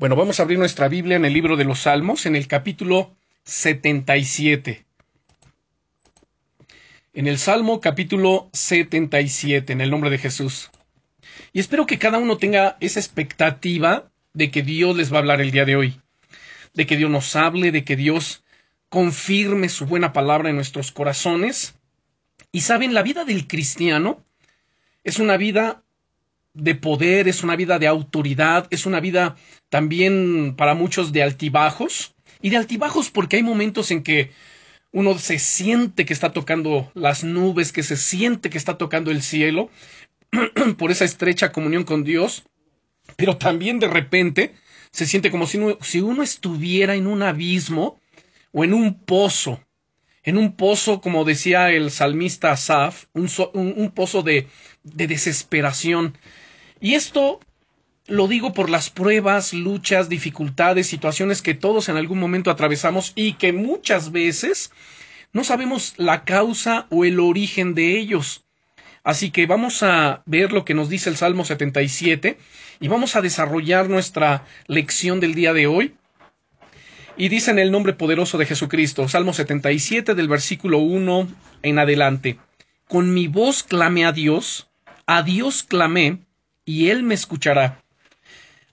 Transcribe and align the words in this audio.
Bueno, 0.00 0.16
vamos 0.16 0.40
a 0.40 0.44
abrir 0.44 0.58
nuestra 0.58 0.88
Biblia 0.88 1.16
en 1.16 1.26
el 1.26 1.34
libro 1.34 1.58
de 1.58 1.64
los 1.64 1.80
Salmos, 1.80 2.24
en 2.24 2.34
el 2.34 2.48
capítulo 2.48 3.14
77. 3.44 4.86
En 7.12 7.26
el 7.26 7.36
Salmo 7.36 7.82
capítulo 7.82 8.48
77, 8.54 9.74
en 9.74 9.82
el 9.82 9.90
nombre 9.90 10.08
de 10.08 10.16
Jesús. 10.16 10.70
Y 11.52 11.60
espero 11.60 11.84
que 11.84 11.98
cada 11.98 12.16
uno 12.16 12.38
tenga 12.38 12.78
esa 12.80 12.98
expectativa 12.98 14.10
de 14.32 14.50
que 14.50 14.62
Dios 14.62 14.96
les 14.96 15.12
va 15.12 15.16
a 15.16 15.20
hablar 15.20 15.42
el 15.42 15.50
día 15.50 15.66
de 15.66 15.76
hoy, 15.76 16.00
de 16.72 16.86
que 16.86 16.96
Dios 16.96 17.10
nos 17.10 17.36
hable, 17.36 17.70
de 17.70 17.84
que 17.84 17.96
Dios 17.96 18.42
confirme 18.88 19.68
su 19.68 19.84
buena 19.84 20.14
palabra 20.14 20.48
en 20.48 20.56
nuestros 20.56 20.92
corazones. 20.92 21.74
Y 22.52 22.62
saben, 22.62 22.94
la 22.94 23.02
vida 23.02 23.26
del 23.26 23.46
cristiano 23.46 24.24
es 25.04 25.18
una 25.18 25.36
vida 25.36 25.84
de 26.54 26.74
poder, 26.74 27.28
es 27.28 27.42
una 27.42 27.56
vida 27.56 27.78
de 27.78 27.86
autoridad, 27.86 28.66
es 28.70 28.86
una 28.86 29.00
vida 29.00 29.36
también 29.68 30.54
para 30.56 30.74
muchos 30.74 31.12
de 31.12 31.22
altibajos. 31.22 32.14
Y 32.42 32.50
de 32.50 32.56
altibajos 32.56 33.10
porque 33.10 33.36
hay 33.36 33.42
momentos 33.42 33.90
en 33.90 34.02
que 34.02 34.30
uno 34.92 35.18
se 35.18 35.38
siente 35.38 36.04
que 36.04 36.12
está 36.12 36.32
tocando 36.32 36.90
las 36.94 37.22
nubes, 37.22 37.72
que 37.72 37.82
se 37.82 37.96
siente 37.96 38.50
que 38.50 38.58
está 38.58 38.78
tocando 38.78 39.10
el 39.10 39.22
cielo 39.22 39.70
por 40.78 40.90
esa 40.90 41.04
estrecha 41.04 41.52
comunión 41.52 41.84
con 41.84 42.02
Dios, 42.02 42.44
pero 43.16 43.36
también 43.36 43.78
de 43.78 43.88
repente 43.88 44.54
se 44.90 45.06
siente 45.06 45.30
como 45.30 45.46
si 45.46 45.58
uno, 45.58 45.78
si 45.80 46.00
uno 46.00 46.22
estuviera 46.22 46.94
en 46.94 47.06
un 47.06 47.22
abismo 47.22 48.00
o 48.52 48.64
en 48.64 48.74
un 48.74 48.98
pozo, 49.04 49.60
en 50.24 50.36
un 50.36 50.56
pozo, 50.56 51.00
como 51.00 51.24
decía 51.24 51.70
el 51.70 51.90
salmista 51.90 52.52
Asaf, 52.52 53.04
un, 53.12 53.28
un 53.54 53.90
pozo 53.92 54.22
de, 54.22 54.48
de 54.82 55.06
desesperación, 55.06 56.16
y 56.80 56.94
esto 56.94 57.40
lo 58.06 58.26
digo 58.26 58.52
por 58.52 58.70
las 58.70 58.90
pruebas, 58.90 59.52
luchas, 59.52 60.08
dificultades, 60.08 60.88
situaciones 60.88 61.42
que 61.42 61.54
todos 61.54 61.88
en 61.88 61.96
algún 61.96 62.18
momento 62.18 62.50
atravesamos 62.50 63.12
y 63.14 63.34
que 63.34 63.52
muchas 63.52 64.10
veces 64.10 64.72
no 65.32 65.44
sabemos 65.44 65.94
la 65.96 66.24
causa 66.24 66.86
o 66.90 67.04
el 67.04 67.20
origen 67.20 67.74
de 67.74 67.98
ellos. 67.98 68.44
Así 69.04 69.30
que 69.30 69.46
vamos 69.46 69.82
a 69.82 70.22
ver 70.26 70.52
lo 70.52 70.64
que 70.64 70.74
nos 70.74 70.88
dice 70.88 71.08
el 71.08 71.16
Salmo 71.16 71.44
77 71.44 72.36
y 72.80 72.88
vamos 72.88 73.16
a 73.16 73.22
desarrollar 73.22 73.88
nuestra 73.88 74.44
lección 74.66 75.20
del 75.20 75.34
día 75.34 75.52
de 75.52 75.66
hoy. 75.66 75.94
Y 77.16 77.28
dice 77.28 77.50
en 77.50 77.58
el 77.58 77.70
nombre 77.70 77.92
poderoso 77.92 78.38
de 78.38 78.46
Jesucristo, 78.46 79.08
Salmo 79.08 79.32
77 79.32 80.14
del 80.14 80.28
versículo 80.28 80.78
1 80.78 81.28
en 81.62 81.78
adelante, 81.78 82.38
Con 82.88 83.14
mi 83.14 83.28
voz 83.28 83.62
clamé 83.62 84.04
a 84.04 84.12
Dios, 84.12 84.68
a 85.06 85.22
Dios 85.22 85.62
clamé, 85.62 86.20
y 86.70 86.90
él 86.90 87.02
me 87.02 87.14
escuchará. 87.14 87.82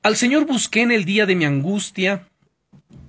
Al 0.04 0.16
Señor 0.16 0.46
busqué 0.46 0.84
en 0.84 0.92
el 0.92 1.04
día 1.04 1.26
de 1.26 1.34
mi 1.36 1.46
angustia, 1.46 2.30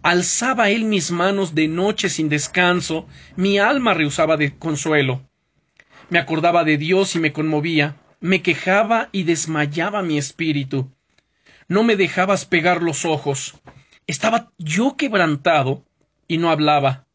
alzaba 0.03 0.70
él 0.70 0.86
mis 0.86 1.11
manos 1.11 1.55
de 1.55 1.69
noche 1.69 2.08
sin 2.08 2.31
descanso, 2.31 3.06
mi 3.36 3.59
alma 3.59 3.92
rehusaba 3.92 4.39
de 4.39 4.56
consuelo. 4.56 5.28
Me 6.09 6.19
acordaba 6.19 6.64
de 6.64 6.78
Dios 6.78 7.14
y 7.16 7.19
me 7.19 7.34
conmovía, 7.34 7.97
me 8.20 8.41
quejaba 8.41 9.11
y 9.12 9.25
desmayaba 9.25 10.03
mi 10.03 10.16
espíritu. 10.16 10.91
No 11.69 11.83
me 11.83 11.97
dejabas 11.97 12.47
pegar 12.47 12.83
los 12.83 13.05
ojos. 13.05 13.61
Estaba 14.06 14.53
yo 14.56 14.97
quebrantado 14.97 15.84
y 16.27 16.39
no 16.39 16.50
hablaba. 16.50 17.06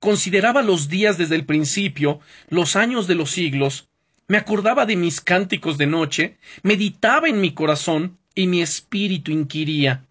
Consideraba 0.00 0.62
los 0.62 0.88
días 0.88 1.16
desde 1.16 1.36
el 1.36 1.46
principio, 1.46 2.18
los 2.48 2.74
años 2.74 3.06
de 3.06 3.14
los 3.14 3.30
siglos, 3.30 3.88
me 4.28 4.38
acordaba 4.38 4.86
de 4.86 4.96
mis 4.96 5.20
cánticos 5.20 5.78
de 5.78 5.86
noche, 5.86 6.36
meditaba 6.62 7.28
en 7.28 7.40
mi 7.40 7.52
corazón, 7.52 8.18
y 8.34 8.46
mi 8.48 8.62
espíritu 8.62 9.30
inquiría 9.30 10.04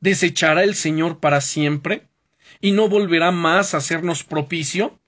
¿Desechará 0.00 0.62
el 0.62 0.74
Señor 0.74 1.18
para 1.18 1.40
siempre? 1.40 2.06
¿Y 2.60 2.72
no 2.72 2.88
volverá 2.88 3.32
más 3.32 3.74
a 3.74 3.78
hacernos 3.78 4.22
propicio? 4.22 4.98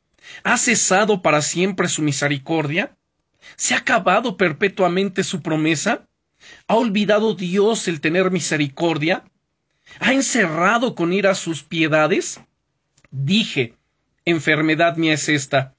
¿Ha 0.43 0.59
cesado 0.59 1.23
para 1.23 1.43
siempre 1.43 1.89
su 1.89 2.03
misericordia? 2.03 2.97
¿Se 3.57 3.75
ha 3.75 3.79
acabado 3.79 4.37
perpetuamente 4.37 5.23
su 5.23 5.43
promesa? 5.43 6.09
¿Ha 6.67 6.75
olvidado 6.75 7.35
Dios 7.35 7.87
el 7.87 8.01
tener 8.01 8.31
misericordia? 8.31 9.25
¿Ha 10.01 10.13
encerrado 10.13 10.95
con 10.95 11.13
ira 11.13 11.35
sus 11.35 11.63
piedades? 11.63 12.41
Dije, 13.11 13.75
enfermedad 14.25 14.97
mía 14.97 15.15
es 15.15 15.29
esta, 15.29 15.75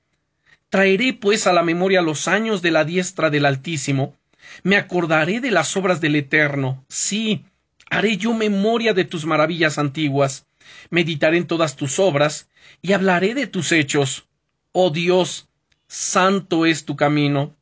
Traeré 0.71 1.11
pues 1.11 1.47
a 1.47 1.51
la 1.51 1.63
memoria 1.63 2.01
los 2.01 2.29
años 2.29 2.61
de 2.61 2.71
la 2.71 2.85
diestra 2.85 3.29
del 3.29 3.45
Altísimo, 3.45 4.15
me 4.63 4.77
acordaré 4.77 5.41
de 5.41 5.51
las 5.51 5.75
obras 5.75 5.99
del 5.99 6.15
Eterno, 6.15 6.85
sí, 6.87 7.43
haré 7.89 8.15
yo 8.15 8.33
memoria 8.33 8.93
de 8.93 9.03
tus 9.03 9.25
maravillas 9.25 9.77
antiguas, 9.77 10.47
meditaré 10.89 11.35
en 11.35 11.45
todas 11.45 11.75
tus 11.75 11.99
obras, 11.99 12.47
y 12.81 12.93
hablaré 12.93 13.33
de 13.33 13.47
tus 13.47 13.73
hechos. 13.73 14.29
Oh 14.71 14.91
Dios, 14.91 15.49
santo 15.89 16.65
es 16.65 16.85
tu 16.85 16.95
camino. 16.95 17.53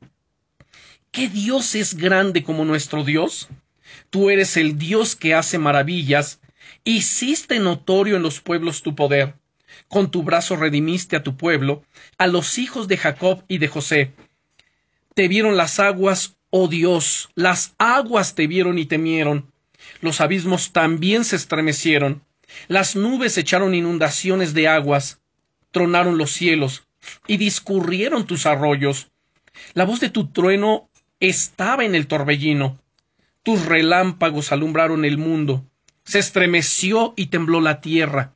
¿Qué 1.09 1.29
Dios 1.29 1.73
es 1.73 1.95
grande 1.95 2.43
como 2.43 2.63
nuestro 2.63 3.03
Dios? 3.03 3.49
Tú 4.11 4.29
eres 4.29 4.55
el 4.55 4.77
Dios 4.77 5.15
que 5.15 5.33
hace 5.33 5.57
maravillas, 5.57 6.41
hiciste 6.83 7.57
notorio 7.57 8.17
en 8.17 8.21
los 8.21 8.39
pueblos 8.39 8.83
tu 8.83 8.93
poder 8.93 9.33
con 9.89 10.11
tu 10.11 10.23
brazo 10.23 10.55
redimiste 10.55 11.15
a 11.15 11.23
tu 11.23 11.35
pueblo, 11.35 11.83
a 12.17 12.27
los 12.27 12.57
hijos 12.57 12.87
de 12.87 12.97
Jacob 12.97 13.43
y 13.47 13.57
de 13.57 13.67
José. 13.67 14.13
Te 15.15 15.27
vieron 15.27 15.57
las 15.57 15.79
aguas, 15.79 16.37
oh 16.51 16.67
Dios, 16.67 17.29
las 17.35 17.73
aguas 17.79 18.35
te 18.35 18.47
vieron 18.47 18.77
y 18.77 18.85
temieron. 18.85 19.51
Los 19.99 20.21
abismos 20.21 20.71
también 20.71 21.25
se 21.25 21.35
estremecieron. 21.35 22.21
Las 22.67 22.95
nubes 22.95 23.37
echaron 23.37 23.73
inundaciones 23.73 24.53
de 24.53 24.67
aguas, 24.67 25.19
tronaron 25.71 26.17
los 26.17 26.31
cielos 26.31 26.87
y 27.27 27.37
discurrieron 27.37 28.27
tus 28.27 28.45
arroyos. 28.45 29.09
La 29.73 29.85
voz 29.85 29.99
de 29.99 30.09
tu 30.09 30.27
trueno 30.27 30.89
estaba 31.19 31.83
en 31.83 31.95
el 31.95 32.07
torbellino. 32.07 32.79
Tus 33.43 33.65
relámpagos 33.65 34.51
alumbraron 34.51 35.03
el 35.03 35.17
mundo. 35.17 35.65
Se 36.03 36.19
estremeció 36.19 37.13
y 37.15 37.27
tembló 37.27 37.59
la 37.61 37.81
tierra. 37.81 38.35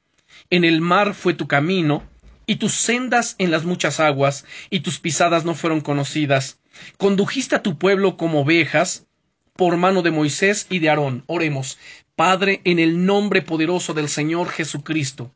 En 0.54 0.64
el 0.66 0.82
mar 0.82 1.16
fue 1.16 1.34
tu 1.34 1.48
camino, 1.48 2.04
y 2.46 2.58
tus 2.58 2.76
sendas 2.76 3.34
en 3.40 3.50
las 3.50 3.66
muchas 3.66 4.00
aguas, 4.00 4.46
y 4.70 4.82
tus 4.82 5.00
pisadas 5.00 5.46
no 5.46 5.56
fueron 5.56 5.82
conocidas. 5.82 6.60
Condujiste 7.00 7.56
a 7.56 7.64
tu 7.64 7.80
pueblo 7.80 8.18
como 8.18 8.42
ovejas, 8.42 9.08
por 9.54 9.78
mano 9.78 10.04
de 10.04 10.12
Moisés 10.12 10.68
y 10.70 10.78
de 10.78 10.90
Aarón. 10.90 11.24
Oremos. 11.26 11.80
Padre, 12.16 12.62
en 12.66 12.78
el 12.78 13.04
nombre 13.04 13.42
poderoso 13.42 13.96
del 13.96 14.10
Señor 14.10 14.48
Jesucristo. 14.48 15.34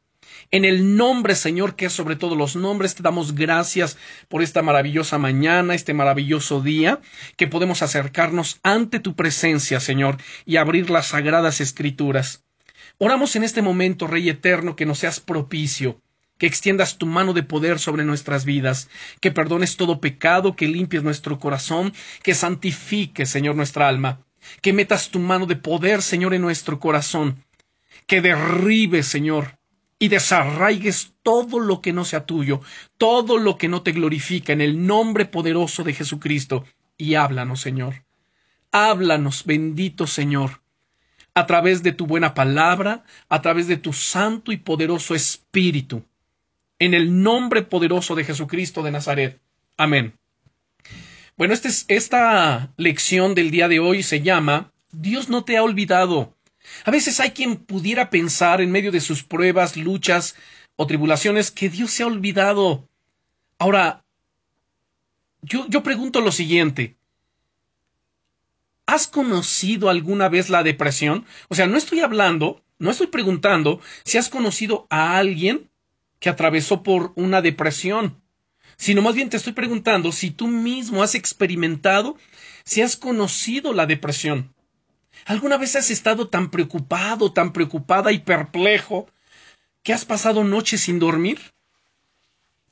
En 0.52 0.66
el 0.66 0.96
nombre, 0.96 1.34
Señor, 1.34 1.76
que 1.76 1.88
es 1.88 1.94
sobre 1.94 2.16
todos 2.16 2.38
los 2.38 2.56
nombres, 2.56 2.94
te 2.94 3.02
damos 3.02 3.34
gracias 3.34 3.98
por 4.28 4.44
esta 4.44 4.62
maravillosa 4.62 5.18
mañana, 5.18 5.74
este 5.74 5.96
maravilloso 5.96 6.62
día, 6.62 7.02
que 7.38 7.48
podemos 7.48 7.82
acercarnos 7.82 8.60
ante 8.62 9.00
tu 9.00 9.16
presencia, 9.16 9.80
Señor, 9.80 10.18
y 10.46 10.58
abrir 10.58 10.92
las 10.92 11.08
sagradas 11.08 11.60
escrituras. 11.60 12.44
Oramos 13.00 13.36
en 13.36 13.44
este 13.44 13.62
momento, 13.62 14.08
Rey 14.08 14.28
Eterno, 14.28 14.76
que 14.76 14.88
nos 14.88 14.98
seas 14.98 15.20
propicio, 15.20 16.02
que 16.40 16.48
extiendas 16.48 16.98
tu 16.98 17.06
mano 17.06 17.34
de 17.34 17.44
poder 17.44 17.78
sobre 17.78 18.04
nuestras 18.04 18.44
vidas, 18.44 18.90
que 19.22 19.32
perdones 19.32 19.78
todo 19.78 20.02
pecado, 20.02 20.56
que 20.56 20.68
limpies 20.68 21.04
nuestro 21.04 21.38
corazón, 21.38 21.94
que 22.24 22.34
santifiques, 22.34 23.30
Señor, 23.30 23.56
nuestra 23.56 23.88
alma, 23.88 24.26
que 24.64 24.74
metas 24.74 25.10
tu 25.10 25.20
mano 25.20 25.46
de 25.46 25.58
poder, 25.58 26.02
Señor, 26.02 26.34
en 26.34 26.42
nuestro 26.42 26.80
corazón, 26.80 27.44
que 28.08 28.20
derribes, 28.20 29.06
Señor, 29.06 29.60
y 30.00 30.08
desarraigues 30.08 31.14
todo 31.22 31.60
lo 31.60 31.82
que 31.82 31.94
no 31.94 32.04
sea 32.04 32.26
tuyo, 32.26 32.62
todo 32.98 33.38
lo 33.38 33.60
que 33.60 33.68
no 33.68 33.84
te 33.84 33.92
glorifica, 33.92 34.54
en 34.54 34.62
el 34.62 34.88
nombre 34.88 35.26
poderoso 35.26 35.84
de 35.84 35.94
Jesucristo, 35.94 36.66
y 36.98 37.14
háblanos, 37.14 37.62
Señor. 37.62 38.06
Háblanos, 38.72 39.46
bendito 39.46 40.08
Señor 40.08 40.62
a 41.38 41.46
través 41.46 41.84
de 41.84 41.92
tu 41.92 42.08
buena 42.08 42.34
palabra, 42.34 43.04
a 43.30 43.44
través 43.44 43.68
de 43.68 43.78
tu 43.78 43.94
santo 43.94 44.52
y 44.52 44.58
poderoso 44.58 45.14
Espíritu. 45.14 46.04
En 46.80 46.96
el 46.96 47.22
nombre 47.22 47.62
poderoso 47.62 48.16
de 48.16 48.24
Jesucristo 48.24 48.82
de 48.82 48.90
Nazaret. 48.90 49.40
Amén. 49.78 50.16
Bueno, 51.38 51.54
este 51.54 51.70
esta 51.90 52.74
lección 52.76 53.36
del 53.36 53.52
día 53.52 53.68
de 53.68 53.80
hoy 53.80 54.02
se 54.02 54.22
llama 54.22 54.72
Dios 54.92 55.30
no 55.30 55.44
te 55.44 55.58
ha 55.58 55.62
olvidado. 55.62 56.36
A 56.86 56.90
veces 56.90 57.20
hay 57.20 57.30
quien 57.30 57.58
pudiera 57.58 58.10
pensar 58.10 58.60
en 58.60 58.72
medio 58.72 58.92
de 58.92 59.00
sus 59.00 59.22
pruebas, 59.22 59.78
luchas 59.78 60.36
o 60.76 60.88
tribulaciones 60.88 61.52
que 61.52 61.70
Dios 61.70 61.92
se 61.92 62.02
ha 62.02 62.08
olvidado. 62.08 62.90
Ahora, 63.60 64.04
yo, 65.44 65.68
yo 65.70 65.84
pregunto 65.84 66.20
lo 66.20 66.32
siguiente. 66.32 66.97
¿Has 68.88 69.06
conocido 69.06 69.90
alguna 69.90 70.30
vez 70.30 70.50
la 70.50 70.64
depresión? 70.64 71.26
O 71.50 71.56
sea, 71.56 71.68
no 71.68 71.78
estoy 71.78 72.00
hablando, 72.00 72.64
no 72.80 72.90
estoy 72.90 73.08
preguntando 73.08 73.82
si 74.06 74.18
has 74.18 74.30
conocido 74.30 74.88
a 74.90 75.18
alguien 75.18 75.70
que 76.20 76.30
atravesó 76.30 76.84
por 76.84 77.12
una 77.16 77.42
depresión, 77.42 78.22
sino 78.78 79.02
más 79.02 79.14
bien 79.14 79.30
te 79.30 79.36
estoy 79.36 79.52
preguntando 79.52 80.14
si 80.14 80.32
tú 80.32 80.48
mismo 80.48 81.04
has 81.04 81.16
experimentado, 81.16 82.16
si 82.64 82.82
has 82.82 82.96
conocido 82.96 83.74
la 83.74 83.86
depresión. 83.86 84.54
¿Alguna 85.26 85.58
vez 85.58 85.76
has 85.76 85.92
estado 85.92 86.30
tan 86.30 86.50
preocupado, 86.50 87.34
tan 87.34 87.52
preocupada 87.52 88.14
y 88.14 88.20
perplejo 88.20 89.08
que 89.84 89.92
has 89.92 90.06
pasado 90.06 90.46
noches 90.46 90.80
sin 90.80 90.98
dormir? 90.98 91.42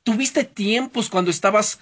¿Tuviste 0.03 0.45
tiempos 0.45 1.09
cuando 1.09 1.29
estabas 1.29 1.79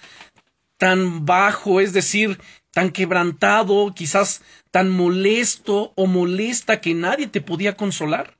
tan 0.76 1.24
bajo, 1.24 1.80
es 1.80 1.92
decir, 1.92 2.40
tan 2.74 2.90
quebrantado, 2.90 3.94
quizás 3.94 4.42
tan 4.70 4.90
molesto 4.90 5.92
o 5.96 6.06
molesta 6.06 6.80
que 6.82 6.92
nadie 6.92 7.28
te 7.28 7.40
podía 7.40 7.76
consolar? 7.76 8.36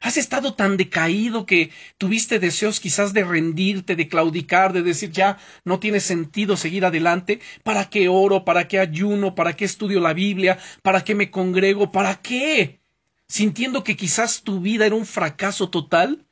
¿Has 0.00 0.16
estado 0.16 0.54
tan 0.54 0.76
decaído 0.76 1.46
que 1.46 1.70
tuviste 1.98 2.38
deseos 2.38 2.80
quizás 2.80 3.12
de 3.12 3.24
rendirte, 3.24 3.96
de 3.96 4.08
claudicar, 4.08 4.72
de 4.72 4.82
decir 4.82 5.10
ya 5.10 5.38
no 5.64 5.78
tiene 5.78 6.00
sentido 6.00 6.56
seguir 6.56 6.84
adelante? 6.84 7.40
¿Para 7.62 7.90
qué 7.90 8.08
oro? 8.08 8.44
¿Para 8.44 8.66
qué 8.68 8.78
ayuno? 8.78 9.34
¿Para 9.34 9.54
qué 9.54 9.64
estudio 9.64 10.00
la 10.00 10.12
Biblia? 10.12 10.58
¿Para 10.82 11.02
qué 11.04 11.14
me 11.14 11.30
congrego? 11.30 11.92
¿Para 11.92 12.16
qué? 12.20 12.80
Sintiendo 13.28 13.84
que 13.84 13.96
quizás 13.96 14.42
tu 14.42 14.60
vida 14.60 14.86
era 14.86 14.94
un 14.94 15.06
fracaso 15.06 15.70
total. 15.70 16.24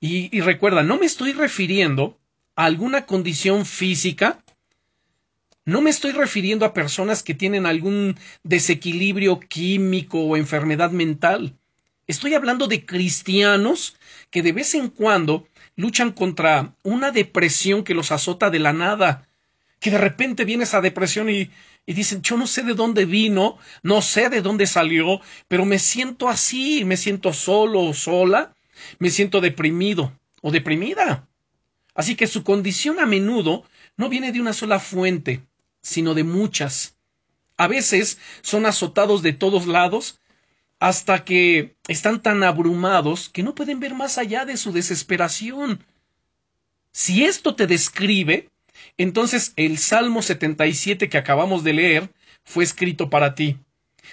Y, 0.00 0.36
y 0.36 0.40
recuerda, 0.40 0.82
no 0.82 0.98
me 0.98 1.06
estoy 1.06 1.32
refiriendo 1.32 2.18
a 2.56 2.64
alguna 2.66 3.06
condición 3.06 3.64
física, 3.66 4.43
no 5.66 5.80
me 5.80 5.90
estoy 5.90 6.12
refiriendo 6.12 6.66
a 6.66 6.74
personas 6.74 7.22
que 7.22 7.34
tienen 7.34 7.64
algún 7.64 8.18
desequilibrio 8.42 9.40
químico 9.40 10.20
o 10.20 10.36
enfermedad 10.36 10.90
mental. 10.90 11.56
Estoy 12.06 12.34
hablando 12.34 12.66
de 12.66 12.84
cristianos 12.84 13.96
que 14.30 14.42
de 14.42 14.52
vez 14.52 14.74
en 14.74 14.90
cuando 14.90 15.48
luchan 15.76 16.12
contra 16.12 16.74
una 16.82 17.12
depresión 17.12 17.82
que 17.82 17.94
los 17.94 18.12
azota 18.12 18.50
de 18.50 18.58
la 18.58 18.74
nada, 18.74 19.26
que 19.80 19.90
de 19.90 19.98
repente 19.98 20.44
viene 20.44 20.64
esa 20.64 20.82
depresión 20.82 21.30
y, 21.30 21.50
y 21.86 21.92
dicen, 21.94 22.20
yo 22.20 22.36
no 22.36 22.46
sé 22.46 22.62
de 22.62 22.74
dónde 22.74 23.06
vino, 23.06 23.56
no 23.82 24.02
sé 24.02 24.28
de 24.28 24.42
dónde 24.42 24.66
salió, 24.66 25.20
pero 25.48 25.64
me 25.64 25.78
siento 25.78 26.28
así, 26.28 26.84
me 26.84 26.98
siento 26.98 27.32
solo 27.32 27.80
o 27.80 27.94
sola, 27.94 28.54
me 28.98 29.08
siento 29.08 29.40
deprimido 29.40 30.12
o 30.42 30.50
deprimida. 30.50 31.26
Así 31.94 32.16
que 32.16 32.26
su 32.26 32.44
condición 32.44 33.00
a 33.00 33.06
menudo 33.06 33.64
no 33.96 34.10
viene 34.10 34.32
de 34.32 34.40
una 34.40 34.52
sola 34.52 34.78
fuente, 34.80 35.42
sino 35.84 36.14
de 36.14 36.24
muchas. 36.24 36.96
A 37.56 37.68
veces 37.68 38.18
son 38.42 38.66
azotados 38.66 39.22
de 39.22 39.32
todos 39.32 39.68
lados 39.68 40.18
hasta 40.80 41.24
que 41.24 41.76
están 41.86 42.20
tan 42.20 42.42
abrumados 42.42 43.28
que 43.28 43.44
no 43.44 43.54
pueden 43.54 43.78
ver 43.78 43.94
más 43.94 44.18
allá 44.18 44.44
de 44.44 44.56
su 44.56 44.72
desesperación. 44.72 45.84
Si 46.90 47.24
esto 47.24 47.54
te 47.54 47.66
describe, 47.66 48.50
entonces 48.98 49.52
el 49.56 49.78
Salmo 49.78 50.22
77 50.22 51.08
que 51.08 51.18
acabamos 51.18 51.62
de 51.62 51.74
leer 51.74 52.14
fue 52.44 52.64
escrito 52.64 53.10
para 53.10 53.34
ti. 53.34 53.58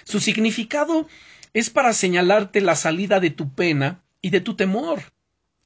Su 0.03 0.19
significado 0.19 1.07
es 1.53 1.69
para 1.69 1.93
señalarte 1.93 2.61
la 2.61 2.75
salida 2.75 3.19
de 3.19 3.29
tu 3.31 3.53
pena 3.53 4.03
y 4.21 4.29
de 4.29 4.41
tu 4.41 4.55
temor. 4.55 5.01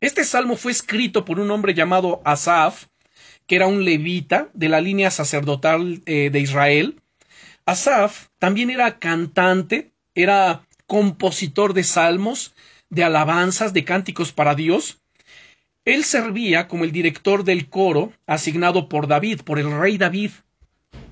Este 0.01 0.23
salmo 0.23 0.55
fue 0.55 0.71
escrito 0.71 1.25
por 1.25 1.39
un 1.39 1.49
hombre 1.51 1.73
llamado 1.73 2.21
Asaf, 2.25 2.85
que 3.47 3.56
era 3.56 3.68
un 3.68 3.86
levita 3.86 4.50
de 4.53 4.69
la 4.69 4.81
línea 4.81 5.12
sacerdotal 5.12 6.01
eh, 6.06 6.30
de 6.31 6.39
Israel. 6.39 7.01
Asaf 7.65 8.27
también 8.39 8.69
era 8.69 9.00
cantante, 9.00 9.92
era 10.13 10.65
compositor 10.88 11.74
de 11.74 11.83
salmos, 11.83 12.53
de 12.89 13.03
alabanzas, 13.03 13.74
de 13.74 13.83
cánticos 13.83 14.31
para 14.31 14.56
Dios. 14.56 15.00
Él 15.83 16.03
servía 16.03 16.68
como 16.68 16.83
el 16.83 16.92
director 16.92 17.44
del 17.44 17.69
coro 17.69 18.13
asignado 18.25 18.89
por 18.89 19.07
David, 19.07 19.42
por 19.42 19.59
el 19.59 19.71
rey 19.71 19.98
David. 19.98 20.31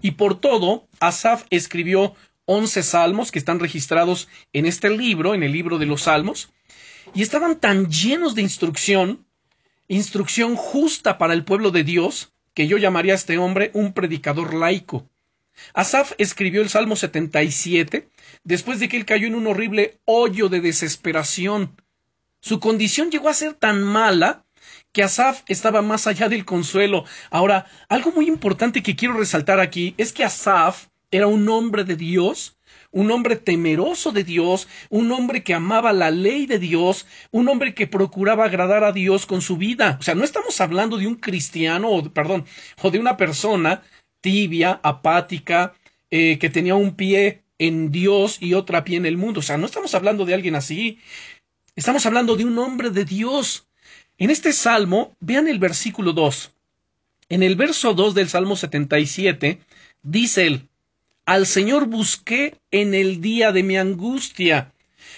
Y 0.02 0.12
por 0.12 0.40
todo, 0.40 0.88
Asaf 1.00 1.46
escribió 1.50 2.16
once 2.46 2.84
salmos 2.84 3.32
que 3.32 3.40
están 3.40 3.60
registrados 3.60 4.28
en 4.52 4.66
este 4.66 4.90
libro, 4.90 5.34
en 5.34 5.44
el 5.44 5.52
libro 5.52 5.78
de 5.78 5.86
los 5.86 6.04
salmos, 6.04 6.52
y 7.14 7.22
estaban 7.22 7.60
tan 7.60 7.90
llenos 7.90 8.36
de 8.36 8.42
instrucción, 8.42 9.26
instrucción 9.88 10.56
justa 10.56 11.18
para 11.18 11.34
el 11.34 11.44
pueblo 11.44 11.72
de 11.72 11.84
Dios, 11.84 12.34
que 12.54 12.68
yo 12.68 12.78
llamaría 12.78 13.14
a 13.14 13.16
este 13.16 13.38
hombre 13.38 13.72
un 13.74 13.94
predicador 13.94 14.54
laico. 14.54 15.10
Asaf 15.74 16.14
escribió 16.18 16.62
el 16.62 16.70
Salmo 16.70 16.96
77 16.96 18.10
después 18.44 18.80
de 18.80 18.90
que 18.90 18.98
él 18.98 19.06
cayó 19.06 19.28
en 19.28 19.36
un 19.36 19.48
horrible 19.48 20.00
hoyo 20.06 20.50
de 20.50 20.62
desesperación. 20.62 21.76
Su 22.42 22.60
condición 22.60 23.12
llegó 23.12 23.30
a 23.30 23.34
ser 23.34 23.54
tan 23.54 23.84
mala 23.84 24.46
que 24.92 25.04
Asaf 25.04 25.42
estaba 25.48 25.82
más 25.82 26.08
allá 26.08 26.30
del 26.30 26.46
consuelo. 26.46 27.06
Ahora, 27.30 27.66
algo 27.90 28.12
muy 28.12 28.28
importante 28.28 28.84
que 28.84 28.96
quiero 28.96 29.16
resaltar 29.16 29.60
aquí 29.60 29.96
es 29.98 30.14
que 30.14 30.24
Asaf 30.24 30.88
era 31.12 31.28
un 31.28 31.48
hombre 31.50 31.84
de 31.84 31.96
Dios, 31.96 32.58
un 32.94 33.12
hombre 33.12 33.36
temeroso 33.36 34.12
de 34.12 34.24
Dios, 34.24 34.68
un 34.90 35.12
hombre 35.12 35.44
que 35.44 35.54
amaba 35.54 35.92
la 35.92 36.12
ley 36.12 36.46
de 36.46 36.60
Dios, 36.60 37.06
un 37.32 37.50
hombre 37.50 37.74
que 37.74 37.88
procuraba 37.88 38.46
agradar 38.46 38.84
a 38.84 38.94
Dios 38.94 39.26
con 39.26 39.42
su 39.42 39.58
vida. 39.58 39.98
O 40.00 40.04
sea, 40.04 40.16
no 40.16 40.24
estamos 40.24 40.62
hablando 40.62 40.98
de 40.98 41.08
un 41.08 41.16
cristiano, 41.16 41.90
o, 41.90 42.14
perdón, 42.14 42.46
o 42.82 42.92
de 42.92 43.00
una 43.00 43.18
persona 43.18 43.82
tibia, 44.22 44.80
apática, 44.84 45.74
eh, 46.12 46.38
que 46.38 46.50
tenía 46.50 46.76
un 46.76 46.96
pie 46.96 47.42
en 47.58 47.92
Dios 47.92 48.38
y 48.40 48.54
otra 48.54 48.84
pie 48.84 48.98
en 48.98 49.08
el 49.08 49.18
mundo. 49.18 49.40
O 49.40 49.44
sea, 49.44 49.58
no 49.58 49.66
estamos 49.66 49.96
hablando 49.96 50.24
de 50.26 50.36
alguien 50.36 50.56
así. 50.56 51.00
Estamos 51.76 52.06
hablando 52.06 52.36
de 52.36 52.46
un 52.46 52.58
hombre 52.60 52.92
de 52.92 53.06
Dios. 53.06 53.68
En 54.20 54.30
este 54.30 54.54
salmo, 54.54 55.16
vean 55.20 55.48
el 55.48 55.58
versículo 55.58 56.14
2. 56.14 56.54
En 57.30 57.42
el 57.42 57.56
verso 57.56 57.96
2 57.96 58.14
del 58.14 58.30
Salmo 58.30 58.56
77, 58.56 59.60
dice 60.04 60.46
él, 60.46 60.70
Al 61.26 61.46
Señor 61.46 61.86
busqué 61.86 62.60
en 62.70 62.94
el 62.94 63.22
día 63.22 63.54
de 63.54 63.64
mi 63.64 63.78
angustia. 63.78 64.74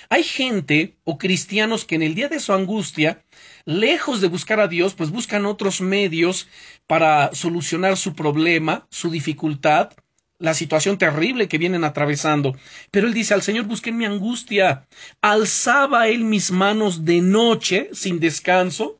Hay 0.09 0.23
gente 0.23 0.95
o 1.03 1.17
cristianos 1.17 1.83
que 1.83 1.95
en 1.95 2.03
el 2.03 2.13
día 2.13 2.29
de 2.29 2.39
su 2.39 2.53
angustia, 2.53 3.23
lejos 3.65 4.21
de 4.21 4.27
buscar 4.27 4.59
a 4.59 4.67
Dios, 4.67 4.93
pues 4.93 5.09
buscan 5.09 5.47
otros 5.47 5.81
medios 5.81 6.47
para 6.85 7.33
solucionar 7.33 7.97
su 7.97 8.13
problema, 8.13 8.85
su 8.91 9.09
dificultad, 9.09 9.93
la 10.37 10.53
situación 10.53 10.99
terrible 10.99 11.47
que 11.47 11.57
vienen 11.57 11.83
atravesando. 11.83 12.55
Pero 12.91 13.07
él 13.07 13.13
dice, 13.15 13.33
al 13.33 13.41
Señor 13.41 13.65
busqué 13.65 13.89
en 13.89 13.97
mi 13.97 14.05
angustia. 14.05 14.85
Alzaba 15.21 16.07
él 16.07 16.23
mis 16.23 16.51
manos 16.51 17.03
de 17.03 17.21
noche, 17.21 17.89
sin 17.93 18.19
descanso. 18.19 18.99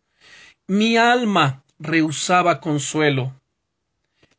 Mi 0.66 0.98
alma 0.98 1.64
rehusaba 1.78 2.60
consuelo. 2.60 3.40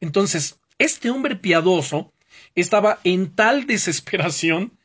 Entonces, 0.00 0.58
este 0.78 1.10
hombre 1.10 1.36
piadoso 1.36 2.12
estaba 2.56 2.99
en 3.05 3.35
tal 3.35 3.67
desesperación 3.67 4.76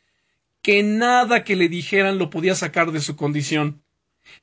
que 0.61 0.83
nada 0.83 1.43
que 1.43 1.55
le 1.55 1.69
dijeran 1.69 2.19
lo 2.19 2.29
podía 2.29 2.53
sacar 2.53 2.91
de 2.91 3.01
su 3.01 3.15
condición. 3.15 3.81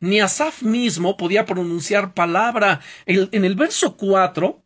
Ni 0.00 0.20
Asaf 0.20 0.62
mismo 0.62 1.16
podía 1.16 1.47
pronunciar 1.47 2.14
palabra. 2.14 2.80
en 3.06 3.44
el 3.44 3.54
verso 3.54 3.97
4, 3.97 4.62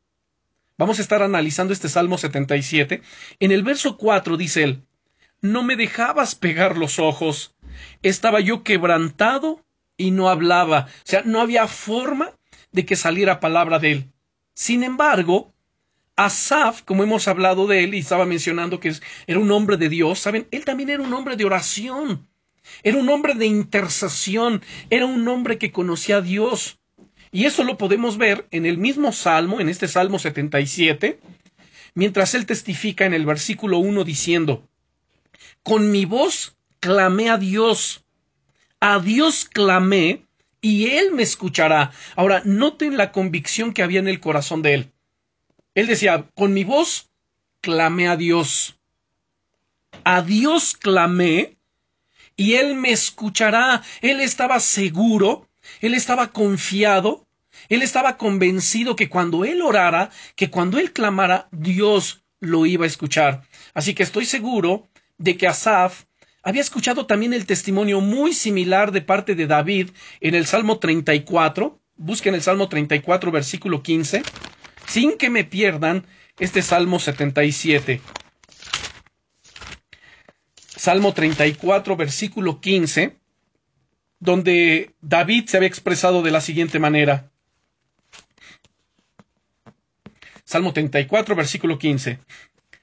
vamos 0.79 0.99
a 0.99 1.03
estar 1.03 1.23
analizando 1.23 1.73
este 1.73 1.89
Salmo 1.89 2.17
77. 2.17 3.03
En 3.41 3.53
el 3.53 3.63
verso 3.63 3.97
4 3.99 4.37
dice 4.37 4.63
él, 4.63 4.83
No 5.41 5.63
me 5.63 5.77
dejabas 5.77 6.35
pegar 6.35 6.79
los 6.79 6.99
ojos. 6.99 7.55
Estaba 8.03 8.41
yo 8.41 8.63
quebrantado 8.63 9.65
y 9.97 10.11
no 10.11 10.29
hablaba. 10.29 10.89
O 10.89 11.05
sea, 11.05 11.23
no 11.25 11.41
había 11.41 11.67
forma 11.67 12.33
de 12.71 12.87
que 12.87 12.97
saliera 12.97 13.41
palabra 13.41 13.79
de 13.79 13.93
él. 13.93 14.13
Sin 14.55 14.83
embargo, 14.83 15.53
Asaf, 16.17 16.83
como 16.83 17.03
hemos 17.03 17.27
hablado 17.29 17.67
de 17.67 17.85
él 17.85 17.95
y 17.95 17.99
estaba 17.99 18.27
mencionando 18.27 18.81
que 18.81 18.95
era 19.27 19.39
un 19.39 19.51
hombre 19.51 19.77
de 19.77 19.89
Dios, 19.89 20.19
¿saben? 20.19 20.47
Él 20.51 20.65
también 20.65 20.91
era 20.91 21.03
un 21.03 21.13
hombre 21.15 21.37
de 21.37 21.45
oración. 21.45 22.29
Era 22.83 22.97
un 22.99 23.09
hombre 23.09 23.35
de 23.35 23.47
intercesión, 23.47 24.63
era 24.91 25.07
un 25.07 25.27
hombre 25.27 25.59
que 25.59 25.73
conocía 25.73 26.19
a 26.19 26.23
Dios. 26.23 26.79
Y 27.33 27.47
eso 27.47 27.65
lo 27.65 27.79
podemos 27.79 28.19
ver 28.19 28.47
en 28.51 28.67
el 28.67 28.79
mismo 28.79 29.13
Salmo, 29.13 29.61
en 29.61 29.69
este 29.69 29.89
Salmo 29.89 30.19
77, 30.19 31.19
mientras 31.95 32.35
él 32.35 32.47
testifica 32.47 33.07
en 33.07 33.15
el 33.15 33.27
versículo 33.27 33.79
1 33.79 34.05
diciendo, 34.05 34.69
Con 35.63 35.91
mi 35.91 36.05
voz 36.05 36.57
clamé 36.79 37.31
a 37.31 37.39
Dios, 37.39 38.05
a 38.81 38.99
Dios 38.99 39.47
clamé 39.47 40.27
y 40.61 40.87
Él 40.91 41.13
me 41.13 41.23
escuchará. 41.23 41.93
Ahora, 42.17 42.43
noten 42.45 42.97
la 42.97 43.13
convicción 43.13 43.73
que 43.73 43.83
había 43.83 44.01
en 44.01 44.09
el 44.09 44.21
corazón 44.21 44.63
de 44.63 44.75
Él. 44.75 44.93
Él 45.75 45.87
decía, 45.87 46.29
con 46.35 46.53
mi 46.53 46.65
voz 46.65 47.11
clamé 47.61 48.09
a 48.09 48.17
Dios. 48.17 48.79
A 50.05 50.23
Dios 50.23 50.77
clamé 50.77 51.57
y 52.37 52.55
Él 52.55 52.75
me 52.75 52.91
escuchará. 52.91 53.83
Él 54.01 54.21
estaba 54.21 54.61
seguro, 54.61 55.49
Él 55.81 55.95
estaba 55.95 56.33
confiado, 56.33 57.27
Él 57.69 57.83
estaba 57.83 58.17
convencido 58.17 58.97
que 58.97 59.09
cuando 59.09 59.45
Él 59.45 59.63
orara, 59.63 60.11
que 60.37 60.51
cuando 60.51 60.79
Él 60.79 60.93
clamara, 60.93 61.49
Dios 61.53 62.23
lo 62.41 62.67
iba 62.67 62.85
a 62.85 62.89
escuchar. 62.89 63.43
Así 63.73 63.95
que 63.95 64.03
estoy 64.03 64.27
seguro 64.27 64.89
de 65.19 65.37
que 65.37 65.47
Asaf 65.47 66.05
había 66.43 66.61
escuchado 66.61 67.07
también 67.07 67.33
el 67.33 67.47
testimonio 67.47 68.01
muy 68.01 68.33
similar 68.33 68.91
de 68.91 69.01
parte 69.01 69.37
de 69.37 69.47
David 69.47 69.91
en 70.21 70.35
el 70.35 70.47
Salmo 70.47 70.79
34. 70.79 71.79
Busquen 71.97 72.35
el 72.35 72.43
Salmo 72.43 72.69
34, 72.69 73.31
versículo 73.31 73.83
15. 73.83 74.23
Sin 74.93 75.17
que 75.17 75.31
me 75.31 75.45
pierdan 75.45 76.05
este 76.39 76.61
Salmo 76.61 76.99
77. 76.99 78.03
Salmo 80.77 81.15
34, 81.15 81.97
versículo 81.97 82.61
15, 82.61 83.17
donde 84.19 84.95
David 85.01 85.47
se 85.47 85.57
había 85.57 85.69
expresado 85.71 86.21
de 86.21 86.31
la 86.31 86.43
siguiente 86.43 86.79
manera. 86.79 87.31
Salmo 90.45 90.75
34, 90.75 91.37
versículo 91.37 91.79
15. 91.79 92.19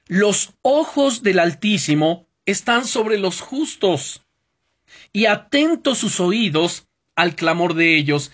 Los 0.08 0.56
ojos 0.64 1.22
del 1.22 1.38
Altísimo 1.38 2.26
están 2.48 2.86
sobre 2.86 3.20
los 3.20 3.40
justos 3.40 4.24
y 5.14 5.28
atentos 5.28 6.00
sus 6.00 6.20
oídos 6.20 6.88
al 7.16 7.36
clamor 7.36 7.76
de 7.76 7.96
ellos. 7.98 8.32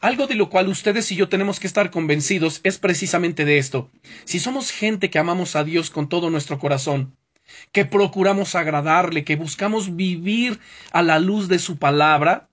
Algo 0.00 0.28
de 0.28 0.36
lo 0.36 0.48
cual 0.48 0.68
ustedes 0.68 1.10
y 1.10 1.16
yo 1.16 1.28
tenemos 1.28 1.58
que 1.58 1.66
estar 1.66 1.90
convencidos 1.90 2.60
es 2.62 2.78
precisamente 2.78 3.44
de 3.44 3.58
esto. 3.58 3.90
Si 4.24 4.38
somos 4.38 4.70
gente 4.70 5.10
que 5.10 5.18
amamos 5.18 5.56
a 5.56 5.64
Dios 5.64 5.90
con 5.90 6.08
todo 6.08 6.30
nuestro 6.30 6.60
corazón, 6.60 7.16
que 7.72 7.84
procuramos 7.84 8.54
agradarle, 8.54 9.24
que 9.24 9.34
buscamos 9.34 9.96
vivir 9.96 10.60
a 10.92 11.02
la 11.02 11.18
luz 11.18 11.48
de 11.48 11.58
su 11.58 11.78
palabra, 11.78 12.47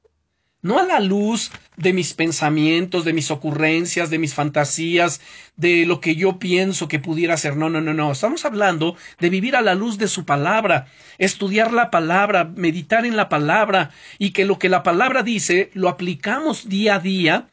no 0.65 0.79
a 0.79 0.83
la 0.83 0.99
luz 0.99 1.51
de 1.77 1.93
mis 1.93 2.15
pensamientos, 2.15 3.05
de 3.05 3.13
mis 3.13 3.29
ocurrencias, 3.29 4.09
de 4.09 4.17
mis 4.17 4.33
fantasías, 4.33 5.21
de 5.57 5.85
lo 5.85 6.01
que 6.01 6.15
yo 6.15 6.39
pienso 6.39 6.87
que 6.87 6.97
pudiera 6.97 7.37
ser. 7.37 7.55
No, 7.55 7.69
no, 7.69 7.81
no, 7.81 7.93
no. 7.93 8.11
Estamos 8.11 8.45
hablando 8.45 8.95
de 9.19 9.29
vivir 9.29 9.55
a 9.55 9.61
la 9.61 9.75
luz 9.75 9.99
de 9.99 10.07
su 10.07 10.25
palabra, 10.25 10.87
estudiar 11.19 11.71
la 11.71 11.91
palabra, 11.91 12.45
meditar 12.55 13.05
en 13.05 13.15
la 13.15 13.29
palabra 13.29 13.91
y 14.17 14.31
que 14.31 14.45
lo 14.45 14.57
que 14.57 14.69
la 14.69 14.81
palabra 14.81 15.21
dice 15.21 15.69
lo 15.75 15.87
aplicamos 15.87 16.67
día 16.67 16.95
a 16.95 16.99
día. 16.99 17.47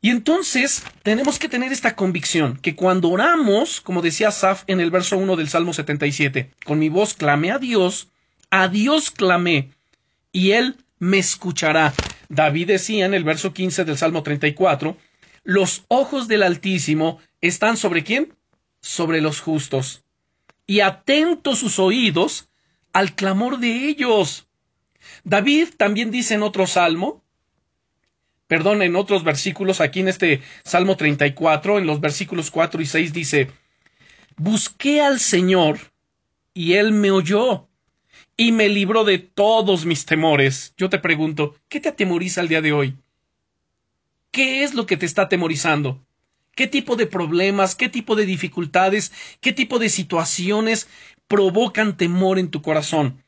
Y 0.00 0.10
entonces 0.10 0.82
tenemos 1.04 1.38
que 1.38 1.48
tener 1.48 1.70
esta 1.70 1.94
convicción 1.94 2.58
que 2.60 2.74
cuando 2.74 3.10
oramos, 3.10 3.80
como 3.80 4.02
decía 4.02 4.32
Saf 4.32 4.64
en 4.66 4.80
el 4.80 4.90
verso 4.90 5.18
1 5.18 5.36
del 5.36 5.48
Salmo 5.48 5.72
77, 5.72 6.50
con 6.64 6.80
mi 6.80 6.88
voz 6.88 7.14
clamé 7.14 7.52
a 7.52 7.58
Dios, 7.58 8.08
a 8.50 8.66
Dios 8.66 9.12
clamé, 9.12 9.70
y 10.32 10.52
Él 10.52 10.78
me 11.02 11.18
escuchará. 11.18 11.92
David 12.28 12.68
decía 12.68 13.06
en 13.06 13.12
el 13.12 13.24
verso 13.24 13.52
15 13.52 13.84
del 13.84 13.98
Salmo 13.98 14.22
34, 14.22 14.96
los 15.42 15.84
ojos 15.88 16.28
del 16.28 16.44
Altísimo 16.44 17.18
están 17.40 17.76
sobre 17.76 18.04
quién? 18.04 18.34
Sobre 18.80 19.20
los 19.20 19.40
justos. 19.40 20.04
Y 20.64 20.78
atentos 20.78 21.58
sus 21.58 21.80
oídos 21.80 22.50
al 22.92 23.16
clamor 23.16 23.58
de 23.58 23.88
ellos. 23.88 24.46
David 25.24 25.70
también 25.76 26.12
dice 26.12 26.34
en 26.34 26.44
otro 26.44 26.68
salmo, 26.68 27.24
perdón, 28.46 28.80
en 28.82 28.94
otros 28.94 29.24
versículos, 29.24 29.80
aquí 29.80 29.98
en 29.98 30.08
este 30.08 30.40
Salmo 30.62 30.96
34, 30.96 31.78
en 31.78 31.86
los 31.86 32.00
versículos 32.00 32.52
4 32.52 32.80
y 32.80 32.86
6 32.86 33.12
dice, 33.12 33.50
Busqué 34.36 35.00
al 35.00 35.18
Señor 35.18 35.80
y 36.54 36.74
Él 36.74 36.92
me 36.92 37.10
oyó 37.10 37.66
y 38.36 38.52
me 38.52 38.68
libró 38.68 39.04
de 39.04 39.18
todos 39.18 39.84
mis 39.84 40.06
temores. 40.06 40.74
Yo 40.76 40.88
te 40.88 40.98
pregunto, 40.98 41.54
¿qué 41.68 41.80
te 41.80 41.88
atemoriza 41.88 42.40
el 42.40 42.48
día 42.48 42.62
de 42.62 42.72
hoy? 42.72 42.96
¿Qué 44.30 44.64
es 44.64 44.74
lo 44.74 44.86
que 44.86 44.96
te 44.96 45.06
está 45.06 45.22
atemorizando? 45.22 46.00
¿Qué 46.54 46.66
tipo 46.66 46.96
de 46.96 47.06
problemas, 47.06 47.74
qué 47.74 47.88
tipo 47.88 48.14
de 48.14 48.26
dificultades, 48.26 49.12
qué 49.40 49.52
tipo 49.52 49.78
de 49.78 49.88
situaciones 49.88 50.88
provocan 51.28 51.96
temor 51.96 52.38
en 52.38 52.50
tu 52.50 52.62
corazón? 52.62 53.22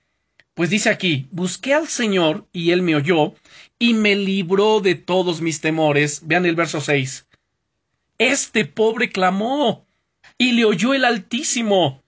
Pues 0.55 0.71
dice 0.71 0.91
aquí, 0.91 1.29
busqué 1.31 1.75
al 1.75 1.89
Señor 1.89 2.47
y 2.53 2.71
Él 2.71 2.83
me 2.83 2.95
oyó 2.95 3.35
y 3.79 3.95
me 3.95 4.15
libró 4.15 4.81
de 4.81 4.95
todos 4.95 5.41
mis 5.41 5.61
temores. 5.61 6.21
Vean 6.25 6.47
el 6.47 6.55
verso 6.55 6.81
6. 6.81 7.27
Este 8.19 8.65
pobre 8.65 9.11
clamó 9.11 9.85
y 10.39 10.53
le 10.53 10.65
oyó 10.65 10.95
el 10.95 11.05
Altísimo 11.05 12.03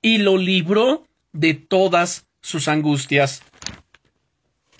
y 0.00 0.18
lo 0.18 0.36
libró 0.36 1.06
de 1.32 1.54
todas 1.54 2.26
sus 2.42 2.68
angustias. 2.68 3.42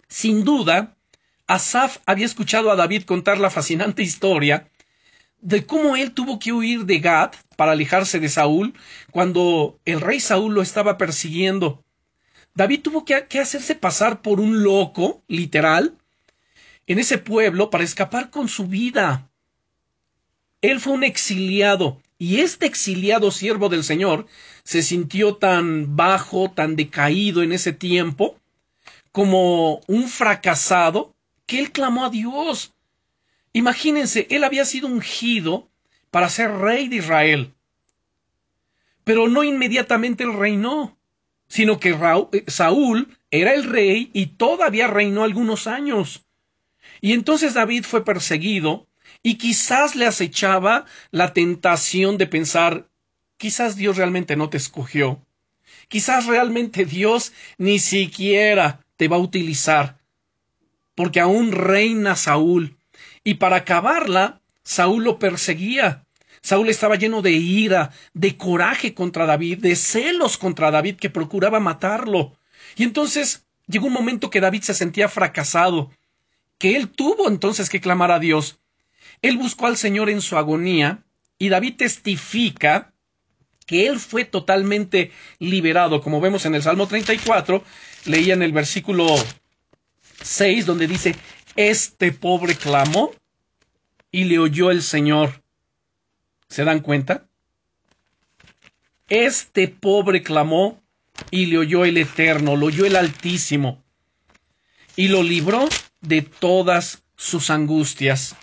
Sin 0.09 0.45
duda, 0.45 0.97
Asaf 1.47 1.99
había 2.07 2.27
escuchado 2.27 2.71
a 2.71 2.77
David 2.77 3.05
contar 3.05 3.39
la 3.39 3.51
fascinante 3.51 4.03
historia 4.03 4.69
de 5.41 5.67
cómo 5.67 5.97
él 5.97 6.13
tuvo 6.13 6.39
que 6.39 6.53
huir 6.53 6.85
de 6.85 7.01
Gad 7.01 7.33
para 7.57 7.73
alejarse 7.73 8.21
de 8.21 8.29
Saúl 8.29 8.75
cuando 9.11 9.81
el 9.85 10.01
rey 10.01 10.21
Saúl 10.21 10.55
lo 10.55 10.63
estaba 10.63 10.97
persiguiendo. 10.99 11.85
David 12.55 12.83
tuvo 12.83 13.05
que, 13.05 13.15
hacerse 13.15 13.75
pasar 13.75 14.23
por 14.23 14.39
un 14.41 14.63
loco, 14.63 15.23
literal, 15.27 15.97
en 16.87 16.99
ese 16.99 17.19
pueblo 17.19 17.71
para 17.71 17.85
escapar 17.85 18.31
con 18.31 18.49
su 18.49 18.67
vida. 18.67 19.31
Él 20.61 20.79
fue 20.79 20.93
un 20.93 21.03
exiliado, 21.03 22.01
y 22.23 22.39
este 22.39 22.67
exiliado 22.67 23.33
siervo 23.33 23.69
del 23.69 23.83
Señor 23.83 24.29
se 24.63 24.83
sintió 24.83 25.35
tan 25.39 25.97
bajo, 25.97 26.53
tan 26.53 26.77
decaído 26.77 27.43
en 27.43 27.51
ese 27.51 27.73
tiempo, 27.73 28.39
como 29.11 29.81
un 29.89 30.09
fracasado, 30.09 31.17
que 31.47 31.59
él 31.59 31.73
clamó 31.73 32.05
a 32.05 32.11
Dios. 32.11 32.75
Imagínense, 33.53 34.29
él 34.31 34.45
había 34.45 34.65
sido 34.65 34.87
ungido 34.87 35.69
para 36.13 36.29
ser 36.29 36.53
rey 36.59 36.87
de 36.87 36.97
Israel. 36.99 37.55
Pero 39.03 39.27
no 39.27 39.43
inmediatamente 39.43 40.23
él 40.23 40.35
reinó, 40.35 40.97
sino 41.49 41.81
que 41.81 41.89
eh, 41.91 42.45
Saúl 42.47 43.19
era 43.33 43.53
el 43.53 43.65
rey 43.65 44.11
y 44.13 44.27
todavía 44.27 44.87
reinó 44.87 45.25
algunos 45.25 45.67
años. 45.67 46.25
Y 47.01 47.15
entonces 47.15 47.55
David 47.55 47.83
fue 47.83 48.05
perseguido 48.05 48.87
y 49.23 49.37
quizás 49.37 49.95
le 49.97 50.07
acechaba 50.07 50.85
la 51.11 51.33
tentación 51.33 52.19
de 52.19 52.27
pensar 52.27 52.87
Quizás 53.43 53.75
Dios 53.75 53.97
realmente 53.97 54.37
no 54.37 54.51
te 54.51 54.57
escogió. 54.57 55.21
Quizás 55.89 56.27
realmente 56.27 56.85
Dios 56.85 57.33
ni 57.59 57.81
siquiera 57.81 58.87
te 58.97 59.09
va 59.09 59.17
a 59.17 59.19
utilizar. 59.19 59.99
Porque 60.95 61.19
aún 61.19 61.51
reina 61.51 62.15
Saúl. 62.15 62.77
Y 63.25 63.35
para 63.35 63.57
acabarla, 63.57 64.41
Saúl 64.63 65.03
lo 65.03 65.19
perseguía. 65.19 66.05
Saúl 66.41 66.69
estaba 66.69 66.95
lleno 66.95 67.21
de 67.21 67.33
ira, 67.33 67.91
de 68.15 68.37
coraje 68.37 68.95
contra 68.95 69.27
David, 69.27 69.59
de 69.59 69.75
celos 69.75 70.39
contra 70.39 70.71
David 70.71 70.99
que 70.99 71.11
procuraba 71.11 71.59
matarlo. 71.59 72.39
Y 72.77 72.85
entonces 72.85 73.45
llegó 73.67 73.89
un 73.89 73.93
momento 73.93 74.31
que 74.31 74.41
David 74.41 74.63
se 74.63 74.75
sentía 74.75 75.09
fracasado, 75.09 75.91
que 76.59 76.77
él 76.77 76.91
tuvo 76.91 77.27
entonces 77.27 77.69
que 77.69 77.81
clamar 77.81 78.13
a 78.13 78.21
Dios. 78.21 78.61
Él 79.23 79.39
buscó 79.39 79.67
al 79.67 79.77
Señor 79.77 80.11
en 80.11 80.21
su 80.21 80.37
agonía, 80.37 81.05
y 81.39 81.49
David 81.49 81.77
testifica 81.77 82.93
que 83.67 83.87
él 83.87 83.99
fue 83.99 84.25
totalmente 84.25 85.13
liberado, 85.39 86.01
como 86.01 86.21
vemos 86.21 86.45
en 86.45 86.55
el 86.55 86.63
Salmo 86.63 86.87
34, 86.87 87.63
leía 88.05 88.35
en 88.35 88.43
el 88.43 88.53
versículo 88.53 89.07
6, 90.23 90.67
donde 90.67 90.87
dice, 90.87 91.17
este 91.57 92.13
pobre 92.13 92.55
clamó 92.55 93.13
y 94.11 94.25
le 94.25 94.39
oyó 94.39 94.71
el 94.71 94.83
Señor. 94.83 95.43
¿Se 96.49 96.65
dan 96.65 96.81
cuenta? 96.81 97.27
Este 99.09 99.69
pobre 99.69 100.23
clamó 100.23 100.83
y 101.31 101.47
le 101.47 101.59
oyó 101.59 101.85
el 101.85 101.99
Eterno, 101.99 102.57
lo 102.57 102.67
oyó 102.67 102.85
el 102.87 102.97
Altísimo, 102.97 103.83
y 104.97 105.09
lo 105.09 105.23
libró 105.23 105.69
de 106.01 106.23
todas 106.23 107.03
sus 107.17 107.51
angustias. 107.51 108.35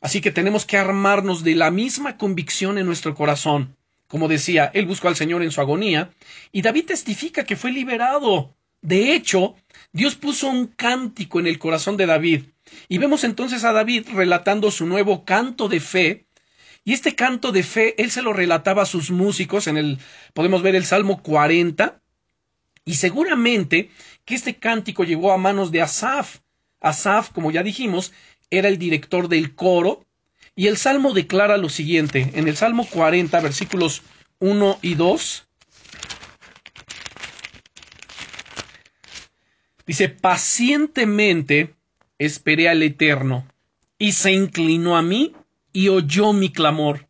Así 0.00 0.20
que 0.20 0.30
tenemos 0.30 0.64
que 0.64 0.76
armarnos 0.76 1.44
de 1.44 1.54
la 1.54 1.70
misma 1.70 2.16
convicción 2.16 2.78
en 2.78 2.86
nuestro 2.86 3.14
corazón. 3.14 3.76
Como 4.08 4.28
decía, 4.28 4.70
él 4.74 4.86
buscó 4.86 5.08
al 5.08 5.16
Señor 5.16 5.42
en 5.42 5.50
su 5.50 5.60
agonía, 5.60 6.10
y 6.52 6.62
David 6.62 6.86
testifica 6.86 7.44
que 7.44 7.56
fue 7.56 7.70
liberado. 7.70 8.56
De 8.82 9.14
hecho, 9.14 9.54
Dios 9.92 10.14
puso 10.14 10.48
un 10.48 10.66
cántico 10.66 11.38
en 11.38 11.46
el 11.46 11.58
corazón 11.58 11.96
de 11.96 12.06
David, 12.06 12.44
y 12.88 12.98
vemos 12.98 13.24
entonces 13.24 13.62
a 13.64 13.72
David 13.72 14.08
relatando 14.12 14.70
su 14.70 14.86
nuevo 14.86 15.24
canto 15.24 15.68
de 15.68 15.80
fe, 15.80 16.26
y 16.82 16.94
este 16.94 17.14
canto 17.14 17.52
de 17.52 17.62
fe 17.62 17.94
él 18.02 18.10
se 18.10 18.22
lo 18.22 18.32
relataba 18.32 18.82
a 18.82 18.86
sus 18.86 19.10
músicos 19.10 19.66
en 19.66 19.76
el 19.76 19.98
podemos 20.32 20.62
ver 20.62 20.74
el 20.74 20.86
Salmo 20.86 21.22
40, 21.22 22.00
y 22.84 22.94
seguramente 22.94 23.90
que 24.24 24.34
este 24.34 24.56
cántico 24.56 25.04
llegó 25.04 25.32
a 25.32 25.38
manos 25.38 25.70
de 25.70 25.82
Asaf. 25.82 26.38
Asaf, 26.80 27.30
como 27.30 27.50
ya 27.50 27.62
dijimos, 27.62 28.12
era 28.50 28.68
el 28.68 28.78
director 28.78 29.28
del 29.28 29.54
coro 29.54 30.04
y 30.56 30.66
el 30.66 30.76
Salmo 30.76 31.14
declara 31.14 31.56
lo 31.56 31.68
siguiente, 31.68 32.30
en 32.34 32.48
el 32.48 32.56
Salmo 32.56 32.86
40, 32.86 33.40
versículos 33.40 34.02
1 34.40 34.78
y 34.82 34.94
2, 34.94 35.46
dice, 39.86 40.08
pacientemente 40.08 41.74
esperé 42.18 42.68
al 42.68 42.82
Eterno, 42.82 43.46
y 43.98 44.12
se 44.12 44.32
inclinó 44.32 44.96
a 44.96 45.02
mí 45.02 45.34
y 45.72 45.88
oyó 45.88 46.32
mi 46.32 46.50
clamor, 46.50 47.08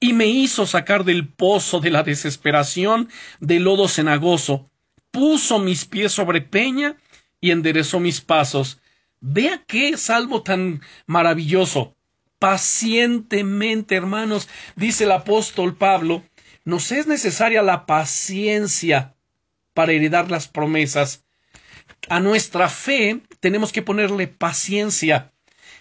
y 0.00 0.12
me 0.12 0.26
hizo 0.26 0.66
sacar 0.66 1.04
del 1.04 1.28
pozo 1.28 1.80
de 1.80 1.90
la 1.90 2.02
desesperación 2.02 3.08
del 3.40 3.64
lodo 3.64 3.88
cenagoso, 3.88 4.70
puso 5.10 5.58
mis 5.58 5.84
pies 5.84 6.12
sobre 6.12 6.40
peña 6.40 6.96
y 7.40 7.50
enderezó 7.50 8.00
mis 8.00 8.20
pasos. 8.20 8.80
Vea 9.20 9.64
qué 9.66 9.96
salmo 9.96 10.42
tan 10.42 10.80
maravilloso 11.06 11.96
pacientemente, 12.38 13.96
hermanos, 13.96 14.48
dice 14.76 15.04
el 15.04 15.12
apóstol 15.12 15.76
Pablo, 15.76 16.22
nos 16.64 16.92
es 16.92 17.06
necesaria 17.06 17.62
la 17.62 17.86
paciencia 17.86 19.14
para 19.74 19.92
heredar 19.92 20.30
las 20.30 20.48
promesas. 20.48 21.24
A 22.08 22.20
nuestra 22.20 22.68
fe 22.68 23.22
tenemos 23.40 23.72
que 23.72 23.82
ponerle 23.82 24.28
paciencia. 24.28 25.32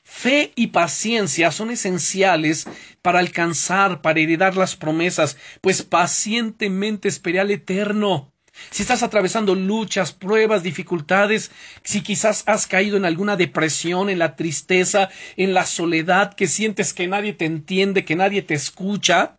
Fe 0.03 0.53
y 0.56 0.67
paciencia 0.67 1.51
son 1.51 1.70
esenciales 1.70 2.65
para 3.01 3.20
alcanzar, 3.20 4.01
para 4.01 4.20
heredar 4.20 4.56
las 4.56 4.75
promesas, 4.75 5.38
pues 5.62 5.84
pacientemente 5.84 7.10
esperé 7.10 7.41
al 7.41 7.51
Eterno. 7.51 8.32
Si 8.70 8.82
estás 8.82 9.04
atravesando 9.04 9.56
luchas, 9.56 10.12
pruebas, 10.12 10.64
dificultades, 10.64 11.52
si 11.84 12.02
quizás 12.02 12.44
has 12.48 12.68
caído 12.68 12.98
en 12.98 13.06
alguna 13.06 13.38
depresión, 13.38 14.10
en 14.10 14.20
la 14.20 14.36
tristeza, 14.36 15.10
en 15.36 15.54
la 15.54 15.66
soledad, 15.66 16.34
que 16.34 16.48
sientes 16.48 16.94
que 16.94 17.08
nadie 17.08 17.34
te 17.34 17.46
entiende, 17.46 18.06
que 18.06 18.16
nadie 18.16 18.42
te 18.42 18.54
escucha, 18.54 19.38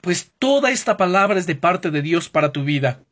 pues 0.00 0.32
toda 0.38 0.70
esta 0.70 0.96
palabra 0.96 1.38
es 1.38 1.46
de 1.46 1.56
parte 1.56 1.90
de 1.90 2.02
Dios 2.02 2.28
para 2.28 2.52
tu 2.52 2.64
vida. 2.64 3.02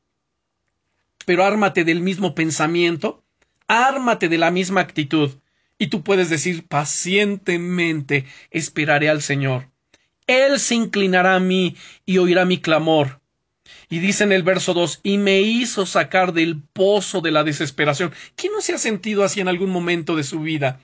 Pero 1.25 1.45
ármate 1.45 1.85
del 1.85 2.01
mismo 2.01 2.35
pensamiento, 2.35 3.25
ármate 3.67 4.29
de 4.29 4.39
la 4.39 4.51
misma 4.51 4.81
actitud. 4.81 5.33
Y 5.79 5.89
tú 5.89 6.03
puedes 6.03 6.31
decir 6.31 6.67
pacientemente 6.67 8.25
esperaré 8.51 9.11
al 9.11 9.21
Señor. 9.21 9.69
Él 10.27 10.59
se 10.59 10.75
inclinará 10.75 11.35
a 11.35 11.41
mí 11.41 11.77
y 12.07 12.19
oirá 12.19 12.45
mi 12.45 12.59
clamor. 12.59 13.21
Y 13.89 13.99
dice 13.99 14.25
en 14.25 14.33
el 14.33 14.43
verso 14.43 14.75
2, 14.75 15.01
y 15.03 15.19
me 15.19 15.41
hizo 15.41 15.87
sacar 15.87 16.33
del 16.33 16.61
pozo 16.61 17.21
de 17.21 17.31
la 17.31 17.45
desesperación. 17.45 18.13
¿Quién 18.35 18.53
no 18.53 18.61
se 18.61 18.75
ha 18.75 18.79
sentido 18.79 19.25
así 19.25 19.41
en 19.41 19.49
algún 19.49 19.71
momento 19.71 20.17
de 20.17 20.25
su 20.25 20.41
vida? 20.41 20.81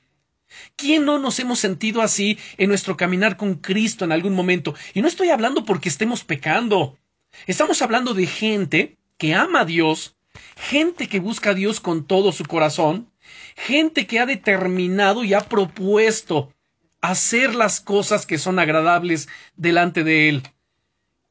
¿Quién 0.77 1.05
no 1.05 1.19
nos 1.19 1.39
hemos 1.39 1.59
sentido 1.59 2.03
así 2.03 2.39
en 2.59 2.69
nuestro 2.69 2.97
caminar 2.97 3.37
con 3.37 3.55
Cristo 3.57 4.05
en 4.05 4.13
algún 4.13 4.35
momento? 4.35 4.75
Y 4.95 5.03
no 5.03 5.09
estoy 5.09 5.31
hablando 5.31 5.65
porque 5.65 5.89
estemos 5.89 6.25
pecando. 6.25 6.99
Estamos 7.47 7.81
hablando 7.83 8.15
de 8.15 8.27
gente 8.27 8.99
que 9.17 9.35
ama 9.35 9.61
a 9.61 9.65
Dios, 9.65 10.17
gente 10.57 11.09
que 11.09 11.21
busca 11.21 11.51
a 11.51 11.55
Dios 11.55 11.81
con 11.81 12.07
todo 12.07 12.33
su 12.33 12.45
corazón, 12.45 13.11
gente 13.57 14.07
que 14.07 14.19
ha 14.19 14.27
determinado 14.27 15.25
y 15.25 15.35
ha 15.35 15.41
propuesto 15.41 16.53
hacer 17.01 17.55
las 17.55 17.81
cosas 17.81 18.27
que 18.27 18.39
son 18.39 18.59
agradables 18.59 19.29
delante 19.57 20.05
de 20.05 20.29
Él. 20.29 20.43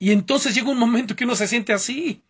Y 0.01 0.11
entonces 0.11 0.55
llega 0.55 0.71
un 0.71 0.79
momento 0.79 1.15
que 1.15 1.25
uno 1.25 1.35
se 1.35 1.47
siente 1.47 1.73
así. 1.73 2.23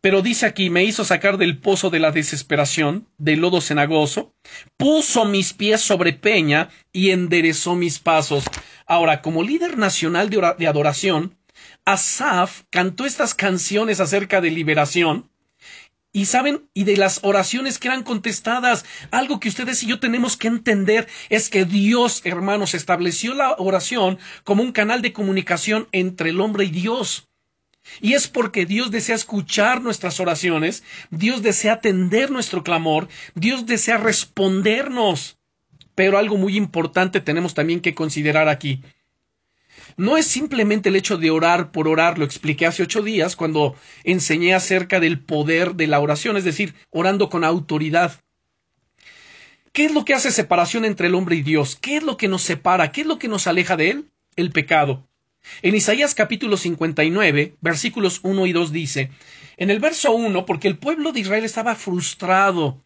Pero 0.00 0.22
dice 0.22 0.46
aquí, 0.46 0.70
me 0.70 0.82
hizo 0.82 1.04
sacar 1.04 1.36
del 1.36 1.58
pozo 1.58 1.90
de 1.90 1.98
la 1.98 2.12
desesperación, 2.12 3.06
del 3.18 3.40
lodo 3.40 3.60
cenagoso, 3.60 4.32
puso 4.78 5.26
mis 5.26 5.52
pies 5.52 5.82
sobre 5.82 6.14
peña 6.14 6.70
y 6.94 7.10
enderezó 7.10 7.74
mis 7.74 7.98
pasos. 7.98 8.44
Ahora, 8.86 9.20
como 9.20 9.42
líder 9.42 9.76
nacional 9.76 10.30
de, 10.30 10.66
adoración, 10.66 11.36
Asaf 11.84 12.62
cantó 12.70 13.04
estas 13.04 13.34
canciones 13.34 14.00
acerca 14.00 14.40
de 14.40 14.50
liberación, 14.50 15.28
y 16.14 16.26
saben, 16.26 16.70
y 16.74 16.84
de 16.84 16.96
las 16.96 17.18
oraciones 17.24 17.80
que 17.80 17.88
eran 17.88 18.04
contestadas, 18.04 18.84
algo 19.10 19.40
que 19.40 19.48
ustedes 19.48 19.82
y 19.82 19.88
yo 19.88 19.98
tenemos 19.98 20.36
que 20.36 20.46
entender 20.46 21.08
es 21.28 21.50
que 21.50 21.64
Dios, 21.64 22.20
hermanos, 22.24 22.72
estableció 22.72 23.34
la 23.34 23.56
oración 23.58 24.20
como 24.44 24.62
un 24.62 24.70
canal 24.70 25.02
de 25.02 25.12
comunicación 25.12 25.88
entre 25.90 26.30
el 26.30 26.40
hombre 26.40 26.66
y 26.66 26.70
Dios. 26.70 27.28
Y 28.00 28.12
es 28.12 28.28
porque 28.28 28.64
Dios 28.64 28.92
desea 28.92 29.16
escuchar 29.16 29.82
nuestras 29.82 30.20
oraciones, 30.20 30.84
Dios 31.10 31.42
desea 31.42 31.74
atender 31.74 32.30
nuestro 32.30 32.62
clamor, 32.62 33.08
Dios 33.34 33.66
desea 33.66 33.98
respondernos. 33.98 35.36
Pero 35.96 36.16
algo 36.16 36.36
muy 36.36 36.56
importante 36.56 37.20
tenemos 37.20 37.54
también 37.54 37.80
que 37.80 37.96
considerar 37.96 38.48
aquí 38.48 38.84
no 39.96 40.16
es 40.16 40.26
simplemente 40.26 40.88
el 40.88 40.96
hecho 40.96 41.16
de 41.16 41.30
orar 41.30 41.70
por 41.70 41.88
orar, 41.88 42.18
lo 42.18 42.24
expliqué 42.24 42.66
hace 42.66 42.82
ocho 42.82 43.02
días 43.02 43.36
cuando 43.36 43.76
enseñé 44.02 44.54
acerca 44.54 45.00
del 45.00 45.20
poder 45.20 45.74
de 45.74 45.86
la 45.86 46.00
oración, 46.00 46.36
es 46.36 46.44
decir, 46.44 46.74
orando 46.90 47.28
con 47.28 47.44
autoridad. 47.44 48.20
¿Qué 49.72 49.86
es 49.86 49.92
lo 49.92 50.04
que 50.04 50.14
hace 50.14 50.30
separación 50.30 50.84
entre 50.84 51.08
el 51.08 51.14
hombre 51.14 51.36
y 51.36 51.42
Dios? 51.42 51.76
¿Qué 51.80 51.96
es 51.96 52.02
lo 52.02 52.16
que 52.16 52.28
nos 52.28 52.42
separa? 52.42 52.92
¿Qué 52.92 53.00
es 53.00 53.06
lo 53.06 53.18
que 53.18 53.28
nos 53.28 53.46
aleja 53.46 53.76
de 53.76 53.90
él? 53.90 54.10
El 54.36 54.50
pecado. 54.50 55.08
En 55.62 55.74
Isaías 55.74 56.14
capítulo 56.14 56.56
59, 56.56 57.56
versículos 57.60 58.20
1 58.22 58.46
y 58.46 58.52
2 58.52 58.72
dice, 58.72 59.10
en 59.56 59.70
el 59.70 59.80
verso 59.80 60.12
1, 60.12 60.46
porque 60.46 60.68
el 60.68 60.78
pueblo 60.78 61.12
de 61.12 61.20
Israel 61.20 61.44
estaba 61.44 61.74
frustrado, 61.74 62.82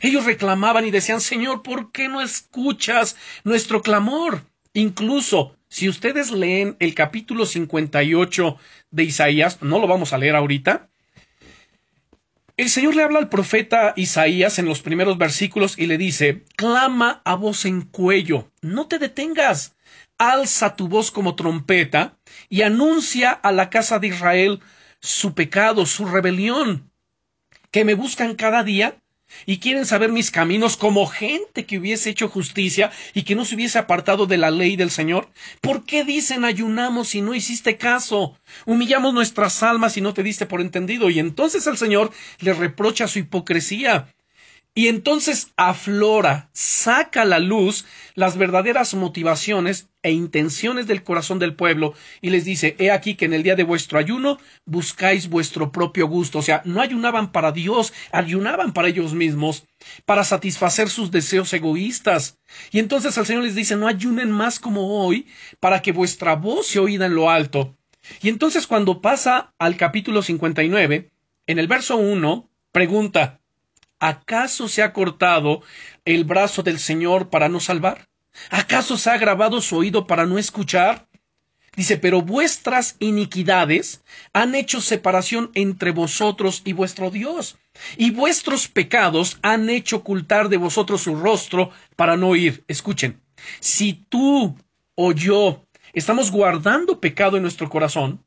ellos 0.00 0.24
reclamaban 0.24 0.86
y 0.86 0.90
decían, 0.90 1.20
Señor, 1.20 1.62
¿por 1.62 1.90
qué 1.92 2.08
no 2.08 2.20
escuchas 2.20 3.16
nuestro 3.44 3.82
clamor? 3.82 4.44
Incluso 4.74 5.56
si 5.72 5.88
ustedes 5.88 6.30
leen 6.30 6.76
el 6.80 6.94
capítulo 6.94 7.46
58 7.46 8.58
de 8.90 9.04
Isaías, 9.04 9.62
no 9.62 9.78
lo 9.78 9.86
vamos 9.86 10.12
a 10.12 10.18
leer 10.18 10.36
ahorita, 10.36 10.90
el 12.58 12.68
Señor 12.68 12.94
le 12.94 13.02
habla 13.02 13.20
al 13.20 13.30
profeta 13.30 13.94
Isaías 13.96 14.58
en 14.58 14.66
los 14.66 14.82
primeros 14.82 15.16
versículos 15.16 15.78
y 15.78 15.86
le 15.86 15.96
dice, 15.96 16.44
clama 16.56 17.22
a 17.24 17.36
voz 17.36 17.64
en 17.64 17.80
cuello, 17.80 18.52
no 18.60 18.86
te 18.86 18.98
detengas, 18.98 19.74
alza 20.18 20.76
tu 20.76 20.88
voz 20.88 21.10
como 21.10 21.36
trompeta 21.36 22.18
y 22.50 22.60
anuncia 22.60 23.30
a 23.30 23.50
la 23.50 23.70
casa 23.70 23.98
de 23.98 24.08
Israel 24.08 24.60
su 25.00 25.32
pecado, 25.32 25.86
su 25.86 26.04
rebelión, 26.04 26.90
que 27.70 27.86
me 27.86 27.94
buscan 27.94 28.34
cada 28.34 28.62
día 28.62 29.01
y 29.46 29.58
quieren 29.58 29.86
saber 29.86 30.12
mis 30.12 30.30
caminos 30.30 30.76
como 30.76 31.06
gente 31.06 31.66
que 31.66 31.78
hubiese 31.78 32.10
hecho 32.10 32.28
justicia 32.28 32.90
y 33.14 33.22
que 33.22 33.34
no 33.34 33.44
se 33.44 33.54
hubiese 33.54 33.78
apartado 33.78 34.26
de 34.26 34.38
la 34.38 34.50
ley 34.50 34.76
del 34.76 34.90
Señor? 34.90 35.28
¿Por 35.60 35.84
qué 35.84 36.04
dicen 36.04 36.44
ayunamos 36.44 37.14
y 37.14 37.22
no 37.22 37.34
hiciste 37.34 37.76
caso? 37.76 38.38
Humillamos 38.66 39.14
nuestras 39.14 39.62
almas 39.62 39.96
y 39.96 40.00
no 40.00 40.14
te 40.14 40.22
diste 40.22 40.46
por 40.46 40.60
entendido. 40.60 41.10
Y 41.10 41.18
entonces 41.18 41.66
el 41.66 41.76
Señor 41.76 42.10
le 42.40 42.52
reprocha 42.54 43.08
su 43.08 43.18
hipocresía. 43.18 44.08
Y 44.74 44.88
entonces 44.88 45.52
aflora, 45.56 46.48
saca 46.54 47.22
a 47.22 47.26
la 47.26 47.38
luz 47.38 47.84
las 48.14 48.38
verdaderas 48.38 48.94
motivaciones 48.94 49.90
e 50.02 50.12
intenciones 50.12 50.86
del 50.86 51.02
corazón 51.02 51.38
del 51.38 51.54
pueblo 51.54 51.92
y 52.22 52.30
les 52.30 52.46
dice, 52.46 52.74
he 52.78 52.90
aquí 52.90 53.14
que 53.14 53.26
en 53.26 53.34
el 53.34 53.42
día 53.42 53.54
de 53.54 53.64
vuestro 53.64 53.98
ayuno 53.98 54.38
buscáis 54.64 55.28
vuestro 55.28 55.72
propio 55.72 56.08
gusto. 56.08 56.38
O 56.38 56.42
sea, 56.42 56.62
no 56.64 56.80
ayunaban 56.80 57.32
para 57.32 57.52
Dios, 57.52 57.92
ayunaban 58.12 58.72
para 58.72 58.88
ellos 58.88 59.12
mismos, 59.12 59.66
para 60.06 60.24
satisfacer 60.24 60.88
sus 60.88 61.10
deseos 61.10 61.52
egoístas. 61.52 62.38
Y 62.70 62.78
entonces 62.78 63.16
el 63.18 63.26
Señor 63.26 63.42
les 63.42 63.54
dice, 63.54 63.76
no 63.76 63.88
ayunen 63.88 64.30
más 64.30 64.58
como 64.58 65.04
hoy, 65.04 65.26
para 65.60 65.82
que 65.82 65.92
vuestra 65.92 66.34
voz 66.34 66.66
se 66.66 66.78
oída 66.78 67.04
en 67.04 67.14
lo 67.14 67.28
alto. 67.28 67.76
Y 68.22 68.30
entonces 68.30 68.66
cuando 68.66 69.02
pasa 69.02 69.52
al 69.58 69.76
capítulo 69.76 70.22
59, 70.22 71.10
en 71.46 71.58
el 71.58 71.68
verso 71.68 71.98
1, 71.98 72.48
pregunta, 72.72 73.41
¿Acaso 74.02 74.66
se 74.66 74.82
ha 74.82 74.92
cortado 74.92 75.62
el 76.04 76.24
brazo 76.24 76.64
del 76.64 76.80
Señor 76.80 77.30
para 77.30 77.48
no 77.48 77.60
salvar? 77.60 78.08
¿Acaso 78.50 78.96
se 78.96 79.08
ha 79.10 79.16
grabado 79.16 79.60
su 79.60 79.76
oído 79.76 80.08
para 80.08 80.26
no 80.26 80.38
escuchar? 80.38 81.06
Dice, 81.76 81.98
pero 81.98 82.20
vuestras 82.20 82.96
iniquidades 82.98 84.02
han 84.32 84.56
hecho 84.56 84.80
separación 84.80 85.52
entre 85.54 85.92
vosotros 85.92 86.62
y 86.64 86.72
vuestro 86.72 87.12
Dios, 87.12 87.58
y 87.96 88.10
vuestros 88.10 88.66
pecados 88.66 89.38
han 89.40 89.70
hecho 89.70 89.98
ocultar 89.98 90.48
de 90.48 90.56
vosotros 90.56 91.02
su 91.02 91.14
rostro 91.14 91.70
para 91.94 92.16
no 92.16 92.30
oír. 92.30 92.64
Escuchen, 92.66 93.22
si 93.60 93.92
tú 94.08 94.56
o 94.96 95.12
yo 95.12 95.64
estamos 95.92 96.32
guardando 96.32 96.98
pecado 96.98 97.36
en 97.36 97.44
nuestro 97.44 97.70
corazón, 97.70 98.20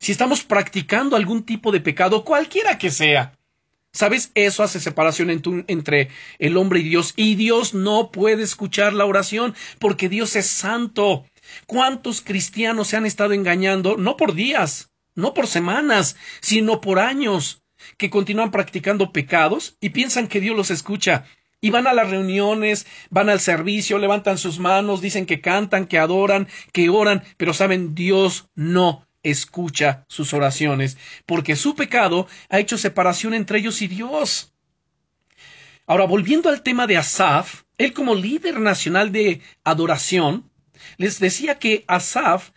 si 0.00 0.10
estamos 0.10 0.42
practicando 0.42 1.14
algún 1.14 1.44
tipo 1.44 1.70
de 1.70 1.80
pecado, 1.80 2.24
cualquiera 2.24 2.76
que 2.76 2.90
sea, 2.90 3.38
¿Sabes? 3.92 4.30
Eso 4.34 4.62
hace 4.62 4.78
separación 4.78 5.30
entre 5.66 6.08
el 6.38 6.56
hombre 6.56 6.80
y 6.80 6.84
Dios. 6.84 7.12
Y 7.16 7.34
Dios 7.34 7.74
no 7.74 8.12
puede 8.12 8.44
escuchar 8.44 8.92
la 8.92 9.04
oración 9.04 9.54
porque 9.80 10.08
Dios 10.08 10.36
es 10.36 10.46
santo. 10.46 11.26
¿Cuántos 11.66 12.20
cristianos 12.20 12.88
se 12.88 12.96
han 12.96 13.06
estado 13.06 13.32
engañando? 13.32 13.96
No 13.96 14.16
por 14.16 14.34
días, 14.34 14.90
no 15.16 15.34
por 15.34 15.48
semanas, 15.48 16.16
sino 16.40 16.80
por 16.80 17.00
años, 17.00 17.62
que 17.96 18.10
continúan 18.10 18.52
practicando 18.52 19.10
pecados 19.12 19.76
y 19.80 19.90
piensan 19.90 20.28
que 20.28 20.40
Dios 20.40 20.56
los 20.56 20.70
escucha. 20.70 21.24
Y 21.60 21.70
van 21.70 21.88
a 21.88 21.92
las 21.92 22.08
reuniones, 22.08 22.86
van 23.10 23.28
al 23.28 23.40
servicio, 23.40 23.98
levantan 23.98 24.38
sus 24.38 24.60
manos, 24.60 25.00
dicen 25.00 25.26
que 25.26 25.40
cantan, 25.40 25.86
que 25.86 25.98
adoran, 25.98 26.48
que 26.72 26.88
oran, 26.88 27.24
pero 27.36 27.52
saben, 27.52 27.94
Dios 27.94 28.48
no 28.54 29.06
escucha 29.22 30.04
sus 30.08 30.32
oraciones, 30.32 30.96
porque 31.26 31.56
su 31.56 31.74
pecado 31.74 32.26
ha 32.48 32.58
hecho 32.58 32.78
separación 32.78 33.34
entre 33.34 33.58
ellos 33.58 33.82
y 33.82 33.88
Dios. 33.88 34.52
Ahora, 35.86 36.04
volviendo 36.04 36.48
al 36.48 36.62
tema 36.62 36.86
de 36.86 36.96
Asaf, 36.96 37.62
él 37.76 37.92
como 37.92 38.14
líder 38.14 38.60
nacional 38.60 39.10
de 39.10 39.40
adoración, 39.64 40.50
les 40.98 41.18
decía 41.18 41.58
que 41.58 41.84
Asaf 41.88 42.50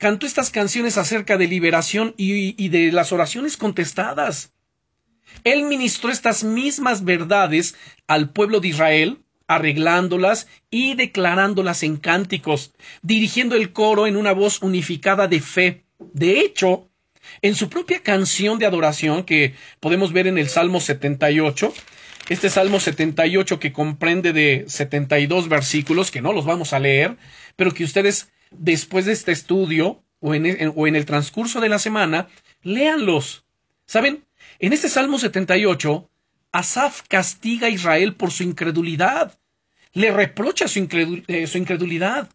cantó 0.00 0.26
estas 0.26 0.50
canciones 0.50 0.96
acerca 0.96 1.36
de 1.36 1.46
liberación 1.46 2.14
y, 2.16 2.68
de 2.68 2.90
las 2.90 3.12
oraciones 3.12 3.56
contestadas. 3.56 4.54
Él 5.44 5.64
ministró 5.64 6.10
estas 6.10 6.42
mismas 6.42 7.04
verdades 7.04 7.76
al 8.06 8.30
pueblo 8.30 8.60
de 8.60 8.68
Israel, 8.68 9.18
arreglándolas 9.46 10.48
y 10.70 10.94
declarándolas 10.94 11.82
en 11.82 11.96
cánticos, 11.96 12.72
dirigiendo 13.02 13.56
el 13.56 13.72
coro 13.72 14.06
en 14.06 14.16
una 14.16 14.32
voz 14.32 14.62
unificada 14.62 15.28
de 15.28 15.40
fe, 15.40 15.84
de 16.12 16.40
hecho, 16.40 16.90
En 17.42 17.54
su 17.54 17.68
propia 17.68 18.02
canción 18.02 18.58
de 18.58 18.66
adoración 18.66 19.24
que 19.24 19.54
podemos 19.80 20.12
ver 20.12 20.26
en 20.26 20.38
el 20.38 20.48
Salmo 20.48 20.80
78, 20.80 21.72
este 22.28 22.50
Salmo 22.50 22.80
78 22.80 23.58
que 23.58 23.72
comprende 23.72 24.32
de 24.32 24.64
72 24.68 25.48
versículos, 25.48 26.10
que 26.10 26.22
no 26.22 26.32
los 26.32 26.44
vamos 26.44 26.72
a 26.72 26.78
leer, 26.80 27.16
pero 27.56 27.72
que 27.72 27.84
ustedes 27.84 28.30
después 28.50 29.04
de 29.04 29.12
este 29.12 29.32
estudio 29.32 30.02
o 30.20 30.34
en, 30.34 30.44
en 30.46 30.96
el 30.96 31.06
transcurso 31.06 31.60
de 31.60 31.68
la 31.68 31.78
semana, 31.78 32.28
léanlos. 32.62 33.44
¿Saben? 33.86 34.24
En 34.58 34.72
este 34.72 34.88
Salmo 34.88 35.18
78, 35.18 36.10
Asaf 36.52 37.02
castiga 37.08 37.68
a 37.68 37.70
Israel 37.70 38.14
por 38.14 38.30
su 38.30 38.42
incredulidad. 38.42 39.38
Le 39.92 40.10
reprocha 40.12 40.68
su, 40.68 40.86
eh, 41.26 41.46
su 41.46 41.58
incredulidad. 41.58 42.28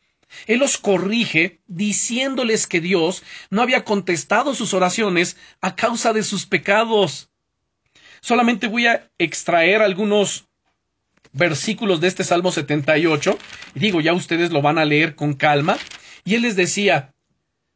Él 0.47 0.59
los 0.59 0.77
corrige 0.77 1.61
diciéndoles 1.67 2.67
que 2.67 2.81
Dios 2.81 3.23
no 3.49 3.61
había 3.61 3.85
contestado 3.85 4.55
sus 4.55 4.73
oraciones 4.73 5.37
a 5.61 5.75
causa 5.75 6.13
de 6.13 6.23
sus 6.23 6.45
pecados. 6.45 7.29
Solamente 8.21 8.67
voy 8.67 8.87
a 8.87 9.09
extraer 9.17 9.81
algunos 9.81 10.47
versículos 11.31 12.01
de 12.01 12.07
este 12.07 12.23
Salmo 12.23 12.51
78. 12.51 13.37
Y 13.75 13.79
digo, 13.79 14.01
ya 14.01 14.13
ustedes 14.13 14.51
lo 14.51 14.61
van 14.61 14.77
a 14.77 14.85
leer 14.85 15.15
con 15.15 15.33
calma. 15.33 15.77
Y 16.23 16.35
él 16.35 16.41
les 16.41 16.55
decía, 16.55 17.13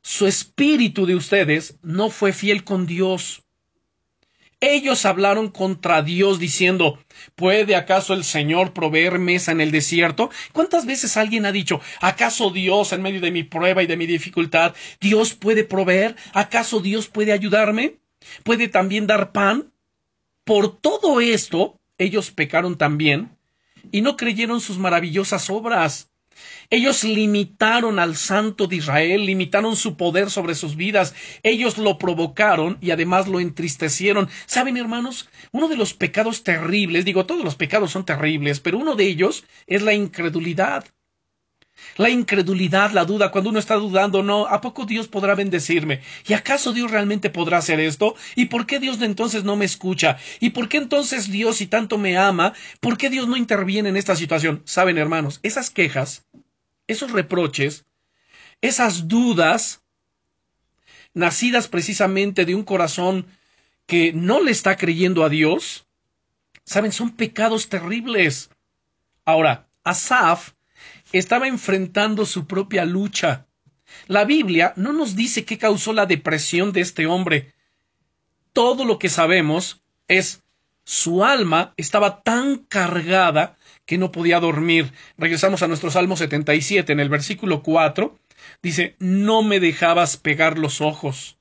su 0.01 0.27
espíritu 0.27 1.05
de 1.05 1.15
ustedes 1.15 1.77
no 1.83 2.09
fue 2.09 2.33
fiel 2.33 2.63
con 2.63 2.87
Dios. 2.87 3.43
Ellos 4.61 5.05
hablaron 5.05 5.49
contra 5.49 6.01
Dios 6.01 6.37
diciendo, 6.37 6.99
¿puede 7.35 7.77
acaso 7.77 8.13
el 8.13 8.25
Señor 8.25 8.73
proveer 8.73 9.17
mesa 9.17 9.53
en 9.53 9.61
el 9.61 9.71
desierto? 9.71 10.29
¿Cuántas 10.51 10.85
veces 10.85 11.15
alguien 11.15 11.45
ha 11.45 11.53
dicho, 11.53 11.79
¿acaso 12.01 12.49
Dios 12.49 12.91
en 12.91 13.01
medio 13.01 13.21
de 13.21 13.31
mi 13.31 13.43
prueba 13.43 13.83
y 13.83 13.87
de 13.87 13.95
mi 13.95 14.05
dificultad, 14.05 14.75
Dios 14.99 15.33
puede 15.33 15.63
proveer? 15.63 16.17
¿Acaso 16.33 16.81
Dios 16.81 17.07
puede 17.07 17.31
ayudarme? 17.31 17.99
¿Puede 18.43 18.67
también 18.67 19.07
dar 19.07 19.31
pan? 19.31 19.71
Por 20.43 20.77
todo 20.81 21.21
esto, 21.21 21.79
ellos 21.97 22.31
pecaron 22.31 22.77
también 22.77 23.37
y 23.91 24.01
no 24.01 24.17
creyeron 24.17 24.59
sus 24.59 24.77
maravillosas 24.77 25.49
obras. 25.49 26.09
Ellos 26.69 27.03
limitaron 27.03 27.99
al 27.99 28.15
Santo 28.15 28.67
de 28.67 28.77
Israel, 28.77 29.25
limitaron 29.25 29.75
su 29.75 29.97
poder 29.97 30.29
sobre 30.29 30.55
sus 30.55 30.75
vidas. 30.75 31.15
Ellos 31.43 31.77
lo 31.77 31.97
provocaron 31.97 32.77
y 32.81 32.91
además 32.91 33.27
lo 33.27 33.39
entristecieron. 33.39 34.29
¿Saben, 34.45 34.77
hermanos? 34.77 35.29
Uno 35.51 35.67
de 35.67 35.77
los 35.77 35.93
pecados 35.93 36.43
terribles, 36.43 37.05
digo, 37.05 37.25
todos 37.25 37.43
los 37.43 37.55
pecados 37.55 37.91
son 37.91 38.05
terribles, 38.05 38.59
pero 38.59 38.77
uno 38.77 38.95
de 38.95 39.05
ellos 39.05 39.45
es 39.67 39.81
la 39.81 39.93
incredulidad. 39.93 40.85
La 41.97 42.09
incredulidad, 42.09 42.91
la 42.91 43.05
duda, 43.05 43.31
cuando 43.31 43.49
uno 43.49 43.59
está 43.59 43.75
dudando, 43.75 44.23
no, 44.23 44.47
¿a 44.47 44.61
poco 44.61 44.85
Dios 44.85 45.07
podrá 45.07 45.35
bendecirme? 45.35 46.01
¿Y 46.27 46.33
acaso 46.33 46.71
Dios 46.71 46.91
realmente 46.91 47.29
podrá 47.29 47.57
hacer 47.57 47.79
esto? 47.79 48.15
¿Y 48.35 48.45
por 48.45 48.65
qué 48.65 48.79
Dios 48.79 48.99
de 48.99 49.05
entonces 49.05 49.43
no 49.43 49.55
me 49.55 49.65
escucha? 49.65 50.17
¿Y 50.39 50.51
por 50.51 50.69
qué 50.69 50.77
entonces 50.77 51.29
Dios, 51.29 51.57
si 51.57 51.67
tanto 51.67 51.97
me 51.97 52.17
ama, 52.17 52.53
por 52.79 52.97
qué 52.97 53.09
Dios 53.09 53.27
no 53.27 53.35
interviene 53.35 53.89
en 53.89 53.97
esta 53.97 54.15
situación? 54.15 54.61
Saben, 54.65 54.97
hermanos, 54.97 55.39
esas 55.43 55.69
quejas 55.69 56.25
esos 56.89 57.11
reproches, 57.11 57.85
esas 58.61 59.07
dudas, 59.07 59.83
nacidas 61.13 61.67
precisamente 61.67 62.45
de 62.45 62.55
un 62.55 62.63
corazón 62.63 63.27
que 63.85 64.11
no 64.11 64.41
le 64.41 64.51
está 64.51 64.75
creyendo 64.75 65.23
a 65.23 65.29
Dios, 65.29 65.87
saben, 66.65 66.91
son 66.91 67.15
pecados 67.15 67.69
terribles. 67.69 68.49
Ahora, 69.23 69.69
Asaf 69.83 70.53
estaba 71.11 71.47
enfrentando 71.47 72.25
su 72.25 72.47
propia 72.47 72.85
lucha. 72.85 73.47
La 74.07 74.25
Biblia 74.25 74.73
no 74.75 74.93
nos 74.93 75.15
dice 75.15 75.45
qué 75.45 75.57
causó 75.57 75.93
la 75.93 76.05
depresión 76.05 76.71
de 76.71 76.81
este 76.81 77.07
hombre. 77.07 77.53
Todo 78.53 78.85
lo 78.85 78.99
que 78.99 79.09
sabemos 79.09 79.81
es 80.07 80.43
su 80.83 81.23
alma 81.23 81.73
estaba 81.77 82.21
tan 82.21 82.57
cargada 82.57 83.57
que 83.85 83.97
no 83.97 84.11
podía 84.11 84.39
dormir. 84.39 84.91
Regresamos 85.17 85.61
a 85.63 85.67
nuestro 85.67 85.91
Salmo 85.91 86.15
77, 86.15 86.91
en 86.91 86.99
el 86.99 87.09
versículo 87.09 87.63
4, 87.63 88.17
dice, 88.61 88.95
no 88.99 89.43
me 89.43 89.59
dejabas 89.59 90.17
pegar 90.17 90.57
los 90.57 90.81
ojos. 90.81 91.37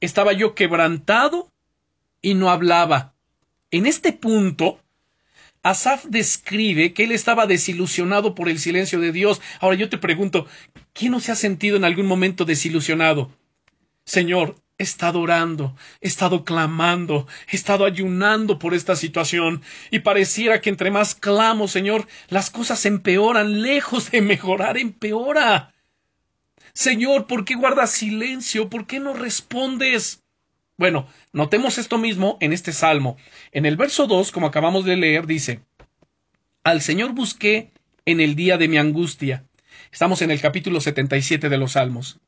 Estaba 0.00 0.32
yo 0.32 0.54
quebrantado 0.54 1.50
y 2.20 2.34
no 2.34 2.50
hablaba. 2.50 3.14
En 3.70 3.86
este 3.86 4.12
punto, 4.12 4.81
Asaf 5.62 6.04
describe 6.06 6.92
que 6.92 7.04
él 7.04 7.12
estaba 7.12 7.46
desilusionado 7.46 8.34
por 8.34 8.48
el 8.48 8.58
silencio 8.58 8.98
de 8.98 9.12
Dios. 9.12 9.40
Ahora 9.60 9.76
yo 9.76 9.88
te 9.88 9.98
pregunto, 9.98 10.46
¿quién 10.92 11.12
no 11.12 11.20
se 11.20 11.30
ha 11.30 11.36
sentido 11.36 11.76
en 11.76 11.84
algún 11.84 12.06
momento 12.06 12.44
desilusionado? 12.44 13.30
Señor, 14.04 14.56
he 14.78 14.82
estado 14.82 15.20
orando, 15.20 15.76
he 16.00 16.08
estado 16.08 16.44
clamando, 16.44 17.28
he 17.48 17.54
estado 17.54 17.84
ayunando 17.84 18.58
por 18.58 18.74
esta 18.74 18.96
situación, 18.96 19.62
y 19.92 20.00
pareciera 20.00 20.60
que 20.60 20.70
entre 20.70 20.90
más 20.90 21.14
clamo, 21.14 21.68
Señor, 21.68 22.08
las 22.28 22.50
cosas 22.50 22.84
empeoran, 22.84 23.62
lejos 23.62 24.10
de 24.10 24.20
mejorar, 24.20 24.76
empeora. 24.78 25.72
Señor, 26.74 27.26
¿por 27.28 27.44
qué 27.44 27.54
guardas 27.54 27.92
silencio? 27.92 28.68
¿Por 28.68 28.86
qué 28.86 28.98
no 28.98 29.12
respondes? 29.12 30.21
Bueno, 30.82 31.06
notemos 31.32 31.78
esto 31.78 31.96
mismo 31.96 32.38
en 32.40 32.52
este 32.52 32.72
salmo. 32.72 33.16
En 33.52 33.66
el 33.66 33.76
verso 33.76 34.08
2, 34.08 34.32
como 34.32 34.48
acabamos 34.48 34.84
de 34.84 34.96
leer, 34.96 35.28
dice, 35.28 35.60
Al 36.64 36.82
Señor 36.82 37.12
busqué 37.12 37.70
en 38.04 38.20
el 38.20 38.34
día 38.34 38.58
de 38.58 38.66
mi 38.66 38.78
angustia. 38.78 39.44
Estamos 39.92 40.22
en 40.22 40.32
el 40.32 40.40
capítulo 40.40 40.80
77 40.80 41.48
de 41.48 41.56
los 41.56 41.70
salmos 41.72 42.18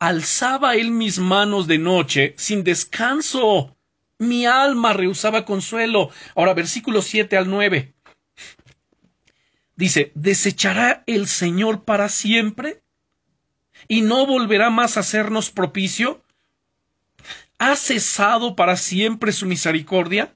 alzaba 0.00 0.74
él 0.74 0.90
mis 0.90 1.20
manos 1.20 1.68
de 1.68 1.78
noche 1.78 2.34
sin 2.36 2.64
descanso. 2.64 3.76
Mi 4.18 4.44
alma 4.44 4.92
rehusaba 4.92 5.44
consuelo. 5.44 6.10
Ahora, 6.34 6.52
versículo 6.52 7.00
7 7.00 7.36
al 7.36 7.48
9. 7.48 7.94
Dice, 9.76 10.10
¿desechará 10.16 11.04
el 11.06 11.28
Señor 11.28 11.84
para 11.84 12.08
siempre? 12.08 12.82
¿Y 13.86 14.00
no 14.00 14.26
volverá 14.26 14.70
más 14.70 14.96
a 14.96 15.00
hacernos 15.00 15.52
propicio? 15.52 16.23
¿Ha 17.58 17.76
cesado 17.76 18.56
para 18.56 18.76
siempre 18.76 19.32
su 19.32 19.46
misericordia? 19.46 20.34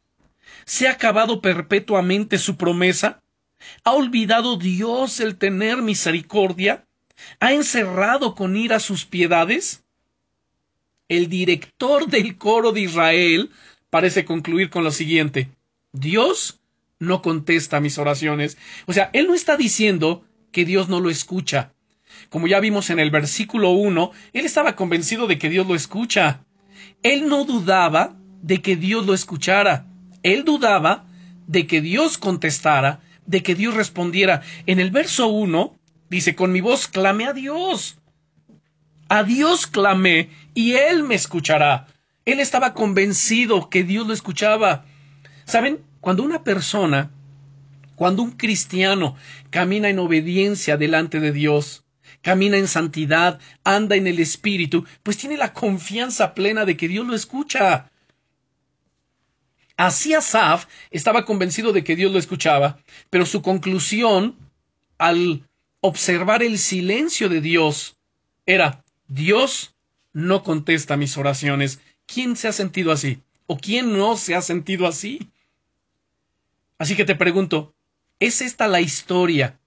¿Se 0.64 0.86
ha 0.86 0.92
acabado 0.92 1.40
perpetuamente 1.40 2.38
su 2.38 2.56
promesa? 2.56 3.22
¿Ha 3.84 3.92
olvidado 3.92 4.56
Dios 4.56 5.20
el 5.20 5.36
tener 5.36 5.82
misericordia? 5.82 6.86
¿Ha 7.40 7.52
encerrado 7.52 8.34
con 8.34 8.56
ira 8.56 8.78
sus 8.78 9.04
piedades? 9.04 9.84
El 11.08 11.28
director 11.28 12.06
del 12.06 12.36
coro 12.36 12.72
de 12.72 12.82
Israel 12.82 13.50
parece 13.90 14.24
concluir 14.24 14.70
con 14.70 14.84
lo 14.84 14.90
siguiente. 14.90 15.48
Dios 15.92 16.60
no 16.98 17.22
contesta 17.22 17.80
mis 17.80 17.98
oraciones. 17.98 18.58
O 18.86 18.92
sea, 18.92 19.10
él 19.12 19.26
no 19.26 19.34
está 19.34 19.56
diciendo 19.56 20.24
que 20.52 20.64
Dios 20.64 20.88
no 20.88 21.00
lo 21.00 21.10
escucha. 21.10 21.72
Como 22.28 22.46
ya 22.46 22.60
vimos 22.60 22.90
en 22.90 22.98
el 22.98 23.10
versículo 23.10 23.70
1, 23.70 24.12
él 24.32 24.44
estaba 24.44 24.76
convencido 24.76 25.26
de 25.26 25.38
que 25.38 25.48
Dios 25.48 25.66
lo 25.66 25.74
escucha. 25.74 26.44
Él 27.02 27.28
no 27.28 27.44
dudaba 27.44 28.16
de 28.42 28.62
que 28.62 28.76
Dios 28.76 29.06
lo 29.06 29.14
escuchara. 29.14 29.86
Él 30.22 30.44
dudaba 30.44 31.06
de 31.46 31.66
que 31.66 31.80
Dios 31.80 32.18
contestara, 32.18 33.00
de 33.26 33.42
que 33.42 33.54
Dios 33.54 33.74
respondiera. 33.74 34.42
En 34.66 34.80
el 34.80 34.90
verso 34.90 35.28
1, 35.28 35.78
Dice, 36.10 36.34
con 36.34 36.52
mi 36.52 36.60
voz 36.60 36.88
clame 36.88 37.26
a 37.26 37.32
Dios. 37.32 37.98
A 39.08 39.24
Dios 39.24 39.66
clamé 39.66 40.30
y 40.54 40.72
Él 40.72 41.02
me 41.02 41.14
escuchará. 41.14 41.86
Él 42.24 42.40
estaba 42.40 42.74
convencido 42.74 43.68
que 43.68 43.84
Dios 43.84 44.06
lo 44.06 44.14
escuchaba. 44.14 44.84
¿Saben? 45.44 45.80
Cuando 46.00 46.22
una 46.22 46.44
persona, 46.44 47.10
cuando 47.94 48.22
un 48.22 48.32
cristiano 48.32 49.16
camina 49.50 49.88
en 49.88 49.98
obediencia 49.98 50.76
delante 50.76 51.20
de 51.20 51.32
Dios, 51.32 51.84
camina 52.22 52.56
en 52.56 52.68
santidad, 52.68 53.40
anda 53.64 53.96
en 53.96 54.06
el 54.06 54.18
Espíritu, 54.18 54.84
pues 55.02 55.16
tiene 55.16 55.36
la 55.36 55.52
confianza 55.52 56.34
plena 56.34 56.64
de 56.64 56.76
que 56.76 56.88
Dios 56.88 57.06
lo 57.06 57.14
escucha. 57.14 57.90
Así 59.76 60.12
Asaf 60.12 60.66
estaba 60.90 61.24
convencido 61.24 61.72
de 61.72 61.84
que 61.84 61.94
Dios 61.94 62.12
lo 62.12 62.18
escuchaba, 62.18 62.78
pero 63.10 63.24
su 63.24 63.42
conclusión 63.42 64.36
al 64.98 65.48
observar 65.80 66.42
el 66.42 66.58
silencio 66.58 67.28
de 67.28 67.40
Dios 67.40 67.96
era 68.44 68.84
Dios 69.06 69.74
no 70.12 70.42
contesta 70.42 70.96
mis 70.96 71.16
oraciones. 71.16 71.80
¿Quién 72.06 72.34
se 72.36 72.48
ha 72.48 72.52
sentido 72.52 72.90
así? 72.90 73.22
¿O 73.46 73.56
quién 73.56 73.96
no 73.96 74.16
se 74.16 74.34
ha 74.34 74.42
sentido 74.42 74.86
así? 74.86 75.30
Así 76.78 76.96
que 76.96 77.04
te 77.04 77.14
pregunto, 77.14 77.74
¿es 78.18 78.40
esta 78.40 78.66
la 78.66 78.80
historia 78.80 79.58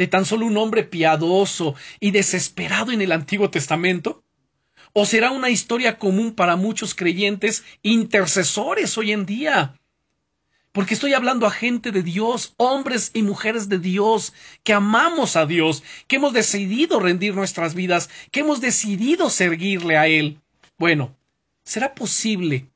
de 0.00 0.06
tan 0.06 0.24
solo 0.24 0.46
un 0.46 0.56
hombre 0.56 0.82
piadoso 0.82 1.74
y 2.00 2.10
desesperado 2.10 2.90
en 2.90 3.02
el 3.02 3.12
Antiguo 3.12 3.50
Testamento? 3.50 4.24
¿O 4.94 5.04
será 5.04 5.30
una 5.30 5.50
historia 5.50 5.98
común 5.98 6.32
para 6.32 6.56
muchos 6.56 6.94
creyentes 6.94 7.64
intercesores 7.82 8.96
hoy 8.96 9.12
en 9.12 9.26
día? 9.26 9.74
Porque 10.72 10.94
estoy 10.94 11.12
hablando 11.12 11.46
a 11.46 11.50
gente 11.50 11.92
de 11.92 12.02
Dios, 12.02 12.54
hombres 12.56 13.10
y 13.12 13.22
mujeres 13.22 13.68
de 13.68 13.78
Dios, 13.78 14.32
que 14.64 14.72
amamos 14.72 15.36
a 15.36 15.44
Dios, 15.44 15.82
que 16.08 16.16
hemos 16.16 16.32
decidido 16.32 16.98
rendir 16.98 17.34
nuestras 17.34 17.74
vidas, 17.74 18.08
que 18.30 18.40
hemos 18.40 18.62
decidido 18.62 19.28
seguirle 19.28 19.98
a 19.98 20.06
Él. 20.06 20.40
Bueno, 20.78 21.14
¿será 21.62 21.94
posible 21.94 22.70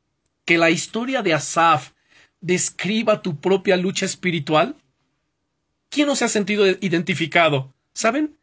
que 0.45 0.59
la 0.59 0.69
historia 0.69 1.23
de 1.23 1.33
Asaf 1.33 1.93
describa 2.43 3.23
tu 3.23 3.41
propia 3.41 3.79
lucha 3.79 4.05
espiritual? 4.05 4.77
¿Quién 5.95 6.09
no 6.09 6.17
se 6.17 6.25
ha 6.25 6.29
sentido 6.29 6.67
identificado? 6.67 7.73
¿Saben? 7.93 8.37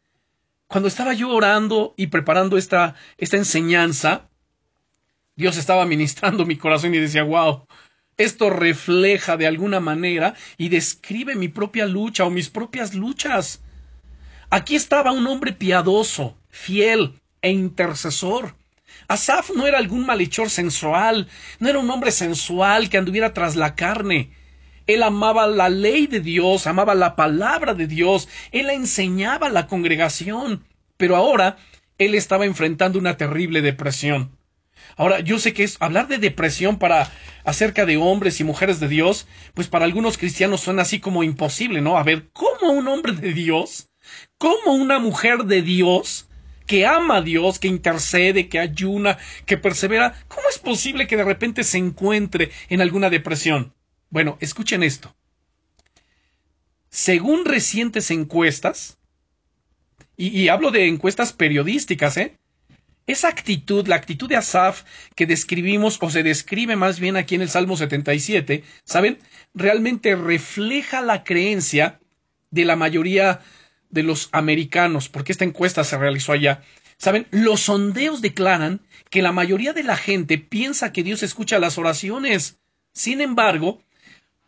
Cuando 0.68 0.88
estaba 0.88 1.12
yo 1.12 1.28
orando 1.28 1.92
y 1.98 2.06
preparando 2.06 2.56
esta, 2.56 2.94
esta 3.18 3.36
enseñanza, 3.36 4.30
Dios 5.36 5.58
estaba 5.58 5.84
ministrando 5.84 6.46
mi 6.46 6.56
corazón 6.56 6.94
y 6.94 6.98
decía, 6.98 7.24
wow, 7.24 7.66
esto 8.16 8.48
refleja 8.48 9.36
de 9.36 9.46
alguna 9.46 9.80
manera 9.80 10.34
y 10.56 10.70
describe 10.70 11.34
mi 11.34 11.48
propia 11.48 11.84
lucha 11.84 12.24
o 12.24 12.30
mis 12.30 12.48
propias 12.48 12.94
luchas. 12.94 13.60
Aquí 14.48 14.74
estaba 14.74 15.12
un 15.12 15.26
hombre 15.26 15.52
piadoso, 15.52 16.38
fiel 16.48 17.20
e 17.42 17.50
intercesor. 17.50 18.56
Asaf 19.08 19.50
no 19.50 19.66
era 19.66 19.76
algún 19.76 20.06
malhechor 20.06 20.48
sensual, 20.48 21.28
no 21.58 21.68
era 21.68 21.78
un 21.78 21.90
hombre 21.90 22.12
sensual 22.12 22.88
que 22.88 22.96
anduviera 22.96 23.34
tras 23.34 23.56
la 23.56 23.74
carne. 23.74 24.32
Él 24.86 25.02
amaba 25.02 25.46
la 25.46 25.68
ley 25.68 26.06
de 26.06 26.20
Dios, 26.20 26.66
amaba 26.66 26.94
la 26.94 27.16
palabra 27.16 27.74
de 27.74 27.86
Dios, 27.86 28.28
él 28.50 28.66
la 28.66 28.74
enseñaba 28.74 29.48
a 29.48 29.50
la 29.50 29.66
congregación, 29.66 30.64
pero 30.96 31.16
ahora 31.16 31.56
él 31.98 32.14
estaba 32.14 32.46
enfrentando 32.46 32.98
una 32.98 33.16
terrible 33.16 33.62
depresión. 33.62 34.36
Ahora, 34.96 35.20
yo 35.20 35.38
sé 35.38 35.54
que 35.54 35.64
es 35.64 35.76
hablar 35.80 36.08
de 36.08 36.18
depresión 36.18 36.78
para 36.78 37.10
acerca 37.44 37.86
de 37.86 37.96
hombres 37.96 38.40
y 38.40 38.44
mujeres 38.44 38.80
de 38.80 38.88
Dios, 38.88 39.26
pues 39.54 39.68
para 39.68 39.84
algunos 39.84 40.18
cristianos 40.18 40.60
suena 40.60 40.82
así 40.82 41.00
como 41.00 41.22
imposible, 41.22 41.80
¿no? 41.80 41.96
A 41.96 42.02
ver, 42.02 42.28
¿cómo 42.32 42.72
un 42.72 42.88
hombre 42.88 43.12
de 43.12 43.32
Dios, 43.32 43.88
cómo 44.38 44.74
una 44.74 44.98
mujer 44.98 45.44
de 45.44 45.62
Dios 45.62 46.28
que 46.66 46.86
ama 46.86 47.16
a 47.16 47.22
Dios, 47.22 47.58
que 47.58 47.68
intercede, 47.68 48.48
que 48.48 48.58
ayuna, 48.58 49.18
que 49.46 49.56
persevera, 49.56 50.14
¿cómo 50.28 50.48
es 50.48 50.58
posible 50.58 51.06
que 51.06 51.16
de 51.16 51.24
repente 51.24 51.64
se 51.64 51.78
encuentre 51.78 52.50
en 52.68 52.80
alguna 52.80 53.10
depresión? 53.10 53.74
Bueno, 54.12 54.36
escuchen 54.40 54.82
esto. 54.82 55.16
Según 56.90 57.46
recientes 57.46 58.10
encuestas, 58.10 58.98
y, 60.18 60.48
hablo 60.48 60.70
de 60.70 60.86
encuestas 60.86 61.32
periodísticas, 61.32 62.18
¿eh? 62.18 62.38
Esa 63.06 63.28
actitud, 63.28 63.88
la 63.88 63.96
actitud 63.96 64.28
de 64.28 64.36
Asaf 64.36 64.84
que 65.16 65.26
describimos 65.26 65.96
o 66.02 66.10
se 66.10 66.22
describe 66.22 66.76
más 66.76 67.00
bien 67.00 67.16
aquí 67.16 67.36
en 67.36 67.40
el 67.40 67.48
Salmo 67.48 67.78
77, 67.78 68.62
¿saben? 68.84 69.18
Realmente 69.54 70.14
refleja 70.14 71.00
la 71.00 71.24
creencia 71.24 71.98
de 72.50 72.66
la 72.66 72.76
mayoría 72.76 73.40
de 73.88 74.02
los 74.02 74.28
americanos, 74.32 75.08
porque 75.08 75.32
esta 75.32 75.46
encuesta 75.46 75.84
se 75.84 75.96
realizó 75.96 76.32
allá. 76.32 76.62
¿Saben? 76.98 77.26
Los 77.30 77.62
sondeos 77.62 78.20
declaran 78.20 78.82
que 79.08 79.22
la 79.22 79.32
mayoría 79.32 79.72
de 79.72 79.84
la 79.84 79.96
gente 79.96 80.36
piensa 80.36 80.92
que 80.92 81.02
Dios 81.02 81.22
escucha 81.22 81.58
las 81.58 81.78
oraciones. 81.78 82.60
Sin 82.92 83.22
embargo, 83.22 83.82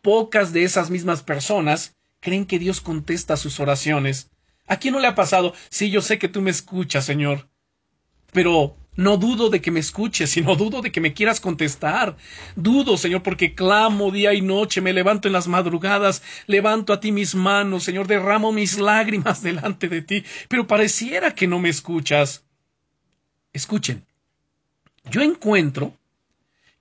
pocas 0.04 0.52
de 0.52 0.62
esas 0.62 0.88
mismas 0.88 1.24
personas 1.24 1.96
creen 2.20 2.46
que 2.46 2.60
Dios 2.60 2.80
contesta 2.80 3.36
sus 3.36 3.58
oraciones. 3.58 4.30
¿A 4.68 4.76
quién 4.76 4.94
no 4.94 5.00
le 5.00 5.08
ha 5.08 5.16
pasado? 5.16 5.52
Sí, 5.68 5.90
yo 5.90 6.00
sé 6.00 6.20
que 6.20 6.28
tú 6.28 6.40
me 6.40 6.52
escuchas, 6.52 7.04
Señor 7.04 7.48
pero 8.34 8.76
no 8.96 9.16
dudo 9.16 9.48
de 9.48 9.62
que 9.62 9.70
me 9.70 9.80
escuches, 9.80 10.30
sino 10.30 10.56
dudo 10.56 10.82
de 10.82 10.92
que 10.92 11.00
me 11.00 11.14
quieras 11.14 11.40
contestar. 11.40 12.16
Dudo, 12.56 12.96
Señor, 12.96 13.22
porque 13.22 13.54
clamo 13.54 14.10
día 14.10 14.34
y 14.34 14.42
noche, 14.42 14.80
me 14.80 14.92
levanto 14.92 15.28
en 15.28 15.32
las 15.32 15.46
madrugadas, 15.46 16.20
levanto 16.46 16.92
a 16.92 17.00
ti 17.00 17.12
mis 17.12 17.34
manos, 17.34 17.84
Señor, 17.84 18.08
derramo 18.08 18.52
mis 18.52 18.78
lágrimas 18.78 19.42
delante 19.48 19.88
de 19.88 20.02
ti, 20.02 20.24
pero 20.48 20.66
pareciera 20.66 21.34
que 21.34 21.46
no 21.46 21.60
me 21.60 21.70
escuchas. 21.70 22.44
Escuchen, 23.52 24.04
yo 25.10 25.22
encuentro 25.22 25.96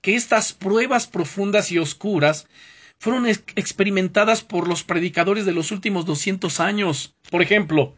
que 0.02 0.16
estas 0.16 0.54
pruebas 0.54 1.06
profundas 1.06 1.72
y 1.72 1.78
oscuras 1.78 2.48
fueron 3.04 3.28
experimentadas 3.28 4.44
por 4.44 4.66
los 4.66 4.86
predicadores 4.86 5.46
de 5.46 5.52
los 5.52 5.72
últimos 5.72 6.06
200 6.06 6.62
años. 6.62 7.18
Por 7.30 7.42
ejemplo, 7.42 7.98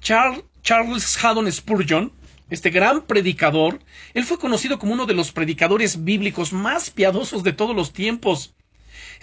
Charles 0.00 1.18
Haddon 1.20 1.50
Spurgeon 1.50 2.12
este 2.48 2.70
gran 2.70 3.02
predicador, 3.06 3.80
él 4.12 4.22
fue 4.22 4.38
conocido 4.38 4.78
como 4.78 4.92
uno 4.92 5.06
de 5.06 5.14
los 5.14 5.32
predicadores 5.32 6.04
bíblicos 6.04 6.52
más 6.52 6.90
piadosos 6.90 7.42
de 7.42 7.54
todos 7.54 7.74
los 7.74 7.92
tiempos. 7.92 8.54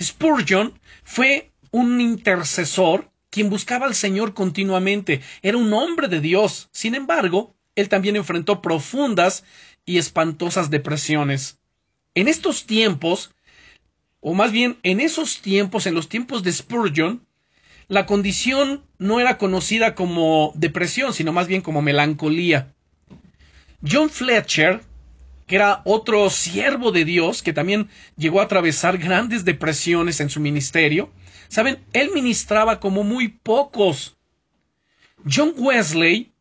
Spurgeon 0.02 0.78
fue 1.06 1.54
un 1.72 2.02
intercesor 2.02 3.10
quien 3.30 3.50
buscaba 3.50 3.86
al 3.86 3.96
Señor 3.96 4.34
continuamente, 4.34 5.22
era 5.42 5.56
un 5.56 5.72
hombre 5.72 6.10
de 6.10 6.20
Dios. 6.20 6.68
Sin 6.74 6.96
embargo, 6.96 7.56
él 7.76 7.88
también 7.88 8.18
enfrentó 8.18 8.62
profundas 8.62 9.46
y 9.86 10.00
espantosas 10.00 10.70
depresiones. 10.70 11.60
En 12.14 12.28
estos 12.28 12.66
tiempos, 12.66 13.32
o 14.22 14.36
más 14.36 14.52
bien 14.52 14.78
en 14.84 15.00
esos 15.00 15.42
tiempos, 15.42 15.88
en 15.88 15.96
los 15.96 16.08
tiempos 16.08 16.44
de 16.44 16.54
Spurgeon, 16.54 17.26
la 17.88 18.06
condición 18.06 18.86
no 19.00 19.20
era 19.20 19.38
conocida 19.38 19.96
como 19.96 20.54
depresión, 20.56 21.14
sino 21.14 21.34
más 21.34 21.48
bien 21.48 21.62
como 21.62 21.82
melancolía. 21.82 22.74
John 23.86 24.10
Fletcher, 24.10 24.82
que 25.48 25.56
era 25.56 25.82
otro 25.84 26.30
siervo 26.30 26.92
de 26.92 27.04
Dios 27.04 27.42
que 27.42 27.52
también 27.52 27.90
llegó 28.16 28.40
a 28.40 28.44
atravesar 28.44 28.98
grandes 29.00 29.44
depresiones 29.44 30.22
en 30.22 30.30
su 30.30 30.40
ministerio, 30.40 31.12
saben, 31.50 31.80
él 31.92 32.12
ministraba 32.14 32.80
como 32.80 33.04
muy 33.04 33.28
pocos. 33.28 34.16
John 35.30 35.54
Wesley, 35.58 36.32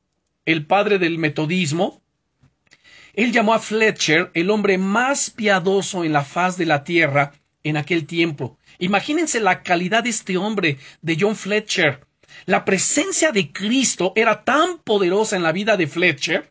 el 0.45 0.67
padre 0.67 0.99
del 0.99 1.19
metodismo, 1.19 2.03
él 3.15 3.33
llamó 3.33 3.55
a 3.55 3.59
Fletcher 3.59 4.31
el 4.35 4.51
hombre 4.51 4.79
más 4.79 5.31
piadoso 5.31 6.05
en 6.05 6.13
la 6.13 6.23
faz 6.23 6.57
de 6.57 6.67
la 6.67 6.85
tierra 6.85 7.33
en 7.65 7.77
aquel 7.77 8.07
tiempo. 8.07 8.59
Imagínense 8.79 9.41
la 9.41 9.63
calidad 9.63 10.05
de 10.05 10.11
este 10.11 10.37
hombre, 10.37 10.79
de 11.03 11.17
John 11.19 11.37
Fletcher. 11.37 12.07
La 12.47 12.65
presencia 12.65 13.33
de 13.33 13.53
Cristo 13.53 14.13
era 14.17 14.45
tan 14.45 14.79
poderosa 14.79 15.37
en 15.37 15.43
la 15.43 15.53
vida 15.53 15.77
de 15.77 15.87
Fletcher 15.87 16.51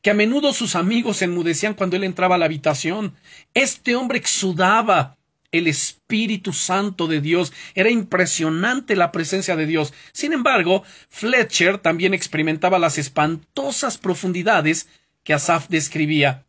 que 0.00 0.10
a 0.10 0.14
menudo 0.14 0.52
sus 0.52 0.74
amigos 0.74 1.22
enmudecían 1.22 1.74
cuando 1.74 1.96
él 1.96 2.04
entraba 2.04 2.34
a 2.34 2.38
la 2.38 2.46
habitación. 2.46 3.14
Este 3.54 3.94
hombre 3.94 4.18
exudaba 4.18 5.16
el 5.52 5.68
Espíritu 5.68 6.52
Santo 6.52 7.06
de 7.06 7.20
Dios. 7.20 7.52
Era 7.74 7.90
impresionante 7.90 8.96
la 8.96 9.12
presencia 9.12 9.54
de 9.54 9.66
Dios. 9.66 9.92
Sin 10.12 10.32
embargo, 10.32 10.82
Fletcher 11.08 11.78
también 11.78 12.14
experimentaba 12.14 12.80
las 12.80 12.98
espantosas 12.98 13.96
profundidades 13.96 14.88
que 15.22 15.34
Asaf 15.34 15.68
describía. 15.68 16.44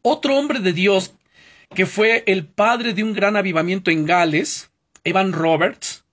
Otro 0.00 0.36
hombre 0.38 0.60
de 0.60 0.72
Dios 0.72 1.14
que 1.74 1.86
fue 1.86 2.24
el 2.26 2.46
padre 2.46 2.94
de 2.94 3.02
un 3.02 3.12
gran 3.12 3.36
avivamiento 3.36 3.90
en 3.90 4.06
Gales, 4.06 4.70
Evan 5.04 5.32
Roberts, 5.32 6.04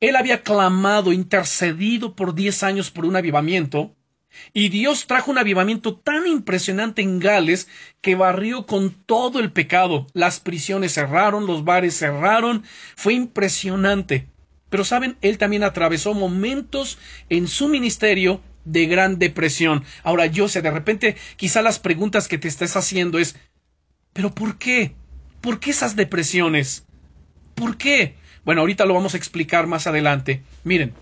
él 0.00 0.16
había 0.16 0.42
clamado, 0.42 1.12
intercedido 1.12 2.14
por 2.14 2.34
diez 2.34 2.62
años 2.62 2.90
por 2.90 3.04
un 3.04 3.16
avivamiento, 3.16 3.96
y 4.52 4.68
Dios 4.68 5.06
trajo 5.06 5.30
un 5.30 5.38
avivamiento 5.38 5.96
tan 5.96 6.26
impresionante 6.26 7.02
en 7.02 7.18
Gales 7.18 7.68
que 8.00 8.14
barrió 8.14 8.66
con 8.66 8.90
todo 8.90 9.40
el 9.40 9.52
pecado. 9.52 10.06
Las 10.12 10.40
prisiones 10.40 10.92
cerraron, 10.92 11.46
los 11.46 11.64
bares 11.64 11.98
cerraron. 11.98 12.62
Fue 12.96 13.14
impresionante. 13.14 14.28
Pero 14.68 14.84
saben, 14.84 15.16
él 15.22 15.38
también 15.38 15.64
atravesó 15.64 16.12
momentos 16.12 16.98
en 17.28 17.48
su 17.48 17.68
ministerio 17.68 18.42
de 18.64 18.86
gran 18.86 19.18
depresión. 19.18 19.84
Ahora 20.02 20.26
yo 20.26 20.48
sé, 20.48 20.60
de 20.60 20.70
repente 20.70 21.16
quizá 21.36 21.62
las 21.62 21.78
preguntas 21.78 22.28
que 22.28 22.38
te 22.38 22.48
estés 22.48 22.76
haciendo 22.76 23.18
es, 23.18 23.36
¿pero 24.16 24.34
por 24.34 24.56
qué? 24.56 24.94
¿Por 25.42 25.60
qué 25.60 25.70
esas 25.70 25.94
depresiones? 25.94 26.86
¿Por 27.54 27.76
qué? 27.76 28.16
Bueno, 28.46 28.62
ahorita 28.62 28.86
lo 28.86 28.94
vamos 28.94 29.12
a 29.12 29.18
explicar 29.18 29.66
más 29.66 29.86
adelante. 29.86 30.42
Miren, 30.64 30.94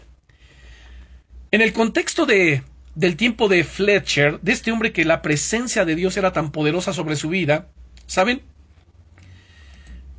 en 1.52 1.60
el 1.60 1.72
contexto 1.72 2.26
de 2.26 2.64
del 2.96 3.16
tiempo 3.16 3.48
de 3.48 3.64
Fletcher, 3.64 4.40
de 4.40 4.52
este 4.52 4.70
hombre 4.70 4.92
que 4.92 5.04
la 5.04 5.22
presencia 5.22 5.84
de 5.84 5.96
Dios 5.96 6.16
era 6.16 6.32
tan 6.32 6.50
poderosa 6.50 6.92
sobre 6.92 7.16
su 7.16 7.28
vida, 7.28 7.68
¿saben? 8.06 8.42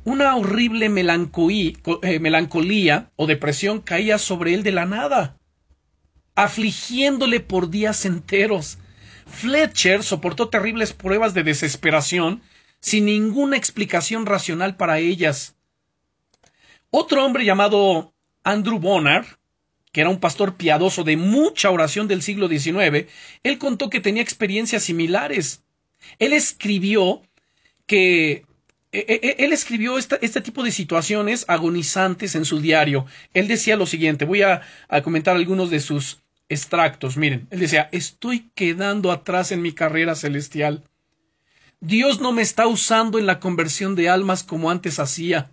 Una 0.04 0.36
horrible 0.36 0.86
eh, 0.86 2.20
melancolía, 2.20 3.10
o 3.16 3.26
depresión 3.26 3.80
caía 3.80 4.18
sobre 4.18 4.54
él 4.54 4.62
de 4.62 4.72
la 4.72 4.86
nada, 4.86 5.36
afligiéndole 6.34 7.40
por 7.40 7.70
días 7.70 8.04
enteros. 8.04 8.78
Fletcher 9.26 10.02
soportó 10.02 10.48
terribles 10.48 10.92
pruebas 10.92 11.34
de 11.34 11.42
desesperación 11.42 12.42
sin 12.86 13.06
ninguna 13.06 13.56
explicación 13.56 14.26
racional 14.26 14.76
para 14.76 15.00
ellas. 15.00 15.56
Otro 16.90 17.24
hombre 17.24 17.44
llamado 17.44 18.14
Andrew 18.44 18.78
Bonner 18.78 19.26
que 19.90 20.02
era 20.02 20.10
un 20.10 20.20
pastor 20.20 20.56
piadoso 20.56 21.04
de 21.04 21.16
mucha 21.16 21.70
oración 21.70 22.06
del 22.06 22.20
siglo 22.20 22.48
XIX, 22.48 23.06
él 23.42 23.58
contó 23.58 23.88
que 23.88 23.98
tenía 23.98 24.22
experiencias 24.22 24.82
similares. 24.82 25.62
Él 26.18 26.34
escribió 26.34 27.22
que 27.86 28.44
e, 28.92 28.98
e, 28.98 29.20
e, 29.22 29.36
él 29.38 29.54
escribió 29.54 29.96
este 29.96 30.40
tipo 30.42 30.62
de 30.62 30.70
situaciones 30.70 31.46
agonizantes 31.48 32.34
en 32.34 32.44
su 32.44 32.60
diario. 32.60 33.06
Él 33.32 33.48
decía 33.48 33.76
lo 33.76 33.86
siguiente, 33.86 34.26
voy 34.26 34.42
a, 34.42 34.60
a, 34.88 35.00
comentar 35.00 35.34
algunos 35.34 35.70
de 35.70 35.80
sus 35.80 36.18
extractos. 36.50 37.16
Miren, 37.16 37.48
él 37.50 37.60
decía, 37.60 37.88
estoy 37.90 38.50
quedando 38.54 39.10
atrás 39.10 39.50
en 39.50 39.62
mi 39.62 39.72
carrera 39.72 40.14
celestial. 40.14 40.84
Dios 41.80 42.20
no 42.20 42.32
me 42.32 42.42
está 42.42 42.66
usando 42.66 43.18
en 43.18 43.26
la 43.26 43.38
conversión 43.38 43.94
de 43.94 44.08
almas 44.08 44.42
como 44.42 44.70
antes 44.70 44.98
hacía. 44.98 45.52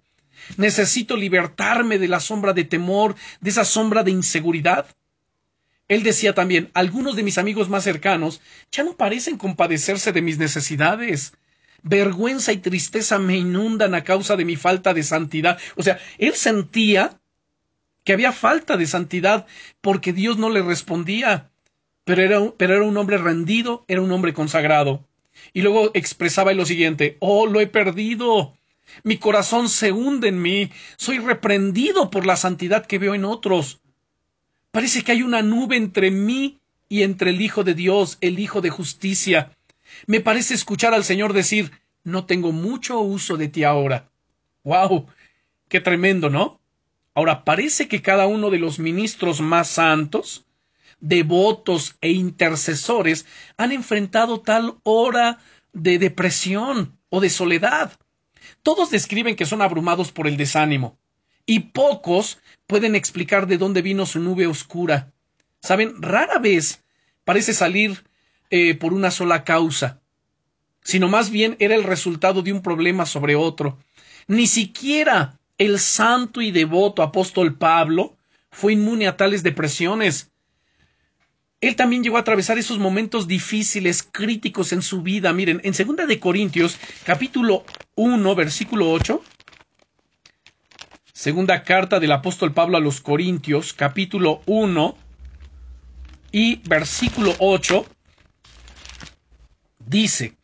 Necesito 0.58 1.18
libertarme 1.18 2.00
de 2.00 2.08
la 2.08 2.20
sombra 2.20 2.54
de 2.54 2.64
temor, 2.64 3.16
de 3.42 3.50
esa 3.50 3.66
sombra 3.66 4.04
de 4.04 4.12
inseguridad. 4.12 4.88
Él 5.88 6.04
decía 6.04 6.34
también, 6.34 6.72
algunos 6.74 7.16
de 7.16 7.24
mis 7.24 7.38
amigos 7.38 7.70
más 7.70 7.84
cercanos 7.84 8.42
ya 8.72 8.84
no 8.84 8.96
parecen 8.96 9.38
compadecerse 9.38 10.12
de 10.12 10.22
mis 10.22 10.38
necesidades. 10.38 11.34
Vergüenza 11.82 12.54
y 12.54 12.58
tristeza 12.58 13.20
me 13.20 13.38
inundan 13.38 13.94
a 13.94 14.06
causa 14.06 14.38
de 14.38 14.46
mi 14.46 14.56
falta 14.56 14.94
de 14.94 15.04
santidad. 15.04 15.60
O 15.76 15.84
sea, 15.84 16.00
él 16.18 16.34
sentía 16.36 17.20
que 18.06 18.14
había 18.14 18.32
falta 18.32 18.78
de 18.78 18.88
santidad 18.88 19.46
porque 19.82 20.14
Dios 20.14 20.38
no 20.38 20.50
le 20.50 20.62
respondía. 20.62 21.52
Pero 22.06 22.22
era, 22.22 22.40
pero 22.58 22.76
era 22.76 22.84
un 22.84 22.98
hombre 22.98 23.18
rendido, 23.18 23.84
era 23.88 24.02
un 24.02 24.12
hombre 24.12 24.34
consagrado. 24.34 25.06
Y 25.52 25.62
luego 25.62 25.92
expresaba 25.94 26.54
lo 26.54 26.66
siguiente, 26.66 27.18
oh, 27.20 27.48
lo 27.48 27.60
he 27.60 27.68
perdido. 27.68 28.56
Mi 29.04 29.18
corazón 29.18 29.70
se 29.70 29.92
hunde 29.92 30.28
en 30.28 30.42
mí. 30.42 30.72
Soy 30.98 31.20
reprendido 31.20 32.10
por 32.10 32.26
la 32.26 32.36
santidad 32.36 32.86
que 32.86 33.00
veo 33.00 33.16
en 33.16 33.26
otros. 33.26 33.82
Parece 34.72 35.04
que 35.04 35.12
hay 35.12 35.22
una 35.22 35.42
nube 35.42 35.76
entre 35.76 36.12
mí 36.12 36.60
y 36.90 37.04
entre 37.04 37.32
el 37.32 37.42
Hijo 37.42 37.64
de 37.64 37.74
Dios, 37.74 38.18
el 38.22 38.40
Hijo 38.40 38.62
de 38.62 38.70
justicia. 38.70 39.52
Me 40.08 40.20
parece 40.20 40.54
escuchar 40.54 40.94
al 40.94 41.04
Señor 41.04 41.34
decir 41.34 41.72
no 42.04 42.26
tengo 42.26 42.52
mucho 42.52 43.00
uso 43.00 43.38
de 43.38 43.48
ti 43.48 43.64
ahora. 43.64 44.10
¡Wow! 44.64 45.08
¡Qué 45.70 45.80
tremendo, 45.80 46.30
¿no? 46.30 46.60
Ahora 47.14 47.44
parece 47.44 47.88
que 47.88 48.02
cada 48.02 48.28
uno 48.28 48.50
de 48.50 48.60
los 48.60 48.80
ministros 48.80 49.40
más 49.42 49.68
santos, 49.68 50.46
devotos 51.04 51.98
e 52.00 52.12
intercesores 52.12 53.26
han 53.58 53.74
enfrentado 53.74 54.40
tal 54.40 54.78
hora 54.84 55.40
de 55.74 56.00
depresión 56.00 56.98
o 57.10 57.20
de 57.20 57.30
soledad. 57.30 57.92
Todos 58.64 58.90
describen 58.90 59.36
que 59.36 59.46
son 59.46 59.62
abrumados 59.62 60.14
por 60.14 60.28
el 60.28 60.38
desánimo, 60.38 60.98
y 61.46 61.60
pocos 61.60 62.40
pueden 62.68 62.96
explicar 62.96 63.48
de 63.48 63.58
dónde 63.58 63.82
vino 63.82 64.06
su 64.06 64.22
nube 64.22 64.48
oscura. 64.48 65.12
Saben, 65.62 66.02
rara 66.02 66.40
vez 66.40 66.84
parece 67.26 67.54
salir 67.54 68.06
eh, 68.50 68.76
por 68.76 68.94
una 68.94 69.12
sola 69.12 69.44
causa, 69.44 70.02
sino 70.84 71.10
más 71.10 71.30
bien 71.30 71.58
era 71.60 71.76
el 71.76 71.84
resultado 71.84 72.42
de 72.42 72.54
un 72.54 72.62
problema 72.62 73.06
sobre 73.06 73.36
otro. 73.36 73.78
Ni 74.28 74.48
siquiera 74.48 75.40
el 75.58 75.80
santo 75.80 76.42
y 76.42 76.52
devoto 76.52 77.04
apóstol 77.04 77.58
Pablo 77.58 78.16
fue 78.52 78.74
inmune 78.74 79.08
a 79.08 79.18
tales 79.18 79.44
depresiones. 79.44 80.33
Él 81.64 81.78
también 81.78 82.04
llegó 82.04 82.18
a 82.18 82.20
atravesar 82.20 82.58
esos 82.58 82.78
momentos 82.78 83.26
difíciles, 83.26 84.04
críticos 84.04 84.74
en 84.74 84.82
su 84.82 85.02
vida. 85.02 85.32
Miren, 85.32 85.62
en 85.64 85.74
segunda 85.74 86.06
de 86.06 86.20
Corintios, 86.20 86.78
capítulo 87.06 87.64
1, 87.96 88.36
versículo 88.36 88.92
8, 88.92 89.24
segunda 91.14 91.64
carta 91.64 92.02
del 92.02 92.12
apóstol 92.12 92.54
Pablo 92.54 92.76
a 92.76 92.82
los 92.82 93.00
Corintios, 93.00 93.72
capítulo 93.72 94.42
1 94.46 94.98
y 96.34 96.58
versículo 96.68 97.38
8, 97.40 97.88
dice, 99.88 100.36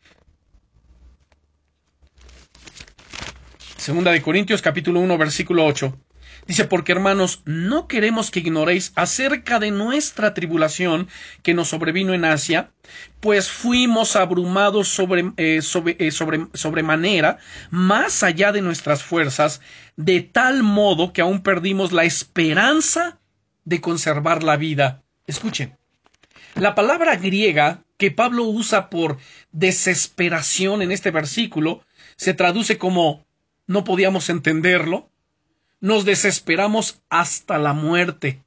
Segunda 3.76 4.10
de 4.10 4.22
Corintios 4.22 4.62
capítulo 4.62 5.00
1 5.00 5.18
versículo 5.18 5.66
8. 5.66 6.09
Dice, 6.50 6.64
porque 6.64 6.90
hermanos, 6.90 7.42
no 7.44 7.86
queremos 7.86 8.32
que 8.32 8.40
ignoréis 8.40 8.90
acerca 8.96 9.60
de 9.60 9.70
nuestra 9.70 10.34
tribulación 10.34 11.06
que 11.44 11.54
nos 11.54 11.68
sobrevino 11.68 12.12
en 12.12 12.24
Asia, 12.24 12.72
pues 13.20 13.48
fuimos 13.48 14.16
abrumados 14.16 14.88
sobre, 14.88 15.30
eh, 15.36 15.62
sobre, 15.62 15.94
eh, 16.00 16.10
sobre, 16.10 16.48
sobremanera, 16.54 17.38
más 17.70 18.24
allá 18.24 18.50
de 18.50 18.62
nuestras 18.62 19.04
fuerzas, 19.04 19.60
de 19.94 20.22
tal 20.22 20.64
modo 20.64 21.12
que 21.12 21.20
aún 21.20 21.44
perdimos 21.44 21.92
la 21.92 22.02
esperanza 22.02 23.20
de 23.64 23.80
conservar 23.80 24.42
la 24.42 24.56
vida. 24.56 25.04
Escuchen, 25.28 25.78
la 26.56 26.74
palabra 26.74 27.14
griega 27.14 27.84
que 27.96 28.10
Pablo 28.10 28.42
usa 28.42 28.90
por 28.90 29.18
desesperación 29.52 30.82
en 30.82 30.90
este 30.90 31.12
versículo 31.12 31.84
se 32.16 32.34
traduce 32.34 32.76
como 32.76 33.24
no 33.68 33.84
podíamos 33.84 34.28
entenderlo, 34.30 35.09
nos 35.80 36.04
desesperamos 36.04 37.02
hasta 37.08 37.58
la 37.58 37.72
muerte. 37.72 38.42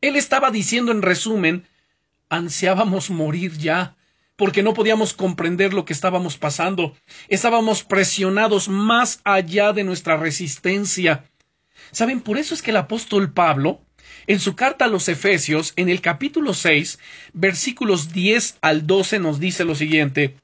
Él 0.00 0.16
estaba 0.16 0.50
diciendo 0.50 0.92
en 0.92 1.02
resumen, 1.02 1.66
ansiábamos 2.28 3.10
morir 3.10 3.56
ya, 3.58 3.96
porque 4.36 4.62
no 4.62 4.72
podíamos 4.72 5.12
comprender 5.12 5.74
lo 5.74 5.84
que 5.84 5.92
estábamos 5.92 6.38
pasando. 6.38 6.96
Estábamos 7.28 7.84
presionados 7.84 8.68
más 8.68 9.20
allá 9.24 9.72
de 9.72 9.84
nuestra 9.84 10.16
resistencia. 10.16 11.24
Saben, 11.90 12.20
por 12.20 12.38
eso 12.38 12.54
es 12.54 12.62
que 12.62 12.70
el 12.70 12.76
apóstol 12.78 13.32
Pablo, 13.32 13.80
en 14.26 14.40
su 14.40 14.54
carta 14.54 14.86
a 14.86 14.88
los 14.88 15.08
Efesios, 15.08 15.72
en 15.76 15.88
el 15.88 16.00
capítulo 16.00 16.54
6, 16.54 16.98
versículos 17.32 18.12
10 18.12 18.58
al 18.62 18.86
12, 18.86 19.18
nos 19.18 19.40
dice 19.40 19.64
lo 19.64 19.74
siguiente 19.74 20.36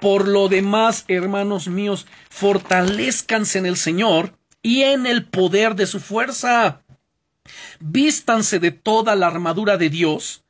por 0.00 0.28
lo 0.28 0.48
demás, 0.48 1.04
hermanos 1.08 1.68
míos, 1.68 2.06
fortalezcanse 2.30 3.58
en 3.58 3.66
el 3.66 3.76
Señor 3.76 4.38
y 4.62 4.82
en 4.82 5.06
el 5.06 5.24
poder 5.24 5.74
de 5.74 5.86
su 5.86 6.00
fuerza. 6.00 6.82
Vístanse 7.78 8.58
de 8.58 8.72
toda 8.72 9.14
la 9.14 9.28
armadura 9.28 9.76
de 9.76 9.90
Dios 9.90 10.44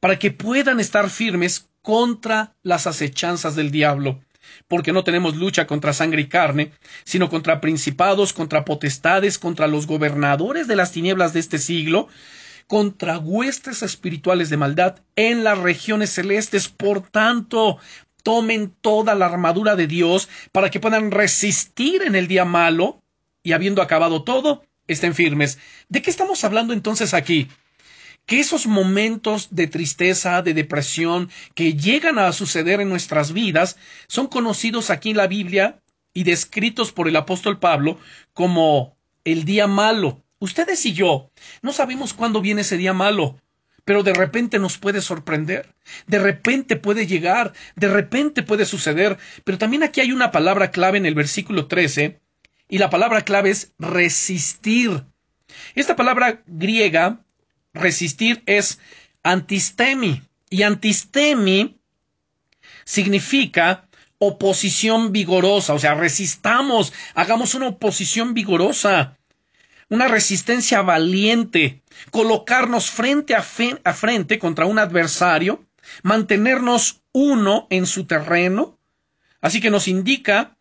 para 0.00 0.18
que 0.18 0.30
puedan 0.30 0.80
estar 0.80 1.10
firmes 1.10 1.68
contra 1.82 2.54
las 2.62 2.86
acechanzas 2.86 3.54
del 3.56 3.70
diablo, 3.70 4.20
porque 4.68 4.92
no 4.92 5.04
tenemos 5.04 5.36
lucha 5.36 5.66
contra 5.66 5.92
sangre 5.92 6.22
y 6.22 6.28
carne, 6.28 6.72
sino 7.04 7.28
contra 7.28 7.60
principados, 7.60 8.32
contra 8.32 8.64
potestades, 8.64 9.38
contra 9.38 9.66
los 9.66 9.86
gobernadores 9.86 10.66
de 10.66 10.76
las 10.76 10.92
tinieblas 10.92 11.32
de 11.32 11.40
este 11.40 11.58
siglo, 11.58 12.08
contra 12.66 13.18
huestes 13.18 13.82
espirituales 13.82 14.50
de 14.50 14.56
maldad 14.56 15.00
en 15.14 15.44
las 15.44 15.58
regiones 15.58 16.10
celestes. 16.10 16.68
Por 16.68 17.02
tanto, 17.02 17.78
tomen 18.22 18.74
toda 18.80 19.14
la 19.14 19.26
armadura 19.26 19.76
de 19.76 19.86
Dios 19.86 20.28
para 20.52 20.70
que 20.70 20.80
puedan 20.80 21.12
resistir 21.12 22.02
en 22.02 22.16
el 22.16 22.26
día 22.26 22.44
malo 22.44 23.00
y 23.46 23.52
habiendo 23.52 23.80
acabado 23.80 24.24
todo, 24.24 24.64
estén 24.88 25.14
firmes. 25.14 25.60
¿De 25.88 26.02
qué 26.02 26.10
estamos 26.10 26.42
hablando 26.42 26.72
entonces 26.72 27.14
aquí? 27.14 27.46
Que 28.26 28.40
esos 28.40 28.66
momentos 28.66 29.54
de 29.54 29.68
tristeza, 29.68 30.42
de 30.42 30.52
depresión 30.52 31.30
que 31.54 31.74
llegan 31.74 32.18
a 32.18 32.32
suceder 32.32 32.80
en 32.80 32.88
nuestras 32.88 33.32
vidas 33.32 33.76
son 34.08 34.26
conocidos 34.26 34.90
aquí 34.90 35.10
en 35.10 35.18
la 35.18 35.28
Biblia 35.28 35.80
y 36.12 36.24
descritos 36.24 36.90
por 36.90 37.06
el 37.06 37.14
apóstol 37.14 37.60
Pablo 37.60 38.00
como 38.32 38.96
el 39.22 39.44
día 39.44 39.68
malo. 39.68 40.24
Ustedes 40.40 40.84
y 40.84 40.92
yo 40.92 41.30
no 41.62 41.72
sabemos 41.72 42.14
cuándo 42.14 42.40
viene 42.40 42.62
ese 42.62 42.76
día 42.76 42.94
malo 42.94 43.40
pero 43.84 44.02
de 44.02 44.14
repente 44.14 44.58
nos 44.58 44.78
puede 44.78 45.00
sorprender, 45.00 45.72
de 46.08 46.18
repente 46.18 46.74
puede 46.74 47.06
llegar, 47.06 47.52
de 47.76 47.86
repente 47.86 48.42
puede 48.42 48.64
suceder, 48.66 49.16
pero 49.44 49.58
también 49.58 49.84
aquí 49.84 50.00
hay 50.00 50.10
una 50.10 50.32
palabra 50.32 50.72
clave 50.72 50.98
en 50.98 51.06
el 51.06 51.14
versículo 51.14 51.68
13, 51.68 52.20
y 52.68 52.78
la 52.78 52.90
palabra 52.90 53.22
clave 53.22 53.50
es 53.50 53.72
resistir. 53.78 55.04
Esta 55.74 55.96
palabra 55.96 56.42
griega, 56.46 57.20
resistir, 57.72 58.42
es 58.46 58.78
antistemi, 59.22 60.22
y 60.50 60.62
antistemi 60.62 61.78
significa 62.84 63.88
oposición 64.18 65.12
vigorosa, 65.12 65.74
o 65.74 65.78
sea, 65.78 65.94
resistamos, 65.94 66.92
hagamos 67.14 67.54
una 67.54 67.68
oposición 67.68 68.34
vigorosa 68.34 69.16
una 69.88 70.08
resistencia 70.08 70.82
valiente, 70.82 71.82
colocarnos 72.10 72.90
frente 72.90 73.34
a, 73.34 73.42
frente 73.42 74.38
contra 74.38 74.66
un 74.66 74.78
adversario, 74.78 75.64
mantenernos 76.02 77.02
uno 77.12 77.66
en 77.70 77.86
su 77.86 78.06
terreno. 78.06 78.78
Así 79.40 79.60
que 79.60 79.70
nos 79.70 79.86
indica 79.86 80.55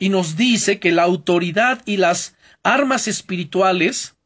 y 0.00 0.08
nos 0.08 0.36
dice 0.36 0.80
que 0.80 0.90
la 0.90 1.04
autoridad 1.04 1.82
y 1.84 1.98
las 1.98 2.34
armas 2.64 3.06
espirituales 3.06 4.16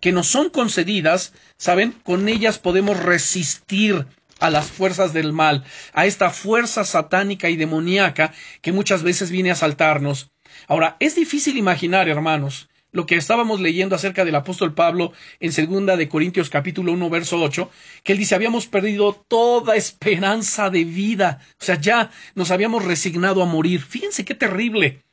que 0.00 0.12
nos 0.12 0.26
son 0.26 0.50
concedidas, 0.50 1.32
¿saben? 1.56 1.92
Con 2.02 2.28
ellas 2.28 2.58
podemos 2.58 2.98
resistir 2.98 4.06
a 4.40 4.50
las 4.50 4.70
fuerzas 4.70 5.14
del 5.14 5.32
mal, 5.32 5.64
a 5.94 6.04
esta 6.04 6.28
fuerza 6.28 6.84
satánica 6.84 7.48
y 7.48 7.56
demoníaca 7.56 8.34
que 8.60 8.72
muchas 8.72 9.02
veces 9.02 9.30
viene 9.30 9.50
a 9.50 9.54
asaltarnos. 9.54 10.30
Ahora, 10.66 10.96
es 11.00 11.14
difícil 11.14 11.56
imaginar, 11.56 12.08
hermanos, 12.08 12.68
lo 12.94 13.06
que 13.06 13.16
estábamos 13.16 13.60
leyendo 13.60 13.96
acerca 13.96 14.24
del 14.24 14.36
apóstol 14.36 14.72
Pablo 14.72 15.12
en 15.40 15.52
segunda 15.52 15.96
de 15.96 16.08
Corintios 16.08 16.48
capítulo 16.48 16.92
1 16.92 17.10
verso 17.10 17.40
8, 17.40 17.70
que 18.02 18.12
él 18.12 18.18
dice 18.18 18.36
habíamos 18.36 18.66
perdido 18.66 19.12
toda 19.12 19.76
esperanza 19.76 20.70
de 20.70 20.84
vida, 20.84 21.40
o 21.60 21.64
sea, 21.64 21.80
ya 21.80 22.10
nos 22.34 22.52
habíamos 22.52 22.84
resignado 22.84 23.42
a 23.42 23.46
morir. 23.46 23.82
Fíjense 23.82 24.24
qué 24.24 24.34
terrible. 24.34 25.03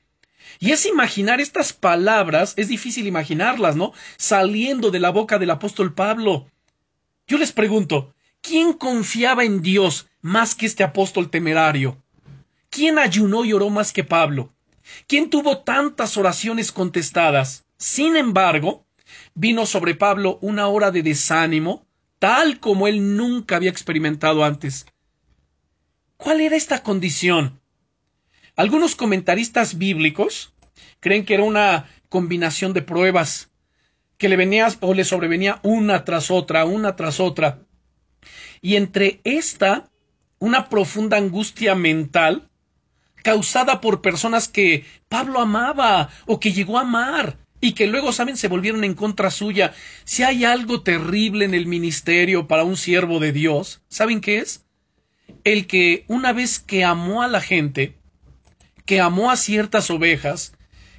Y 0.61 0.73
es 0.73 0.85
imaginar 0.85 1.41
estas 1.41 1.73
palabras, 1.73 2.53
es 2.55 2.67
difícil 2.67 3.07
imaginarlas, 3.07 3.75
¿no? 3.75 3.93
Saliendo 4.17 4.91
de 4.91 4.99
la 4.99 5.09
boca 5.09 5.39
del 5.39 5.49
apóstol 5.49 5.95
Pablo. 5.95 6.51
Yo 7.25 7.39
les 7.39 7.51
pregunto, 7.51 8.13
¿quién 8.41 8.73
confiaba 8.73 9.43
en 9.43 9.63
Dios 9.63 10.07
más 10.21 10.53
que 10.53 10.67
este 10.67 10.83
apóstol 10.83 11.31
temerario? 11.31 11.97
¿Quién 12.69 12.99
ayunó 12.99 13.43
y 13.43 13.53
oró 13.53 13.71
más 13.71 13.91
que 13.91 14.03
Pablo? 14.03 14.53
¿Quién 15.07 15.31
tuvo 15.31 15.57
tantas 15.57 16.15
oraciones 16.15 16.71
contestadas? 16.71 17.65
Sin 17.77 18.15
embargo, 18.15 18.85
vino 19.33 19.65
sobre 19.65 19.95
Pablo 19.95 20.37
una 20.41 20.67
hora 20.67 20.91
de 20.91 21.01
desánimo, 21.01 21.87
tal 22.19 22.59
como 22.59 22.87
él 22.87 23.17
nunca 23.17 23.55
había 23.55 23.71
experimentado 23.71 24.45
antes. 24.45 24.85
¿Cuál 26.17 26.39
era 26.39 26.55
esta 26.55 26.83
condición? 26.83 27.60
Algunos 28.61 28.95
comentaristas 28.95 29.79
bíblicos 29.79 30.53
creen 30.99 31.25
que 31.25 31.33
era 31.33 31.41
una 31.41 31.89
combinación 32.09 32.73
de 32.73 32.83
pruebas 32.83 33.49
que 34.19 34.29
le 34.29 34.35
venía 34.35 34.67
o 34.81 34.93
le 34.93 35.03
sobrevenía 35.03 35.59
una 35.63 36.05
tras 36.05 36.29
otra, 36.29 36.65
una 36.65 36.95
tras 36.95 37.19
otra. 37.19 37.63
Y 38.61 38.75
entre 38.75 39.19
esta, 39.23 39.89
una 40.37 40.69
profunda 40.69 41.17
angustia 41.17 41.73
mental 41.73 42.51
causada 43.23 43.81
por 43.81 44.03
personas 44.03 44.47
que 44.47 44.85
Pablo 45.09 45.39
amaba 45.39 46.09
o 46.27 46.39
que 46.39 46.53
llegó 46.53 46.77
a 46.77 46.81
amar 46.81 47.39
y 47.61 47.71
que 47.71 47.87
luego, 47.87 48.13
saben, 48.13 48.37
se 48.37 48.47
volvieron 48.47 48.83
en 48.83 48.93
contra 48.93 49.31
suya. 49.31 49.73
Si 50.03 50.21
hay 50.21 50.45
algo 50.45 50.83
terrible 50.83 51.45
en 51.45 51.55
el 51.55 51.65
ministerio 51.65 52.47
para 52.47 52.63
un 52.63 52.77
siervo 52.77 53.19
de 53.19 53.31
Dios, 53.31 53.81
¿saben 53.89 54.21
qué 54.21 54.37
es? 54.37 54.67
El 55.43 55.65
que 55.65 56.05
una 56.07 56.31
vez 56.31 56.59
que 56.59 56.83
amó 56.83 57.23
a 57.23 57.27
la 57.27 57.41
gente, 57.41 57.99
que 58.91 58.99
amó 58.99 59.31
a 59.31 59.37
ciertas 59.37 59.89
ovejas, 59.89 60.51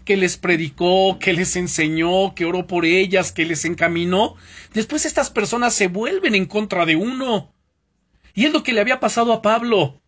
que 0.07 0.17
les 0.17 0.39
predicó, 0.39 1.19
que 1.19 1.35
les 1.35 1.57
enseñó, 1.57 2.35
que 2.35 2.47
oró 2.47 2.67
por 2.67 2.87
ellas, 2.87 3.33
que 3.33 3.45
les 3.45 3.67
encaminó, 3.67 4.35
después 4.73 5.05
estas 5.05 5.29
personas 5.29 5.75
se 5.75 5.89
vuelven 5.89 6.35
en 6.35 6.47
contra 6.47 6.87
de 6.87 6.97
uno. 6.97 7.53
Y 8.33 8.47
es 8.47 8.53
lo 8.55 8.63
que 8.63 8.73
le 8.73 8.81
había 8.81 8.99
pasado 8.99 9.35
a 9.35 9.43
Pablo 9.43 10.01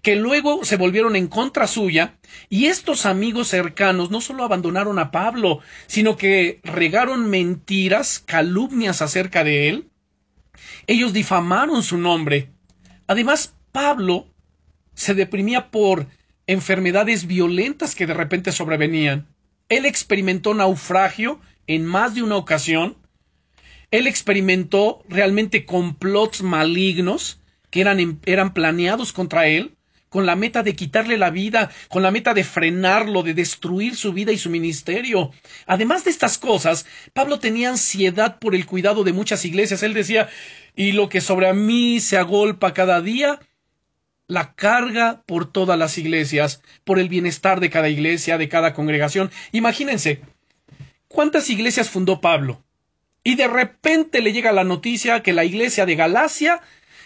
que 0.00 0.16
luego 0.16 0.64
se 0.64 0.78
volvieron 0.78 1.14
en 1.14 1.26
contra 1.26 1.66
suya, 1.66 2.18
y 2.48 2.68
estos 2.68 3.04
amigos 3.04 3.48
cercanos 3.48 4.10
no 4.10 4.22
solo 4.22 4.42
abandonaron 4.42 4.98
a 4.98 5.10
Pablo, 5.10 5.60
sino 5.88 6.16
que 6.16 6.62
regaron 6.64 7.28
mentiras, 7.28 8.18
calumnias 8.18 9.02
acerca 9.02 9.44
de 9.44 9.68
él. 9.68 9.90
Ellos 10.86 11.12
difamaron 11.12 11.82
su 11.82 11.98
nombre. 11.98 12.48
Además, 13.06 13.54
Pablo 13.72 14.26
se 14.94 15.12
deprimía 15.12 15.70
por 15.70 16.06
enfermedades 16.50 17.28
violentas 17.28 17.94
que 17.94 18.06
de 18.06 18.14
repente 18.14 18.50
sobrevenían. 18.50 19.28
Él 19.68 19.86
experimentó 19.86 20.52
naufragio 20.52 21.40
en 21.68 21.86
más 21.86 22.16
de 22.16 22.24
una 22.24 22.34
ocasión. 22.36 22.96
Él 23.92 24.08
experimentó 24.08 25.04
realmente 25.08 25.64
complots 25.64 26.42
malignos 26.42 27.40
que 27.70 27.80
eran, 27.80 28.20
eran 28.26 28.52
planeados 28.52 29.12
contra 29.12 29.46
él 29.46 29.76
con 30.08 30.26
la 30.26 30.34
meta 30.34 30.64
de 30.64 30.74
quitarle 30.74 31.16
la 31.16 31.30
vida, 31.30 31.70
con 31.88 32.02
la 32.02 32.10
meta 32.10 32.34
de 32.34 32.42
frenarlo, 32.42 33.22
de 33.22 33.32
destruir 33.32 33.94
su 33.94 34.12
vida 34.12 34.32
y 34.32 34.38
su 34.38 34.50
ministerio. 34.50 35.30
Además 35.66 36.02
de 36.02 36.10
estas 36.10 36.36
cosas, 36.36 36.84
Pablo 37.12 37.38
tenía 37.38 37.68
ansiedad 37.68 38.40
por 38.40 38.56
el 38.56 38.66
cuidado 38.66 39.04
de 39.04 39.12
muchas 39.12 39.44
iglesias. 39.44 39.84
Él 39.84 39.94
decía, 39.94 40.28
y 40.74 40.90
lo 40.92 41.08
que 41.08 41.20
sobre 41.20 41.48
a 41.48 41.54
mí 41.54 42.00
se 42.00 42.16
agolpa 42.16 42.74
cada 42.74 43.00
día, 43.00 43.38
la 44.30 44.54
carga 44.54 45.22
por 45.26 45.50
todas 45.50 45.76
las 45.76 45.98
iglesias, 45.98 46.62
por 46.84 47.00
el 47.00 47.08
bienestar 47.08 47.58
de 47.58 47.68
cada 47.68 47.88
iglesia, 47.88 48.38
de 48.38 48.48
cada 48.48 48.74
congregación. 48.74 49.32
Imagínense, 49.50 50.20
¿cuántas 51.08 51.50
iglesias 51.50 51.90
fundó 51.90 52.20
Pablo? 52.20 52.62
Y 53.24 53.34
de 53.34 53.48
repente 53.48 54.22
le 54.22 54.32
llega 54.32 54.52
la 54.52 54.62
noticia 54.62 55.24
que 55.24 55.32
la 55.32 55.44
iglesia 55.44 55.84
de 55.84 55.96
Galacia 55.96 56.60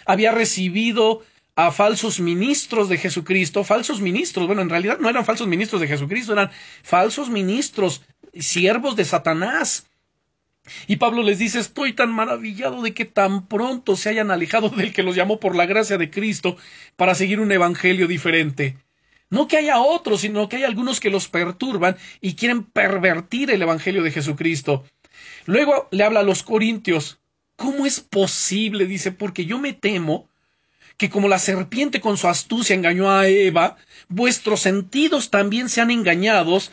había 0.05 0.33
recibido 0.33 1.22
a 1.57 1.72
falsos 1.72 2.20
ministros 2.20 2.91
de 2.91 2.99
Jesucristo, 2.99 3.64
falsos 3.64 4.03
ministros, 4.03 4.47
bueno, 4.47 4.61
en 4.61 4.68
realidad 4.68 4.99
no 4.99 5.09
eran 5.09 5.25
falsos 5.25 5.49
ministros 5.49 5.81
de 5.81 5.89
Jesucristo, 5.89 6.35
eran 6.35 6.51
falsos 6.83 7.31
ministros, 7.31 8.03
siervos 8.39 8.97
de 8.97 9.07
Satanás. 9.07 9.87
Y 10.87 10.97
Pablo 10.97 11.23
les 11.23 11.39
dice, 11.39 11.59
estoy 11.59 11.93
tan 11.93 12.11
maravillado 12.11 12.83
de 12.83 12.95
que 12.95 13.05
tan 13.05 13.47
pronto 13.47 13.97
se 13.97 14.09
hayan 14.09 14.31
alejado 14.31 14.71
del 14.71 14.93
que 14.93 15.03
los 15.03 15.17
llamó 15.17 15.39
por 15.39 15.55
la 15.55 15.67
gracia 15.67 15.99
de 15.99 16.11
Cristo 16.11 16.57
para 16.97 17.15
seguir 17.15 17.41
un 17.41 17.53
evangelio 17.53 18.09
diferente. 18.09 18.77
No 19.31 19.49
que 19.49 19.57
haya 19.57 19.81
otros, 19.81 20.21
sino 20.21 20.49
que 20.49 20.57
hay 20.57 20.65
algunos 20.65 21.01
que 21.01 21.11
los 21.11 21.29
perturban 21.29 21.97
y 22.21 22.35
quieren 22.35 22.62
pervertir 22.62 23.51
el 23.51 23.62
evangelio 23.62 24.03
de 24.03 24.12
Jesucristo. 24.12 24.85
Luego 25.47 25.89
le 25.91 26.05
habla 26.05 26.21
a 26.21 26.25
los 26.25 26.43
corintios. 26.43 27.19
¿Cómo 27.57 27.87
es 27.87 28.01
posible? 28.01 28.87
Dice, 28.87 29.12
porque 29.12 29.45
yo 29.45 29.59
me 29.59 29.73
temo 29.73 30.29
que 30.97 31.11
como 31.11 31.29
la 31.29 31.39
serpiente 31.39 32.01
con 32.01 32.17
su 32.17 32.29
astucia 32.29 32.75
engañó 32.75 33.11
a 33.11 33.27
Eva, 33.27 33.77
vuestros 34.09 34.61
sentidos 34.61 35.31
también 35.31 35.69
sean 35.69 35.91
engañados 35.91 36.71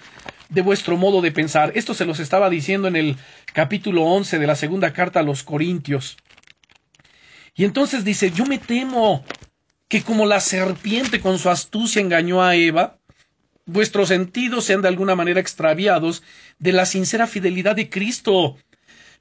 de 0.50 0.62
vuestro 0.62 0.98
modo 0.98 1.22
de 1.22 1.32
pensar. 1.32 1.72
Esto 1.76 1.94
se 1.94 2.06
los 2.06 2.20
estaba 2.20 2.50
diciendo 2.50 2.88
en 2.88 2.96
el 2.96 3.18
capítulo 3.54 4.04
11 4.04 4.40
de 4.40 4.48
la 4.48 4.56
segunda 4.56 4.94
carta 4.94 5.20
a 5.20 5.24
los 5.24 5.44
Corintios. 5.44 6.18
Y 7.54 7.66
entonces 7.66 8.06
dice, 8.06 8.32
yo 8.32 8.46
me 8.46 8.58
temo 8.58 9.26
que 9.88 10.04
como 10.04 10.26
la 10.26 10.40
serpiente 10.40 11.20
con 11.20 11.38
su 11.38 11.50
astucia 11.50 12.02
engañó 12.02 12.42
a 12.42 12.56
Eva, 12.56 13.00
vuestros 13.66 14.08
sentidos 14.08 14.66
sean 14.66 14.82
de 14.82 14.88
alguna 14.88 15.16
manera 15.16 15.42
extraviados 15.42 16.24
de 16.60 16.72
la 16.72 16.86
sincera 16.86 17.28
fidelidad 17.28 17.76
de 17.76 17.90
Cristo. 17.90 18.58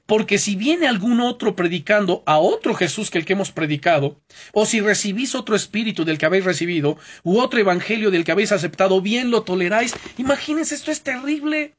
Porque 0.07 0.39
si 0.39 0.57
viene 0.57 0.87
algún 0.87 1.21
otro 1.21 1.55
predicando 1.55 2.23
a 2.27 2.39
otro 2.39 2.75
Jesús 2.75 3.11
que 3.11 3.19
el 3.19 3.25
que 3.25 3.35
hemos 3.35 3.53
predicado, 3.53 4.21
o 4.53 4.65
si 4.65 4.81
recibís 4.81 5.35
otro 5.35 5.55
espíritu 5.55 6.05
del 6.05 6.19
que 6.19 6.27
habéis 6.27 6.45
recibido, 6.45 6.99
u 7.23 7.39
otro 7.39 7.61
evangelio 7.61 8.11
del 8.11 8.25
que 8.25 8.33
habéis 8.33 8.51
aceptado, 8.53 9.01
bien 9.01 9.31
lo 9.31 9.43
toleráis, 9.43 9.95
imagínense, 10.19 10.75
esto 10.75 10.91
es 10.91 11.03
terrible 11.03 11.75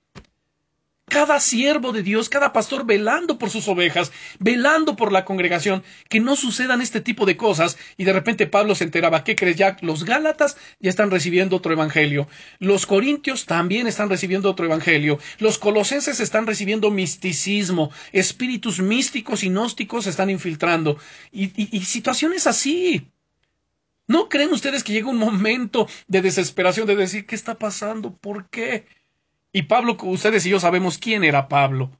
cada 1.11 1.41
siervo 1.41 1.91
de 1.91 2.03
Dios, 2.03 2.29
cada 2.29 2.53
pastor 2.53 2.85
velando 2.85 3.37
por 3.37 3.49
sus 3.49 3.67
ovejas, 3.67 4.13
velando 4.39 4.95
por 4.95 5.11
la 5.11 5.25
congregación, 5.25 5.83
que 6.07 6.21
no 6.21 6.37
sucedan 6.37 6.81
este 6.81 7.01
tipo 7.01 7.25
de 7.25 7.35
cosas. 7.35 7.77
Y 7.97 8.05
de 8.05 8.13
repente 8.13 8.47
Pablo 8.47 8.75
se 8.75 8.85
enteraba, 8.85 9.25
¿qué 9.25 9.35
crees 9.35 9.57
ya? 9.57 9.75
Los 9.81 10.05
Gálatas 10.05 10.55
ya 10.79 10.89
están 10.89 11.11
recibiendo 11.11 11.57
otro 11.57 11.73
evangelio. 11.73 12.29
Los 12.59 12.85
Corintios 12.85 13.45
también 13.45 13.87
están 13.87 14.09
recibiendo 14.09 14.49
otro 14.49 14.65
evangelio. 14.65 15.19
Los 15.37 15.57
Colosenses 15.57 16.21
están 16.21 16.47
recibiendo 16.47 16.91
misticismo. 16.91 17.91
Espíritus 18.13 18.79
místicos 18.79 19.43
y 19.43 19.49
gnósticos 19.49 20.05
se 20.05 20.11
están 20.11 20.29
infiltrando. 20.29 20.97
Y, 21.33 21.51
y 21.75 21.81
situaciones 21.81 22.47
así. 22.47 23.05
¿No 24.07 24.29
creen 24.29 24.53
ustedes 24.53 24.81
que 24.81 24.93
llega 24.93 25.09
un 25.09 25.17
momento 25.17 25.89
de 26.07 26.21
desesperación 26.21 26.87
de 26.87 26.95
decir, 26.95 27.25
¿qué 27.25 27.35
está 27.35 27.55
pasando? 27.55 28.15
¿Por 28.15 28.49
qué? 28.49 28.85
Y 29.53 29.63
Pablo, 29.63 29.97
ustedes 30.03 30.45
y 30.45 30.49
yo 30.49 30.59
sabemos 30.59 30.97
quién 30.97 31.23
era 31.23 31.49
Pablo, 31.49 31.91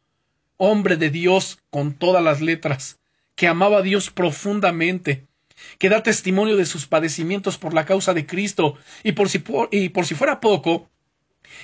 hombre 0.57 0.95
de 0.95 1.09
Dios 1.09 1.59
con 1.69 1.93
todas 1.93 2.23
las 2.23 2.39
letras, 2.39 2.99
que 3.35 3.47
amaba 3.47 3.79
a 3.79 3.81
Dios 3.81 4.09
profundamente, 4.09 5.27
que 5.77 5.89
da 5.89 6.01
testimonio 6.01 6.55
de 6.55 6.65
sus 6.65 6.87
padecimientos 6.87 7.57
por 7.57 7.73
la 7.73 7.85
causa 7.85 8.13
de 8.13 8.25
Cristo, 8.25 8.77
y 9.03 9.11
por 9.11 9.27
si, 9.27 9.43
y 9.71 9.89
por 9.89 10.05
si 10.05 10.15
fuera 10.15 10.39
poco, 10.39 10.89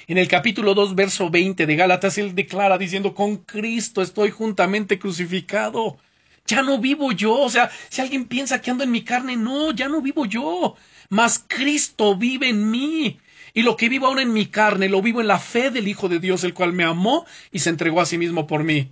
en 0.08 0.18
el 0.18 0.28
capítulo 0.28 0.74
2, 0.74 0.96
verso 0.96 1.30
20 1.30 1.66
de 1.66 1.76
Gálatas, 1.76 2.18
él 2.18 2.36
declara 2.36 2.78
diciendo, 2.78 3.14
con 3.14 3.38
Cristo 3.38 4.02
estoy 4.02 4.32
juntamente 4.32 5.00
crucificado. 5.00 5.98
Ya 6.46 6.62
no 6.62 6.80
vivo 6.80 7.12
yo. 7.12 7.40
O 7.40 7.50
sea, 7.50 7.70
si 7.90 8.02
alguien 8.02 8.26
piensa 8.26 8.62
que 8.62 8.72
ando 8.72 8.84
en 8.84 8.92
mi 8.92 9.04
carne, 9.04 9.36
no, 9.36 9.72
ya 9.72 9.90
no 9.90 10.02
vivo 10.02 10.26
yo. 10.26 10.76
Mas 11.10 11.44
Cristo 11.48 12.16
vive 12.16 12.50
en 12.50 12.72
mí. 12.72 13.20
Y 13.54 13.64
lo 13.64 13.78
que 13.78 13.90
vivo 13.90 14.08
ahora 14.08 14.22
en 14.22 14.34
mi 14.34 14.48
carne, 14.48 14.90
lo 14.90 15.02
vivo 15.02 15.22
en 15.22 15.28
la 15.28 15.40
fe 15.40 15.72
del 15.72 15.88
Hijo 15.88 16.10
de 16.10 16.20
Dios, 16.20 16.44
el 16.44 16.54
cual 16.54 16.74
me 16.74 16.84
amó 16.84 17.26
y 17.52 17.60
se 17.60 17.70
entregó 17.70 18.02
a 18.02 18.06
sí 18.06 18.18
mismo 18.18 18.48
por 18.48 18.64
mí. 18.64 18.92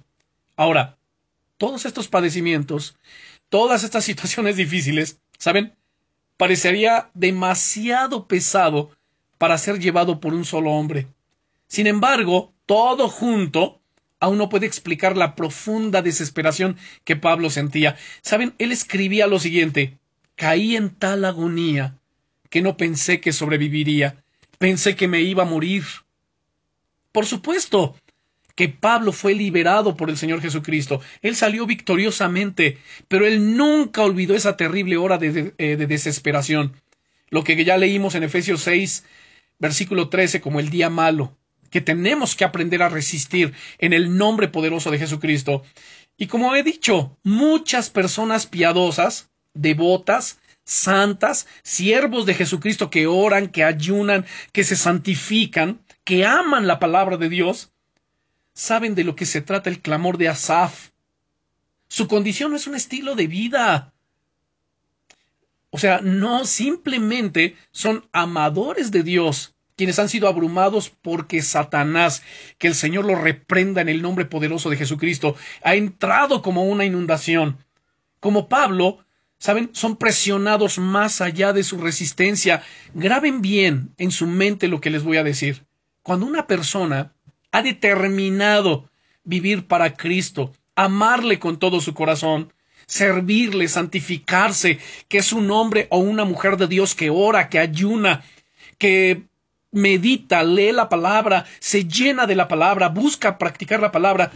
Ahora, 0.56 0.98
todos 1.58 1.86
estos 1.86 2.08
padecimientos, 2.08 2.98
todas 3.50 3.84
estas 3.84 4.04
situaciones 4.10 4.58
difíciles, 4.58 5.20
¿saben? 5.38 5.74
Parecería 6.38 7.10
demasiado 7.14 8.28
pesado 8.28 8.92
para 9.38 9.58
ser 9.58 9.80
llevado 9.80 10.20
por 10.20 10.34
un 10.34 10.46
solo 10.46 10.72
hombre. 10.72 11.08
Sin 11.68 11.88
embargo, 11.88 12.54
todo 12.66 13.10
junto 13.10 13.80
aún 14.20 14.38
no 14.38 14.50
puede 14.50 14.66
explicar 14.66 15.16
la 15.16 15.36
profunda 15.36 16.02
desesperación 16.02 16.78
que 17.04 17.16
Pablo 17.16 17.50
sentía. 17.50 17.96
¿Saben? 18.22 18.54
Él 18.58 18.72
escribía 18.72 19.28
lo 19.28 19.40
siguiente 19.40 19.98
Caí 20.36 20.76
en 20.76 20.90
tal 20.90 21.24
agonía 21.24 21.98
que 22.50 22.62
no 22.62 22.76
pensé 22.76 23.22
que 23.22 23.32
sobreviviría. 23.32 24.24
Pensé 24.58 24.96
que 24.96 25.08
me 25.08 25.22
iba 25.22 25.44
a 25.44 25.48
morir. 25.48 25.84
Por 27.12 27.26
supuesto 27.26 27.96
que 28.56 28.70
Pablo 28.70 29.12
fue 29.12 29.36
liberado 29.36 29.98
por 29.98 30.10
el 30.10 30.18
Señor 30.18 30.42
Jesucristo. 30.42 31.02
Él 31.22 31.36
salió 31.36 31.66
victoriosamente, 31.66 32.78
pero 33.08 33.28
él 33.28 33.58
nunca 33.58 34.02
olvidó 34.02 34.34
esa 34.34 34.56
terrible 34.56 34.98
hora 34.98 35.18
de, 35.18 35.54
eh, 35.58 35.76
desesperación. 35.76 36.74
Lo 37.30 37.44
que 37.44 37.64
ya 37.64 37.78
leímos 37.78 38.16
en 38.16 38.24
Efesios 38.24 38.62
6, 38.62 39.04
versículo 39.60 40.10
13, 40.10 40.40
como 40.40 40.60
el 40.60 40.70
día 40.70 40.90
malo, 40.90 41.38
que 41.70 41.82
tenemos 41.82 42.36
que 42.36 42.46
aprender 42.46 42.82
a 42.82 42.90
resistir 42.90 43.54
en 43.80 43.92
el 43.92 44.18
nombre 44.18 44.48
poderoso 44.48 44.90
de 44.92 45.00
Jesucristo. 45.00 45.64
Y 46.18 46.28
como 46.28 46.56
he 46.56 46.64
dicho, 46.64 47.18
muchas 47.24 47.90
personas 47.90 48.46
piadosas, 48.46 49.30
devotas, 49.54 50.40
santas, 50.66 51.48
siervos 51.64 52.26
de 52.26 52.34
Jesucristo 52.34 52.90
que 52.90 53.08
oran, 53.08 53.48
que 53.48 53.64
ayunan, 53.64 54.26
que 54.52 54.64
se 54.64 54.76
santifican, 54.76 55.80
que 56.04 56.26
aman 56.26 56.68
la 56.68 56.80
palabra 56.80 57.18
de 57.18 57.30
Dios, 57.30 57.72
saben 58.54 58.96
de 58.96 59.04
lo 59.04 59.16
que 59.16 59.26
se 59.26 59.42
trata 59.42 59.70
el 59.70 59.82
clamor 59.82 60.18
de 60.18 60.28
Asaf. 60.28 60.90
Su 61.88 62.08
condición 62.08 62.52
no 62.52 62.58
es 62.58 62.68
un 62.68 62.76
estilo 62.76 63.16
de 63.16 63.28
vida. 63.28 63.94
O 65.70 65.78
sea, 65.78 66.02
no 66.02 66.46
simplemente 66.46 67.56
son 67.72 68.08
amadores 68.12 68.92
de 68.92 69.04
Dios, 69.04 69.56
quienes 69.76 70.00
han 70.00 70.10
sido 70.10 70.28
abrumados 70.28 70.90
porque 70.90 71.42
Satanás, 71.42 72.24
que 72.58 72.68
el 72.68 72.76
Señor 72.76 73.06
lo 73.06 73.16
reprenda 73.16 73.82
en 73.82 73.90
el 73.90 74.02
nombre 74.02 74.26
poderoso 74.26 74.70
de 74.70 74.78
Jesucristo, 74.78 75.36
ha 75.64 75.76
entrado 75.76 76.42
como 76.42 76.64
una 76.64 76.86
inundación. 76.86 77.58
Como 78.22 78.48
Pablo, 78.48 79.05
saben, 79.38 79.70
son 79.74 79.98
presionados 79.98 80.80
más 80.80 81.22
allá 81.22 81.54
de 81.54 81.64
su 81.64 81.78
resistencia. 81.78 82.64
Graben 82.94 83.42
bien 83.42 83.94
en 83.98 84.12
su 84.12 84.28
mente 84.28 84.68
lo 84.68 84.82
que 84.82 84.90
les 84.90 85.04
voy 85.04 85.18
a 85.18 85.24
decir. 85.24 85.66
Cuando 86.04 86.26
una 86.26 86.48
persona 86.48 87.14
ha 87.52 87.62
determinado 87.62 88.90
vivir 89.24 89.68
para 89.68 89.94
Cristo, 89.94 90.54
amarle 90.76 91.40
con 91.40 91.58
todo 91.58 91.82
su 91.82 91.94
corazón, 91.94 92.54
servirle, 92.86 93.68
santificarse, 93.68 94.80
que 95.08 95.18
es 95.18 95.34
un 95.34 95.50
hombre 95.52 95.88
o 95.90 95.98
una 95.98 96.26
mujer 96.26 96.58
de 96.58 96.68
Dios 96.68 96.96
que 96.96 97.10
ora, 97.10 97.50
que 97.50 97.60
ayuna, 97.60 98.24
que 98.78 99.24
medita, 99.72 100.44
lee 100.44 100.72
la 100.72 100.90
palabra, 100.90 101.46
se 101.60 101.86
llena 101.86 102.26
de 102.26 102.36
la 102.36 102.48
palabra, 102.48 102.90
busca 102.90 103.38
practicar 103.38 103.80
la 103.80 103.92
palabra. 103.92 104.32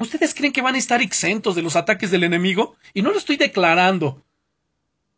¿Ustedes 0.00 0.34
creen 0.34 0.52
que 0.52 0.62
van 0.62 0.74
a 0.74 0.78
estar 0.78 1.02
exentos 1.02 1.54
de 1.54 1.62
los 1.62 1.76
ataques 1.76 2.10
del 2.10 2.24
enemigo? 2.24 2.76
Y 2.94 3.02
no 3.02 3.10
lo 3.10 3.18
estoy 3.18 3.36
declarando. 3.36 4.22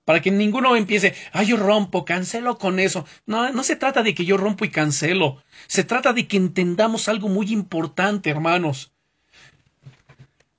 Para 0.05 0.20
que 0.20 0.31
ninguno 0.31 0.77
empiece, 0.77 1.14
ay, 1.33 1.47
yo 1.47 1.57
rompo, 1.57 2.05
cancelo 2.05 2.59
con 2.59 2.79
eso. 2.79 3.07
No, 3.25 3.51
no 3.53 3.62
se 3.62 3.77
trata 3.77 4.03
de 4.03 4.14
que 4.14 4.25
yo 4.25 4.37
rompo 4.37 4.64
y 4.64 4.70
cancelo. 4.70 5.43
Se 5.66 5.85
trata 5.85 6.12
de 6.12 6.27
que 6.27 6.37
entendamos 6.37 7.09
algo 7.09 7.29
muy 7.29 7.53
importante, 7.53 8.29
hermanos. 8.29 8.93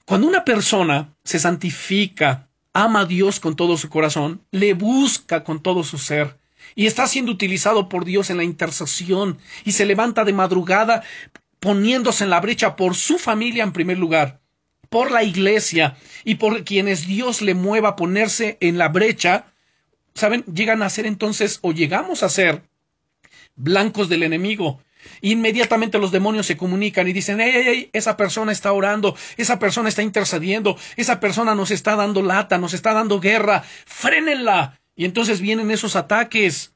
Cuando 0.05 0.27
una 0.27 0.45
persona 0.45 1.13
se 1.23 1.39
santifica, 1.39 2.47
ama 2.73 3.01
a 3.01 3.05
Dios 3.05 3.39
con 3.39 3.55
todo 3.55 3.77
su 3.77 3.89
corazón, 3.89 4.41
le 4.51 4.73
busca 4.73 5.43
con 5.43 5.61
todo 5.61 5.83
su 5.83 5.97
ser, 5.97 6.37
y 6.75 6.87
está 6.87 7.07
siendo 7.07 7.31
utilizado 7.31 7.89
por 7.89 8.05
Dios 8.05 8.29
en 8.29 8.37
la 8.37 8.43
intercesión 8.43 9.37
y 9.63 9.71
se 9.71 9.85
levanta 9.85 10.23
de 10.23 10.33
madrugada 10.33 11.03
poniéndose 11.65 12.23
en 12.23 12.29
la 12.29 12.41
brecha 12.41 12.75
por 12.75 12.93
su 12.93 13.17
familia 13.17 13.63
en 13.63 13.71
primer 13.71 13.97
lugar, 13.97 14.39
por 14.91 15.09
la 15.09 15.23
iglesia 15.23 15.97
y 16.23 16.35
por 16.35 16.63
quienes 16.63 17.07
Dios 17.07 17.41
le 17.41 17.55
mueva 17.55 17.89
a 17.89 17.95
ponerse 17.95 18.59
en 18.59 18.77
la 18.77 18.89
brecha, 18.89 19.47
¿saben? 20.13 20.45
Llegan 20.45 20.83
a 20.83 20.91
ser 20.91 21.07
entonces 21.07 21.57
o 21.63 21.71
llegamos 21.71 22.21
a 22.21 22.29
ser 22.29 22.61
blancos 23.55 24.09
del 24.09 24.21
enemigo. 24.21 24.79
Inmediatamente 25.21 25.97
los 25.97 26.11
demonios 26.11 26.45
se 26.45 26.55
comunican 26.55 27.07
y 27.07 27.13
dicen, 27.13 27.41
¡Ey, 27.41 27.55
ey, 27.55 27.67
ey! 27.67 27.89
Esa 27.93 28.15
persona 28.15 28.51
está 28.51 28.71
orando, 28.71 29.17
esa 29.35 29.57
persona 29.57 29.89
está 29.89 30.03
intercediendo, 30.03 30.77
esa 30.97 31.19
persona 31.19 31.55
nos 31.55 31.71
está 31.71 31.95
dando 31.95 32.21
lata, 32.21 32.59
nos 32.59 32.75
está 32.75 32.93
dando 32.93 33.19
guerra, 33.19 33.63
frénenla. 33.87 34.79
Y 34.95 35.05
entonces 35.05 35.41
vienen 35.41 35.71
esos 35.71 35.95
ataques. 35.95 36.75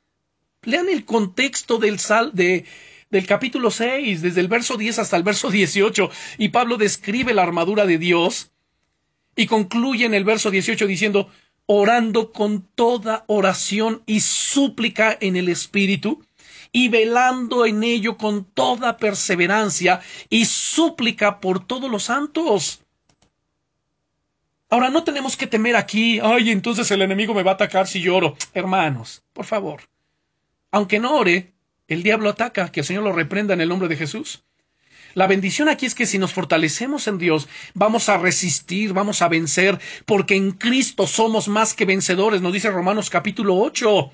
Lean 0.64 0.90
el 0.90 1.06
contexto 1.06 1.78
del 1.78 2.00
sal 2.00 2.32
de 2.34 2.66
del 3.10 3.26
capítulo 3.26 3.72
6, 3.72 4.22
desde 4.22 4.42
el 4.42 4.48
verso 4.48 4.78
10 4.78 5.00
hasta 5.00 5.18
el 5.18 5.24
verso 5.24 5.50
18, 5.50 6.10
y 6.38 6.50
Pablo 6.50 6.78
describe 6.78 7.34
la 7.34 7.44
armadura 7.44 7.86
de 7.86 7.98
Dios 7.98 8.52
y 9.36 9.48
concluye 9.48 10.06
en 10.06 10.14
el 10.14 10.24
verso 10.24 10.52
18 10.52 10.86
diciendo, 10.86 11.30
orando 11.66 12.32
con 12.32 12.64
toda 12.76 13.24
oración 13.28 14.04
y 14.06 14.20
súplica 14.20 15.18
en 15.20 15.38
el 15.38 15.50
Espíritu, 15.50 16.24
y 16.72 16.90
velando 16.90 17.66
en 17.66 17.84
ello 17.84 18.18
con 18.18 18.46
toda 18.46 18.98
perseverancia 18.98 20.02
y 20.30 20.46
súplica 20.46 21.40
por 21.40 21.66
todos 21.66 21.90
los 21.90 22.04
santos. 22.04 22.82
Ahora 24.70 24.92
no 24.92 25.04
tenemos 25.04 25.36
que 25.36 25.48
temer 25.48 25.76
aquí, 25.76 26.20
ay, 26.22 26.52
entonces 26.52 26.92
el 26.92 27.02
enemigo 27.02 27.34
me 27.34 27.42
va 27.42 27.52
a 27.52 27.54
atacar 27.56 27.88
si 27.88 28.02
lloro. 28.02 28.36
Hermanos, 28.54 29.24
por 29.34 29.46
favor, 29.46 29.82
aunque 30.70 31.00
no 31.00 31.16
ore, 31.16 31.54
el 31.90 32.04
diablo 32.04 32.30
ataca, 32.30 32.72
que 32.72 32.80
el 32.80 32.86
Señor 32.86 33.04
lo 33.04 33.12
reprenda 33.12 33.54
en 33.54 33.62
el 33.62 33.70
nombre 33.70 33.90
de 33.90 33.98
Jesús. 33.98 34.44
La 35.16 35.28
bendición 35.28 35.70
aquí 35.70 35.86
es 35.88 35.96
que 35.96 36.06
si 36.06 36.20
nos 36.20 36.34
fortalecemos 36.34 37.08
en 37.08 37.18
Dios, 37.18 37.50
vamos 37.74 38.10
a 38.10 38.18
resistir, 38.18 38.94
vamos 38.94 39.22
a 39.22 39.28
vencer, 39.28 39.80
porque 40.06 40.36
en 40.36 40.52
Cristo 40.52 41.08
somos 41.08 41.48
más 41.48 41.74
que 41.74 41.86
vencedores, 41.86 42.42
nos 42.42 42.54
dice 42.54 42.70
Romanos 42.70 43.10
capítulo 43.10 43.58
8. 43.58 44.12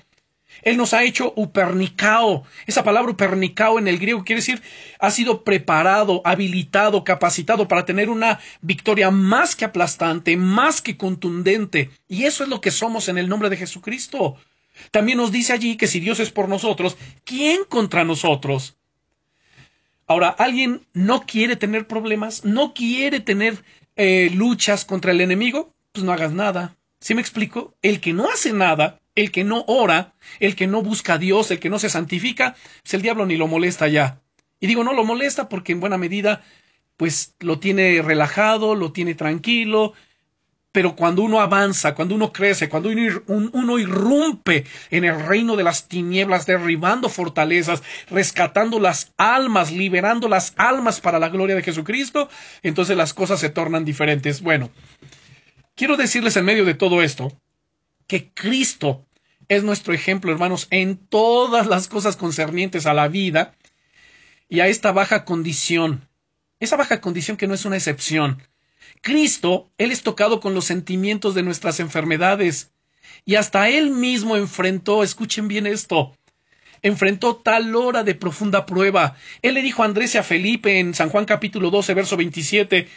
Él 0.62 0.78
nos 0.78 0.94
ha 0.94 1.04
hecho 1.04 1.34
upernicao. 1.36 2.44
Esa 2.66 2.82
palabra 2.82 3.12
upernicao 3.12 3.78
en 3.78 3.88
el 3.88 3.98
griego 3.98 4.24
quiere 4.24 4.40
decir 4.40 4.62
ha 4.98 5.10
sido 5.10 5.44
preparado, 5.44 6.22
habilitado, 6.24 7.04
capacitado 7.04 7.68
para 7.68 7.84
tener 7.84 8.08
una 8.08 8.40
victoria 8.62 9.10
más 9.10 9.54
que 9.54 9.66
aplastante, 9.66 10.36
más 10.38 10.80
que 10.80 10.96
contundente. 10.96 11.90
Y 12.08 12.24
eso 12.24 12.42
es 12.42 12.48
lo 12.48 12.62
que 12.62 12.70
somos 12.70 13.08
en 13.08 13.18
el 13.18 13.28
nombre 13.28 13.50
de 13.50 13.58
Jesucristo. 13.58 14.36
También 14.90 15.18
nos 15.18 15.32
dice 15.32 15.52
allí 15.52 15.76
que 15.76 15.86
si 15.86 16.00
Dios 16.00 16.20
es 16.20 16.30
por 16.30 16.48
nosotros, 16.48 16.96
¿quién 17.24 17.64
contra 17.64 18.04
nosotros? 18.04 18.76
Ahora, 20.06 20.28
¿alguien 20.28 20.86
no 20.92 21.26
quiere 21.26 21.56
tener 21.56 21.86
problemas? 21.86 22.44
¿No 22.44 22.74
quiere 22.74 23.20
tener 23.20 23.64
eh, 23.96 24.30
luchas 24.32 24.84
contra 24.84 25.12
el 25.12 25.20
enemigo? 25.20 25.74
Pues 25.92 26.04
no 26.04 26.12
hagas 26.12 26.32
nada. 26.32 26.76
¿Sí 27.00 27.14
me 27.14 27.20
explico? 27.20 27.74
El 27.82 28.00
que 28.00 28.12
no 28.12 28.28
hace 28.30 28.52
nada 28.52 29.00
el 29.16 29.32
que 29.32 29.42
no 29.42 29.64
ora, 29.66 30.14
el 30.38 30.54
que 30.54 30.68
no 30.68 30.82
busca 30.82 31.14
a 31.14 31.18
Dios, 31.18 31.50
el 31.50 31.58
que 31.58 31.70
no 31.70 31.78
se 31.80 31.88
santifica, 31.88 32.54
pues 32.82 32.94
el 32.94 33.02
diablo 33.02 33.26
ni 33.26 33.36
lo 33.36 33.48
molesta 33.48 33.88
ya. 33.88 34.20
Y 34.60 34.68
digo, 34.68 34.84
no 34.84 34.92
lo 34.92 35.04
molesta 35.04 35.48
porque 35.48 35.72
en 35.72 35.80
buena 35.80 35.98
medida, 35.98 36.44
pues 36.96 37.34
lo 37.40 37.58
tiene 37.58 38.00
relajado, 38.02 38.74
lo 38.74 38.92
tiene 38.92 39.14
tranquilo, 39.14 39.94
pero 40.76 40.94
cuando 40.94 41.22
uno 41.22 41.40
avanza, 41.40 41.94
cuando 41.94 42.14
uno 42.14 42.34
crece, 42.34 42.68
cuando 42.68 42.90
uno, 42.90 43.50
uno, 43.54 43.78
irrumpe 43.78 44.66
en 44.90 45.06
el 45.06 45.18
reino 45.24 45.56
de 45.56 45.64
las 45.64 45.88
tinieblas, 45.88 46.44
derribando 46.44 47.08
fortalezas, 47.08 47.82
rescatando 48.10 48.78
las 48.78 49.14
almas, 49.16 49.72
liberando 49.72 50.28
las 50.28 50.52
almas 50.58 51.00
para 51.00 51.18
la 51.18 51.30
gloria 51.30 51.56
de 51.56 51.62
Jesucristo, 51.62 52.28
entonces 52.62 52.94
las 52.94 53.14
cosas 53.14 53.40
se 53.40 53.48
tornan 53.48 53.86
diferentes. 53.86 54.42
Bueno, 54.42 54.68
quiero 55.74 55.96
decirles 55.96 56.36
en 56.36 56.44
medio 56.44 56.66
de 56.66 56.74
todo 56.74 57.00
esto, 57.00 57.32
que 58.06 58.28
Cristo 58.34 59.06
es 59.48 59.64
nuestro 59.64 59.94
ejemplo, 59.94 60.30
hermanos, 60.30 60.66
en 60.68 60.98
todas 60.98 61.68
las 61.68 61.88
cosas 61.88 62.16
concernientes 62.16 62.84
a 62.84 62.92
la 62.92 63.08
vida 63.08 63.54
y 64.50 64.60
a 64.60 64.66
esta 64.66 64.92
baja 64.92 65.24
condición. 65.24 66.06
Esa 66.60 66.76
baja 66.76 67.00
condición 67.00 67.38
que 67.38 67.46
no 67.46 67.54
es 67.54 67.64
una 67.64 67.76
excepción. 67.76 68.42
Cristo, 69.00 69.70
Él 69.78 69.92
es 69.92 70.02
tocado 70.02 70.40
con 70.40 70.54
los 70.54 70.64
sentimientos 70.64 71.34
de 71.34 71.42
nuestras 71.42 71.80
enfermedades. 71.80 72.72
Y 73.24 73.36
hasta 73.36 73.68
Él 73.68 73.90
mismo 73.90 74.36
enfrentó, 74.36 75.02
escuchen 75.02 75.48
bien 75.48 75.66
esto, 75.66 76.16
enfrentó 76.82 77.36
tal 77.36 77.74
hora 77.74 78.04
de 78.04 78.14
profunda 78.14 78.66
prueba. 78.66 79.16
Él 79.42 79.54
le 79.54 79.62
dijo 79.62 79.82
a 79.82 79.86
Andrés 79.86 80.14
y 80.14 80.18
a 80.18 80.22
Felipe 80.22 80.78
en 80.78 80.94
San 80.94 81.08
Juan 81.10 81.24
capítulo 81.24 81.70
12, 81.70 81.94
verso 81.94 82.16
27, 82.16 82.88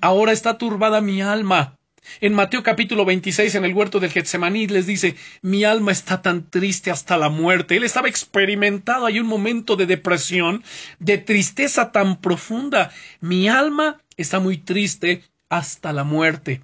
ahora 0.00 0.32
está 0.32 0.58
turbada 0.58 1.00
mi 1.00 1.22
alma. 1.22 1.76
En 2.20 2.32
Mateo 2.34 2.62
capítulo 2.62 3.04
26, 3.04 3.54
en 3.56 3.64
el 3.64 3.74
huerto 3.74 4.00
del 4.00 4.10
Getsemaní, 4.10 4.66
les 4.66 4.86
dice, 4.86 5.16
mi 5.42 5.64
alma 5.64 5.92
está 5.92 6.22
tan 6.22 6.48
triste 6.48 6.90
hasta 6.90 7.18
la 7.18 7.28
muerte. 7.28 7.76
Él 7.76 7.84
estaba 7.84 8.08
experimentado, 8.08 9.06
hay 9.06 9.20
un 9.20 9.26
momento 9.26 9.76
de 9.76 9.86
depresión, 9.86 10.64
de 10.98 11.18
tristeza 11.18 11.92
tan 11.92 12.20
profunda. 12.20 12.90
Mi 13.20 13.48
alma 13.48 14.00
está 14.22 14.40
muy 14.40 14.58
triste 14.58 15.22
hasta 15.48 15.92
la 15.92 16.04
muerte. 16.04 16.62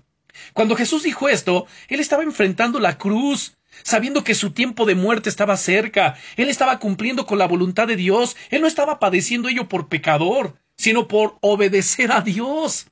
Cuando 0.53 0.77
Jesús 0.77 1.03
dijo 1.03 1.29
esto, 1.29 1.67
él 1.89 2.01
estaba 2.01 2.23
enfrentando 2.23 2.79
la 2.79 2.99
cruz, 2.99 3.57
sabiendo 3.83 4.25
que 4.25 4.35
su 4.35 4.53
tiempo 4.53 4.87
de 4.87 4.95
muerte 4.95 5.29
estaba 5.29 5.57
cerca. 5.57 6.17
Él 6.37 6.49
estaba 6.49 6.79
cumpliendo 6.79 7.27
con 7.27 7.39
la 7.39 7.47
voluntad 7.47 7.87
de 7.87 7.97
Dios. 7.97 8.37
Él 8.51 8.61
no 8.61 8.67
estaba 8.67 8.99
padeciendo 8.99 9.49
ello 9.49 9.69
por 9.69 9.89
pecador, 9.89 10.57
sino 10.77 11.09
por 11.09 11.37
obedecer 11.41 12.13
a 12.13 12.21
Dios. 12.21 12.87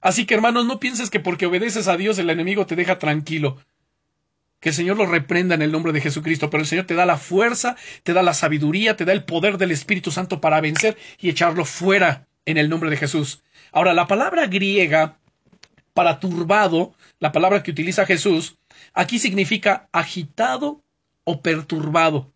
Así 0.00 0.26
que 0.26 0.34
hermanos, 0.34 0.66
no 0.66 0.78
pienses 0.80 1.10
que 1.10 1.20
porque 1.20 1.46
obedeces 1.46 1.88
a 1.88 1.96
Dios 1.96 2.18
el 2.18 2.30
enemigo 2.30 2.66
te 2.66 2.76
deja 2.76 2.98
tranquilo. 2.98 3.58
Que 4.60 4.70
el 4.70 4.74
Señor 4.74 4.96
lo 4.96 5.06
reprenda 5.06 5.54
en 5.54 5.62
el 5.62 5.72
nombre 5.72 5.92
de 5.92 6.00
Jesucristo, 6.00 6.48
pero 6.48 6.62
el 6.62 6.68
Señor 6.68 6.86
te 6.86 6.94
da 6.94 7.06
la 7.06 7.18
fuerza, 7.18 7.76
te 8.02 8.12
da 8.12 8.22
la 8.22 8.34
sabiduría, 8.34 8.96
te 8.96 9.04
da 9.04 9.12
el 9.12 9.24
poder 9.24 9.58
del 9.58 9.70
Espíritu 9.70 10.10
Santo 10.10 10.40
para 10.40 10.60
vencer 10.60 10.96
y 11.18 11.28
echarlo 11.28 11.64
fuera 11.64 12.26
en 12.46 12.56
el 12.56 12.68
nombre 12.68 12.88
de 12.88 12.96
Jesús. 12.96 13.42
Ahora, 13.72 13.94
la 13.94 14.06
palabra 14.06 14.46
griega 14.46 15.18
para 15.94 16.20
turbado, 16.20 16.94
la 17.18 17.32
palabra 17.32 17.62
que 17.62 17.70
utiliza 17.70 18.06
Jesús, 18.06 18.58
aquí 18.92 19.18
significa 19.18 19.88
agitado 19.92 20.82
o 21.24 21.40
perturbado. 21.40 22.32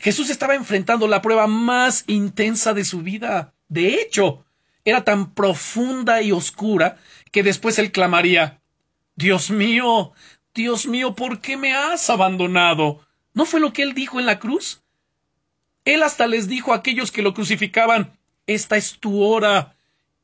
Jesús 0.00 0.30
estaba 0.30 0.54
enfrentando 0.54 1.06
la 1.08 1.22
prueba 1.22 1.46
más 1.46 2.04
intensa 2.06 2.74
de 2.74 2.84
su 2.84 3.02
vida. 3.02 3.52
De 3.68 4.00
hecho, 4.00 4.44
era 4.84 5.04
tan 5.04 5.34
profunda 5.34 6.22
y 6.22 6.32
oscura 6.32 6.98
que 7.30 7.42
después 7.42 7.78
él 7.78 7.92
clamaría 7.92 8.60
Dios 9.16 9.50
mío, 9.50 10.12
Dios 10.54 10.86
mío, 10.86 11.14
¿por 11.14 11.40
qué 11.40 11.56
me 11.56 11.74
has 11.74 12.08
abandonado? 12.10 13.04
¿No 13.34 13.44
fue 13.44 13.60
lo 13.60 13.72
que 13.72 13.82
él 13.82 13.94
dijo 13.94 14.18
en 14.18 14.26
la 14.26 14.38
cruz? 14.38 14.82
Él 15.84 16.02
hasta 16.02 16.26
les 16.26 16.48
dijo 16.48 16.72
a 16.72 16.76
aquellos 16.76 17.12
que 17.12 17.22
lo 17.22 17.34
crucificaban, 17.34 18.18
esta 18.46 18.76
es 18.76 18.98
tu 18.98 19.22
hora 19.22 19.76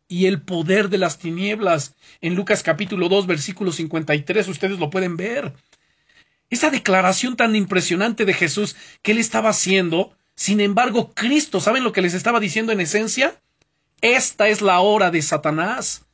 y 0.09 0.27
el 0.27 0.41
poder 0.43 0.89
de 0.89 0.99
las 0.99 1.19
tinieblas. 1.19 1.95
En 2.21 2.35
Lucas 2.35 2.63
capítulo 2.63 3.09
2, 3.09 3.27
versículo 3.27 3.73
53, 3.73 4.49
ustedes 4.49 4.79
lo 4.79 4.91
pueden 4.91 5.17
ver. 5.17 5.55
Esa 6.49 6.71
declaración 6.71 7.37
tan 7.37 7.57
impresionante 7.57 8.25
de 8.25 8.35
Jesús 8.35 8.77
que 9.03 9.13
él 9.13 9.19
estaba 9.19 9.51
haciendo, 9.51 10.17
sin 10.35 10.61
embargo, 10.61 11.13
Cristo, 11.15 11.61
¿saben 11.61 11.83
lo 11.83 11.93
que 11.93 12.03
les 12.03 12.15
estaba 12.15 12.41
diciendo 12.41 12.73
en 12.73 12.81
esencia? 12.81 13.41
Esta 14.01 14.49
es 14.49 14.61
la 14.63 14.81
hora 14.81 15.11
de 15.11 15.23
Satanás. 15.23 16.05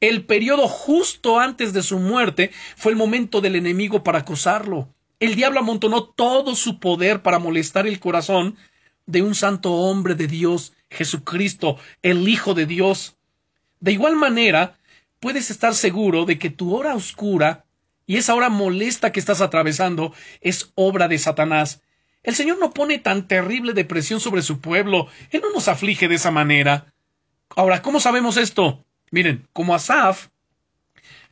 El 0.00 0.24
periodo 0.24 0.66
justo 0.66 1.38
antes 1.38 1.72
de 1.72 1.82
su 1.82 2.00
muerte 2.00 2.50
fue 2.76 2.90
el 2.90 2.98
momento 2.98 3.40
del 3.40 3.54
enemigo 3.54 4.02
para 4.02 4.20
acosarlo. 4.20 4.88
El 5.20 5.36
diablo 5.36 5.60
amontonó 5.60 6.02
todo 6.02 6.56
su 6.56 6.80
poder 6.80 7.22
para 7.22 7.38
molestar 7.38 7.86
el 7.86 8.00
corazón 8.00 8.56
de 9.06 9.22
un 9.22 9.34
santo 9.34 9.72
hombre 9.72 10.14
de 10.14 10.26
Dios, 10.26 10.72
Jesucristo, 10.90 11.78
el 12.02 12.28
Hijo 12.28 12.54
de 12.54 12.66
Dios. 12.66 13.16
De 13.80 13.92
igual 13.92 14.16
manera, 14.16 14.78
puedes 15.20 15.50
estar 15.50 15.74
seguro 15.74 16.24
de 16.24 16.38
que 16.38 16.50
tu 16.50 16.74
hora 16.74 16.94
oscura 16.94 17.64
y 18.06 18.16
esa 18.16 18.34
hora 18.34 18.48
molesta 18.48 19.12
que 19.12 19.20
estás 19.20 19.40
atravesando 19.40 20.12
es 20.40 20.72
obra 20.74 21.08
de 21.08 21.18
Satanás. 21.18 21.80
El 22.22 22.34
Señor 22.34 22.58
no 22.58 22.72
pone 22.72 22.98
tan 22.98 23.26
terrible 23.26 23.72
depresión 23.72 24.20
sobre 24.20 24.42
su 24.42 24.60
pueblo, 24.60 25.08
Él 25.30 25.40
no 25.42 25.52
nos 25.52 25.68
aflige 25.68 26.08
de 26.08 26.16
esa 26.16 26.30
manera. 26.30 26.92
Ahora, 27.56 27.82
¿cómo 27.82 28.00
sabemos 28.00 28.36
esto? 28.36 28.84
Miren, 29.10 29.46
como 29.52 29.74
Asaf, 29.74 30.28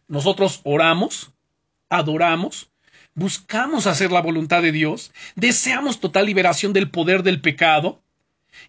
nosotros 0.08 0.60
oramos, 0.64 1.32
adoramos, 1.88 2.69
buscamos 3.20 3.86
hacer 3.86 4.10
la 4.10 4.22
voluntad 4.22 4.62
de 4.62 4.72
Dios, 4.72 5.12
deseamos 5.36 6.00
total 6.00 6.24
liberación 6.24 6.72
del 6.72 6.90
poder 6.90 7.22
del 7.22 7.42
pecado, 7.42 8.02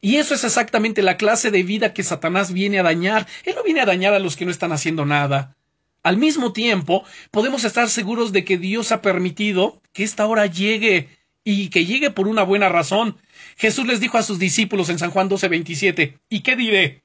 y 0.02 0.18
eso 0.18 0.36
es 0.36 0.44
exactamente 0.44 1.02
la 1.02 1.16
clase 1.16 1.52
de 1.52 1.64
vida 1.64 1.94
que 1.94 2.04
Satanás 2.04 2.52
viene 2.52 2.78
a 2.78 2.84
dañar. 2.84 3.28
Él 3.46 3.56
no 3.56 3.64
viene 3.64 3.80
a 3.80 3.86
dañar 3.86 4.14
a 4.14 4.20
los 4.20 4.36
que 4.36 4.44
no 4.44 4.52
están 4.52 4.74
haciendo 4.74 5.06
nada. 5.06 5.56
Al 6.04 6.18
mismo 6.18 6.52
tiempo, 6.52 7.06
podemos 7.32 7.64
estar 7.64 7.90
seguros 7.90 8.34
de 8.34 8.44
que 8.44 8.58
Dios 8.58 8.92
ha 8.92 9.02
permitido 9.02 9.82
que 9.94 10.04
esta 10.04 10.28
hora 10.28 10.46
llegue 10.48 11.08
y 11.46 11.70
que 11.70 11.86
llegue 11.86 12.12
por 12.12 12.28
una 12.28 12.44
buena 12.44 12.68
razón. 12.68 13.18
Jesús 13.56 13.88
les 13.88 14.02
dijo 14.02 14.18
a 14.18 14.24
sus 14.24 14.38
discípulos 14.38 14.90
en 14.90 15.00
San 15.00 15.12
Juan 15.12 15.30
12, 15.30 15.48
27, 15.48 16.18
¿y 16.30 16.42
qué 16.42 16.58
diré? 16.58 17.04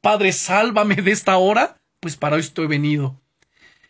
Padre, 0.00 0.32
sálvame 0.32 0.96
de 0.96 1.12
esta 1.12 1.36
hora, 1.36 1.76
pues 2.00 2.16
para 2.16 2.38
esto 2.38 2.64
he 2.64 2.66
venido. 2.66 3.20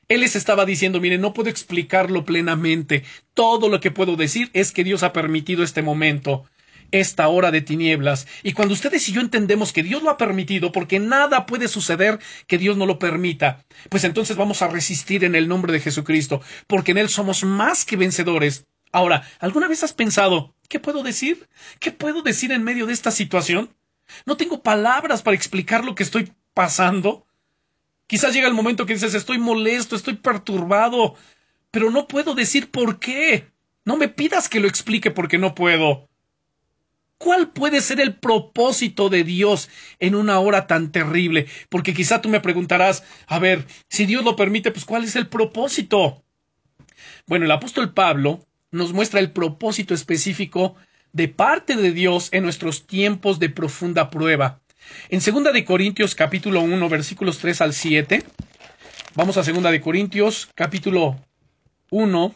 Él 0.08 0.20
les 0.20 0.36
estaba 0.36 0.64
diciendo, 0.64 1.00
mire, 1.00 1.18
no 1.18 1.32
puedo 1.32 1.50
explicarlo 1.50 2.24
plenamente. 2.24 3.02
Todo 3.34 3.68
lo 3.68 3.80
que 3.80 3.90
puedo 3.90 4.16
decir 4.16 4.50
es 4.52 4.70
que 4.70 4.84
Dios 4.84 5.02
ha 5.02 5.12
permitido 5.12 5.64
este 5.64 5.82
momento, 5.82 6.44
esta 6.92 7.26
hora 7.26 7.50
de 7.50 7.60
tinieblas. 7.60 8.28
Y 8.44 8.52
cuando 8.52 8.74
ustedes 8.74 9.08
y 9.08 9.12
yo 9.12 9.20
entendemos 9.20 9.72
que 9.72 9.82
Dios 9.82 10.04
lo 10.04 10.10
ha 10.10 10.16
permitido, 10.16 10.70
porque 10.70 11.00
nada 11.00 11.46
puede 11.46 11.66
suceder 11.66 12.20
que 12.46 12.58
Dios 12.58 12.76
no 12.76 12.86
lo 12.86 13.00
permita, 13.00 13.64
pues 13.88 14.04
entonces 14.04 14.36
vamos 14.36 14.62
a 14.62 14.68
resistir 14.68 15.24
en 15.24 15.34
el 15.34 15.48
nombre 15.48 15.72
de 15.72 15.80
Jesucristo, 15.80 16.40
porque 16.68 16.92
en 16.92 16.98
Él 16.98 17.08
somos 17.08 17.42
más 17.42 17.84
que 17.84 17.96
vencedores. 17.96 18.64
Ahora, 18.92 19.28
¿alguna 19.40 19.66
vez 19.66 19.82
has 19.82 19.92
pensado, 19.92 20.54
¿qué 20.68 20.78
puedo 20.78 21.02
decir? 21.02 21.48
¿Qué 21.80 21.90
puedo 21.90 22.22
decir 22.22 22.52
en 22.52 22.62
medio 22.62 22.86
de 22.86 22.92
esta 22.92 23.10
situación? 23.10 23.74
No 24.24 24.36
tengo 24.36 24.62
palabras 24.62 25.22
para 25.22 25.34
explicar 25.34 25.84
lo 25.84 25.96
que 25.96 26.04
estoy 26.04 26.32
pasando. 26.54 27.25
Quizás 28.06 28.32
llega 28.34 28.48
el 28.48 28.54
momento 28.54 28.86
que 28.86 28.94
dices 28.94 29.14
estoy 29.14 29.38
molesto, 29.38 29.96
estoy 29.96 30.14
perturbado, 30.14 31.14
pero 31.70 31.90
no 31.90 32.06
puedo 32.06 32.34
decir 32.34 32.70
por 32.70 32.98
qué. 32.98 33.48
No 33.84 33.96
me 33.96 34.08
pidas 34.08 34.48
que 34.48 34.60
lo 34.60 34.68
explique 34.68 35.10
porque 35.10 35.38
no 35.38 35.54
puedo. 35.54 36.08
¿Cuál 37.18 37.50
puede 37.50 37.80
ser 37.80 38.00
el 38.00 38.14
propósito 38.14 39.08
de 39.08 39.24
Dios 39.24 39.70
en 39.98 40.14
una 40.14 40.38
hora 40.38 40.66
tan 40.66 40.92
terrible? 40.92 41.46
Porque 41.68 41.94
quizá 41.94 42.20
tú 42.20 42.28
me 42.28 42.40
preguntarás, 42.40 43.04
a 43.26 43.38
ver, 43.38 43.66
si 43.88 44.04
Dios 44.04 44.22
lo 44.22 44.36
permite, 44.36 44.70
pues 44.70 44.84
¿cuál 44.84 45.04
es 45.04 45.16
el 45.16 45.28
propósito? 45.28 46.22
Bueno, 47.26 47.46
el 47.46 47.50
apóstol 47.50 47.94
Pablo 47.94 48.46
nos 48.70 48.92
muestra 48.92 49.20
el 49.20 49.32
propósito 49.32 49.94
específico 49.94 50.76
de 51.12 51.28
parte 51.28 51.76
de 51.76 51.92
Dios 51.92 52.28
en 52.32 52.42
nuestros 52.42 52.86
tiempos 52.86 53.38
de 53.38 53.48
profunda 53.48 54.10
prueba. 54.10 54.60
En 55.08 55.20
segunda 55.20 55.52
de 55.52 55.64
Corintios 55.64 56.14
capítulo 56.14 56.60
1 56.60 56.88
versículos 56.88 57.38
3 57.38 57.60
al 57.60 57.72
7, 57.72 58.24
vamos 59.14 59.36
a 59.36 59.44
segunda 59.44 59.70
de 59.70 59.80
Corintios 59.80 60.48
capítulo 60.54 61.16
1 61.90 62.34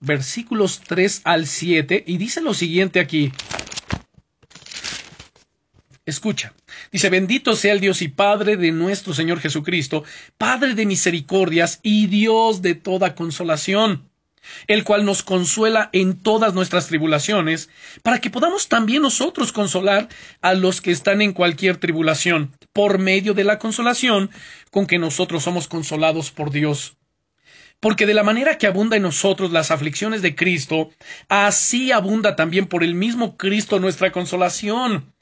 versículos 0.00 0.80
3 0.86 1.22
al 1.24 1.46
7 1.46 2.04
y 2.06 2.16
dice 2.18 2.40
lo 2.40 2.54
siguiente 2.54 3.00
aquí. 3.00 3.32
Escucha. 6.04 6.54
Dice, 6.92 7.10
bendito 7.10 7.56
sea 7.56 7.72
el 7.72 7.80
Dios 7.80 8.00
y 8.00 8.08
Padre 8.08 8.56
de 8.56 8.70
nuestro 8.70 9.12
Señor 9.12 9.40
Jesucristo, 9.40 10.04
Padre 10.38 10.74
de 10.74 10.86
misericordias 10.86 11.80
y 11.82 12.06
Dios 12.06 12.62
de 12.62 12.76
toda 12.76 13.16
consolación 13.16 14.08
el 14.66 14.84
cual 14.84 15.04
nos 15.04 15.22
consuela 15.22 15.90
en 15.92 16.20
todas 16.20 16.54
nuestras 16.54 16.88
tribulaciones, 16.88 17.68
para 18.02 18.20
que 18.20 18.30
podamos 18.30 18.68
también 18.68 19.02
nosotros 19.02 19.52
consolar 19.52 20.08
a 20.40 20.54
los 20.54 20.80
que 20.80 20.90
están 20.90 21.22
en 21.22 21.32
cualquier 21.32 21.76
tribulación, 21.76 22.52
por 22.72 22.98
medio 22.98 23.34
de 23.34 23.44
la 23.44 23.58
consolación 23.58 24.30
con 24.70 24.86
que 24.86 24.98
nosotros 24.98 25.42
somos 25.42 25.68
consolados 25.68 26.30
por 26.30 26.50
Dios. 26.50 26.96
Porque 27.80 28.06
de 28.06 28.14
la 28.14 28.22
manera 28.22 28.56
que 28.58 28.66
abunda 28.66 28.96
en 28.96 29.02
nosotros 29.02 29.52
las 29.52 29.70
aflicciones 29.70 30.22
de 30.22 30.34
Cristo, 30.34 30.90
así 31.28 31.92
abunda 31.92 32.34
también 32.34 32.66
por 32.66 32.82
el 32.82 32.94
mismo 32.94 33.36
Cristo 33.36 33.78
nuestra 33.80 34.12
consolación. 34.12 35.12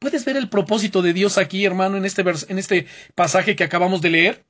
¿Puedes 0.00 0.24
ver 0.24 0.38
el 0.38 0.48
propósito 0.48 1.02
de 1.02 1.12
Dios 1.12 1.36
aquí, 1.36 1.66
hermano, 1.66 1.98
en 1.98 2.06
este, 2.06 2.24
en 2.48 2.58
este 2.58 2.86
pasaje 3.14 3.54
que 3.54 3.64
acabamos 3.64 4.00
de 4.00 4.08
leer? 4.08 4.46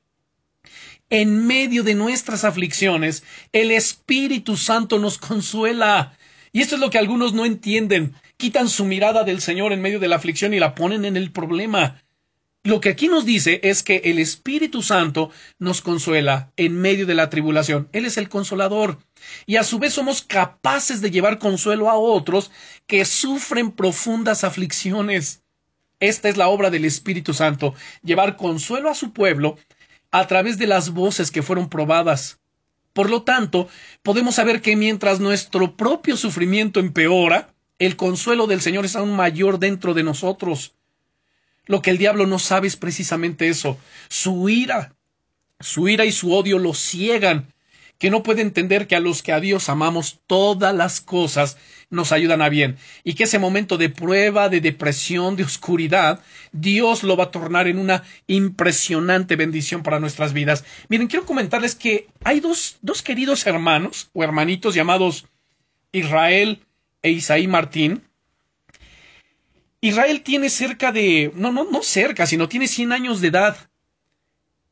En 1.10 1.44
medio 1.44 1.82
de 1.82 1.96
nuestras 1.96 2.44
aflicciones, 2.44 3.24
el 3.52 3.72
Espíritu 3.72 4.56
Santo 4.56 5.00
nos 5.00 5.18
consuela. 5.18 6.16
Y 6.52 6.60
esto 6.60 6.76
es 6.76 6.80
lo 6.80 6.90
que 6.90 6.98
algunos 6.98 7.34
no 7.34 7.44
entienden. 7.44 8.14
Quitan 8.36 8.68
su 8.68 8.84
mirada 8.84 9.24
del 9.24 9.40
Señor 9.40 9.72
en 9.72 9.82
medio 9.82 9.98
de 9.98 10.06
la 10.06 10.16
aflicción 10.16 10.54
y 10.54 10.60
la 10.60 10.76
ponen 10.76 11.04
en 11.04 11.16
el 11.16 11.32
problema. 11.32 12.00
Lo 12.62 12.82
que 12.82 12.90
aquí 12.90 13.08
nos 13.08 13.24
dice 13.24 13.58
es 13.62 13.82
que 13.82 14.02
el 14.04 14.18
Espíritu 14.18 14.82
Santo 14.82 15.30
nos 15.58 15.80
consuela 15.80 16.52
en 16.58 16.78
medio 16.78 17.06
de 17.06 17.14
la 17.14 17.30
tribulación. 17.30 17.88
Él 17.92 18.04
es 18.04 18.18
el 18.18 18.28
consolador. 18.28 18.98
Y 19.46 19.56
a 19.56 19.64
su 19.64 19.78
vez 19.78 19.94
somos 19.94 20.20
capaces 20.20 21.00
de 21.00 21.10
llevar 21.10 21.38
consuelo 21.38 21.88
a 21.88 21.96
otros 21.96 22.50
que 22.86 23.06
sufren 23.06 23.70
profundas 23.70 24.44
aflicciones. 24.44 25.42
Esta 26.00 26.28
es 26.28 26.36
la 26.36 26.48
obra 26.48 26.68
del 26.68 26.84
Espíritu 26.84 27.32
Santo, 27.32 27.74
llevar 28.02 28.36
consuelo 28.36 28.90
a 28.90 28.94
su 28.94 29.14
pueblo 29.14 29.56
a 30.10 30.26
través 30.26 30.58
de 30.58 30.66
las 30.66 30.90
voces 30.90 31.30
que 31.30 31.42
fueron 31.42 31.70
probadas. 31.70 32.40
Por 32.92 33.08
lo 33.08 33.22
tanto, 33.22 33.68
podemos 34.02 34.34
saber 34.34 34.60
que 34.60 34.76
mientras 34.76 35.18
nuestro 35.18 35.76
propio 35.76 36.18
sufrimiento 36.18 36.78
empeora, 36.78 37.54
el 37.78 37.96
consuelo 37.96 38.46
del 38.46 38.60
Señor 38.60 38.84
es 38.84 38.96
aún 38.96 39.16
mayor 39.16 39.58
dentro 39.58 39.94
de 39.94 40.02
nosotros. 40.02 40.74
Lo 41.70 41.82
que 41.82 41.90
el 41.90 41.98
diablo 41.98 42.26
no 42.26 42.40
sabe 42.40 42.66
es 42.66 42.74
precisamente 42.74 43.48
eso. 43.48 43.78
Su 44.08 44.48
ira, 44.48 44.92
su 45.60 45.88
ira 45.88 46.04
y 46.04 46.10
su 46.10 46.34
odio 46.34 46.58
lo 46.58 46.74
ciegan 46.74 47.46
que 47.96 48.10
no 48.10 48.24
puede 48.24 48.42
entender 48.42 48.88
que 48.88 48.96
a 48.96 49.00
los 49.00 49.22
que 49.22 49.32
a 49.32 49.38
Dios 49.38 49.68
amamos 49.68 50.18
todas 50.26 50.74
las 50.74 51.00
cosas 51.00 51.58
nos 51.88 52.10
ayudan 52.10 52.42
a 52.42 52.48
bien 52.48 52.76
y 53.04 53.14
que 53.14 53.22
ese 53.22 53.38
momento 53.38 53.78
de 53.78 53.88
prueba, 53.88 54.48
de 54.48 54.60
depresión, 54.60 55.36
de 55.36 55.44
oscuridad, 55.44 56.24
Dios 56.50 57.04
lo 57.04 57.16
va 57.16 57.24
a 57.24 57.30
tornar 57.30 57.68
en 57.68 57.78
una 57.78 58.02
impresionante 58.26 59.36
bendición 59.36 59.84
para 59.84 60.00
nuestras 60.00 60.32
vidas. 60.32 60.64
Miren, 60.88 61.06
quiero 61.06 61.24
comentarles 61.24 61.76
que 61.76 62.08
hay 62.24 62.40
dos, 62.40 62.78
dos 62.82 63.00
queridos 63.02 63.46
hermanos 63.46 64.10
o 64.12 64.24
hermanitos 64.24 64.74
llamados 64.74 65.26
Israel 65.92 66.64
e 67.00 67.10
Isaí 67.12 67.46
Martín. 67.46 68.02
Israel 69.80 70.22
tiene 70.22 70.50
cerca 70.50 70.92
de, 70.92 71.32
no, 71.34 71.52
no, 71.52 71.64
no 71.64 71.82
cerca, 71.82 72.26
sino 72.26 72.48
tiene 72.48 72.68
100 72.68 72.92
años 72.92 73.20
de 73.20 73.28
edad 73.28 73.56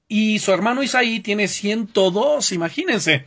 y 0.08 0.38
su 0.38 0.52
hermano 0.52 0.82
Isaí 0.82 1.20
tiene 1.20 1.48
102, 1.48 2.52
imagínense. 2.52 3.26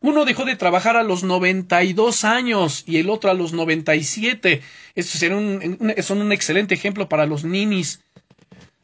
Uno 0.00 0.26
dejó 0.26 0.44
de 0.44 0.54
trabajar 0.54 0.96
a 0.96 1.02
los 1.02 1.24
92 1.24 2.24
años 2.24 2.84
y 2.86 2.98
el 2.98 3.08
otro 3.08 3.30
a 3.30 3.34
los 3.34 3.54
97. 3.54 4.60
Estos 4.94 5.22
un, 5.22 5.94
son 6.02 6.20
un 6.20 6.32
excelente 6.32 6.74
ejemplo 6.74 7.08
para 7.08 7.24
los 7.24 7.44
ninis. 7.44 8.02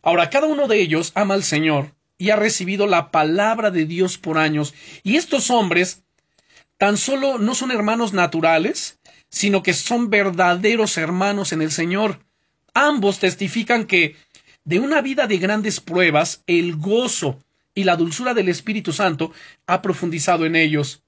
Ahora, 0.03 0.31
cada 0.31 0.47
uno 0.47 0.69
de 0.69 0.81
ellos 0.81 1.13
ama 1.15 1.35
al 1.35 1.45
Señor 1.45 1.93
y 2.17 2.31
ha 2.31 2.37
recibido 2.37 2.87
la 2.87 3.11
palabra 3.11 3.71
de 3.71 3.85
Dios 3.85 4.17
por 4.17 4.39
años. 4.39 4.75
Y 5.03 5.17
estos 5.17 5.51
hombres 5.51 6.03
tan 6.79 6.97
solo 6.97 7.37
no 7.39 7.55
son 7.55 7.71
hermanos 7.71 8.15
naturales, 8.15 8.99
sino 9.33 9.63
que 9.63 9.73
son 9.73 10.11
verdaderos 10.11 10.99
hermanos 10.99 11.53
en 11.53 11.63
el 11.63 11.73
Señor. 11.73 12.21
Ambos 12.75 13.19
testifican 13.19 13.87
que 13.87 14.15
de 14.65 14.79
una 14.79 15.01
vida 15.01 15.27
de 15.27 15.39
grandes 15.39 15.81
pruebas, 15.81 16.45
el 16.47 16.77
gozo 16.77 17.43
y 17.75 17.85
la 17.85 17.97
dulzura 17.97 18.35
del 18.35 18.51
Espíritu 18.51 18.93
Santo 18.93 19.33
ha 19.67 19.83
profundizado 19.83 20.45
en 20.45 20.55
ellos. 20.55 21.03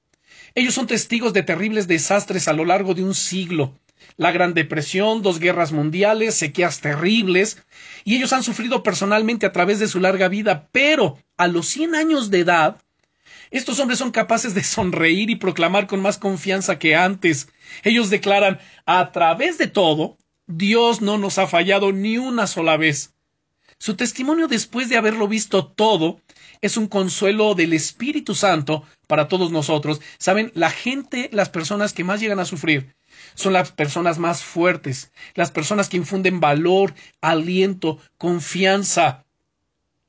Ellos 0.54 0.74
son 0.74 0.86
testigos 0.86 1.34
de 1.34 1.42
terribles 1.42 1.86
desastres 1.86 2.48
a 2.48 2.54
lo 2.54 2.64
largo 2.64 2.94
de 2.94 3.04
un 3.04 3.14
siglo. 3.14 3.78
La 4.16 4.32
Gran 4.32 4.54
Depresión, 4.54 5.22
dos 5.22 5.38
guerras 5.38 5.72
mundiales, 5.72 6.34
sequías 6.34 6.80
terribles, 6.80 7.58
y 8.04 8.16
ellos 8.16 8.32
han 8.32 8.42
sufrido 8.42 8.82
personalmente 8.82 9.44
a 9.46 9.52
través 9.52 9.78
de 9.78 9.88
su 9.88 10.00
larga 10.00 10.28
vida, 10.28 10.68
pero 10.72 11.18
a 11.36 11.46
los 11.46 11.66
cien 11.66 11.94
años 11.94 12.30
de 12.30 12.40
edad, 12.40 12.80
estos 13.58 13.78
hombres 13.78 14.00
son 14.00 14.10
capaces 14.10 14.54
de 14.54 14.64
sonreír 14.64 15.30
y 15.30 15.36
proclamar 15.36 15.86
con 15.86 16.00
más 16.00 16.18
confianza 16.18 16.78
que 16.78 16.96
antes. 16.96 17.48
Ellos 17.84 18.10
declaran, 18.10 18.58
a 18.84 19.12
través 19.12 19.58
de 19.58 19.68
todo, 19.68 20.18
Dios 20.46 21.00
no 21.00 21.18
nos 21.18 21.38
ha 21.38 21.46
fallado 21.46 21.92
ni 21.92 22.18
una 22.18 22.46
sola 22.48 22.76
vez. 22.76 23.14
Su 23.78 23.94
testimonio 23.94 24.48
después 24.48 24.88
de 24.88 24.96
haberlo 24.96 25.28
visto 25.28 25.66
todo 25.66 26.20
es 26.62 26.76
un 26.76 26.88
consuelo 26.88 27.54
del 27.54 27.74
Espíritu 27.74 28.34
Santo 28.34 28.84
para 29.06 29.28
todos 29.28 29.52
nosotros. 29.52 30.00
Saben, 30.18 30.50
la 30.54 30.70
gente, 30.70 31.28
las 31.32 31.48
personas 31.48 31.92
que 31.92 32.02
más 32.02 32.20
llegan 32.20 32.40
a 32.40 32.46
sufrir 32.46 32.94
son 33.34 33.52
las 33.52 33.70
personas 33.70 34.18
más 34.18 34.42
fuertes, 34.42 35.12
las 35.34 35.50
personas 35.50 35.88
que 35.88 35.96
infunden 35.96 36.40
valor, 36.40 36.94
aliento, 37.20 37.98
confianza 38.18 39.24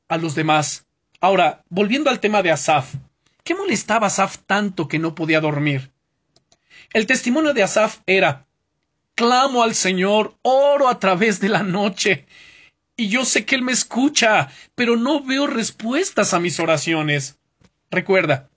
a 0.08 0.18
los 0.18 0.34
demás. 0.34 0.86
Ahora, 1.22 1.64
volviendo 1.70 2.10
al 2.10 2.20
tema 2.20 2.42
de 2.42 2.52
Asaf, 2.52 2.96
¿qué 3.46 3.56
molestaba 3.56 4.08
a 4.08 4.10
Asaf 4.10 4.40
tanto 4.46 4.90
que 4.90 5.00
no 5.00 5.16
podía 5.16 5.40
dormir? 5.40 5.92
El 6.92 7.06
testimonio 7.06 7.54
de 7.54 7.64
Asaf 7.64 8.00
era 8.06 8.46
clamo 9.14 9.64
al 9.64 9.76
Señor, 9.76 10.36
oro 10.42 10.90
a 10.90 11.00
través 11.00 11.40
de 11.40 11.48
la 11.48 11.64
noche, 11.64 12.26
y 12.98 13.08
yo 13.08 13.24
sé 13.24 13.46
que 13.46 13.56
Él 13.56 13.62
me 13.62 13.72
escucha, 13.72 14.50
pero 14.74 14.98
no 14.98 15.24
veo 15.24 15.48
respuestas 15.48 16.34
a 16.34 16.40
mis 16.40 16.60
oraciones. 16.60 17.38
Recuerda, 17.92 18.50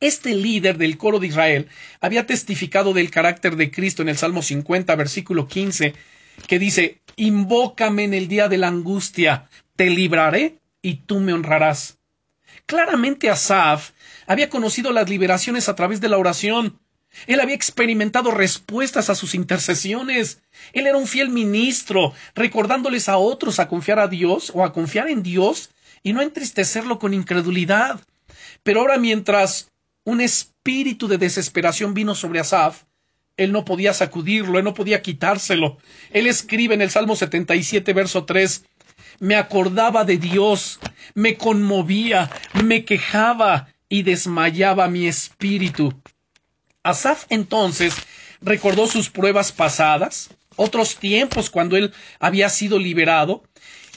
este 0.00 0.34
líder 0.34 0.78
del 0.78 0.98
coro 0.98 1.18
de 1.18 1.28
Israel 1.28 1.68
había 2.00 2.26
testificado 2.26 2.92
del 2.94 3.10
carácter 3.10 3.56
de 3.56 3.70
Cristo 3.70 4.02
en 4.02 4.08
el 4.08 4.16
Salmo 4.16 4.42
50, 4.42 4.94
versículo 4.96 5.46
15, 5.46 5.94
que 6.46 6.58
dice, 6.58 7.00
Invócame 7.16 8.04
en 8.04 8.14
el 8.14 8.28
día 8.28 8.48
de 8.48 8.58
la 8.58 8.68
angustia, 8.68 9.48
te 9.74 9.90
libraré 9.90 10.58
y 10.82 10.94
tú 11.06 11.20
me 11.20 11.32
honrarás. 11.32 11.98
Claramente 12.66 13.30
Asaf 13.30 13.92
había 14.26 14.50
conocido 14.50 14.92
las 14.92 15.08
liberaciones 15.08 15.68
a 15.68 15.76
través 15.76 16.00
de 16.00 16.08
la 16.08 16.18
oración, 16.18 16.78
él 17.26 17.40
había 17.40 17.54
experimentado 17.54 18.30
respuestas 18.30 19.08
a 19.08 19.14
sus 19.14 19.34
intercesiones. 19.34 20.42
Él 20.72 20.86
era 20.86 20.98
un 20.98 21.06
fiel 21.06 21.30
ministro, 21.30 22.12
recordándoles 22.34 23.08
a 23.08 23.16
otros 23.16 23.58
a 23.58 23.68
confiar 23.68 23.98
a 23.98 24.08
Dios 24.08 24.52
o 24.54 24.64
a 24.64 24.72
confiar 24.72 25.08
en 25.08 25.22
Dios 25.22 25.70
y 26.02 26.12
no 26.12 26.20
entristecerlo 26.20 26.98
con 26.98 27.14
incredulidad. 27.14 28.00
Pero 28.62 28.80
ahora 28.80 28.98
mientras 28.98 29.70
un 30.04 30.20
espíritu 30.20 31.08
de 31.08 31.18
desesperación 31.18 31.94
vino 31.94 32.14
sobre 32.14 32.40
Asaf, 32.40 32.82
él 33.36 33.52
no 33.52 33.64
podía 33.64 33.92
sacudirlo, 33.92 34.58
él 34.58 34.64
no 34.64 34.74
podía 34.74 35.02
quitárselo. 35.02 35.78
Él 36.10 36.26
escribe 36.26 36.74
en 36.74 36.82
el 36.82 36.90
Salmo 36.90 37.16
77, 37.16 37.92
verso 37.92 38.24
3, 38.24 38.64
me 39.20 39.36
acordaba 39.36 40.04
de 40.04 40.18
Dios, 40.18 40.80
me 41.14 41.36
conmovía, 41.36 42.30
me 42.52 42.84
quejaba 42.84 43.68
y 43.88 44.02
desmayaba 44.02 44.88
mi 44.88 45.06
espíritu. 45.06 45.94
Asaf 46.82 47.24
entonces 47.30 48.02
recordó 48.40 48.86
sus 48.86 49.10
pruebas 49.10 49.52
pasadas, 49.52 50.30
otros 50.56 50.98
tiempos 50.98 51.50
cuando 51.50 51.76
él 51.76 51.92
había 52.20 52.48
sido 52.48 52.78
liberado. 52.78 53.42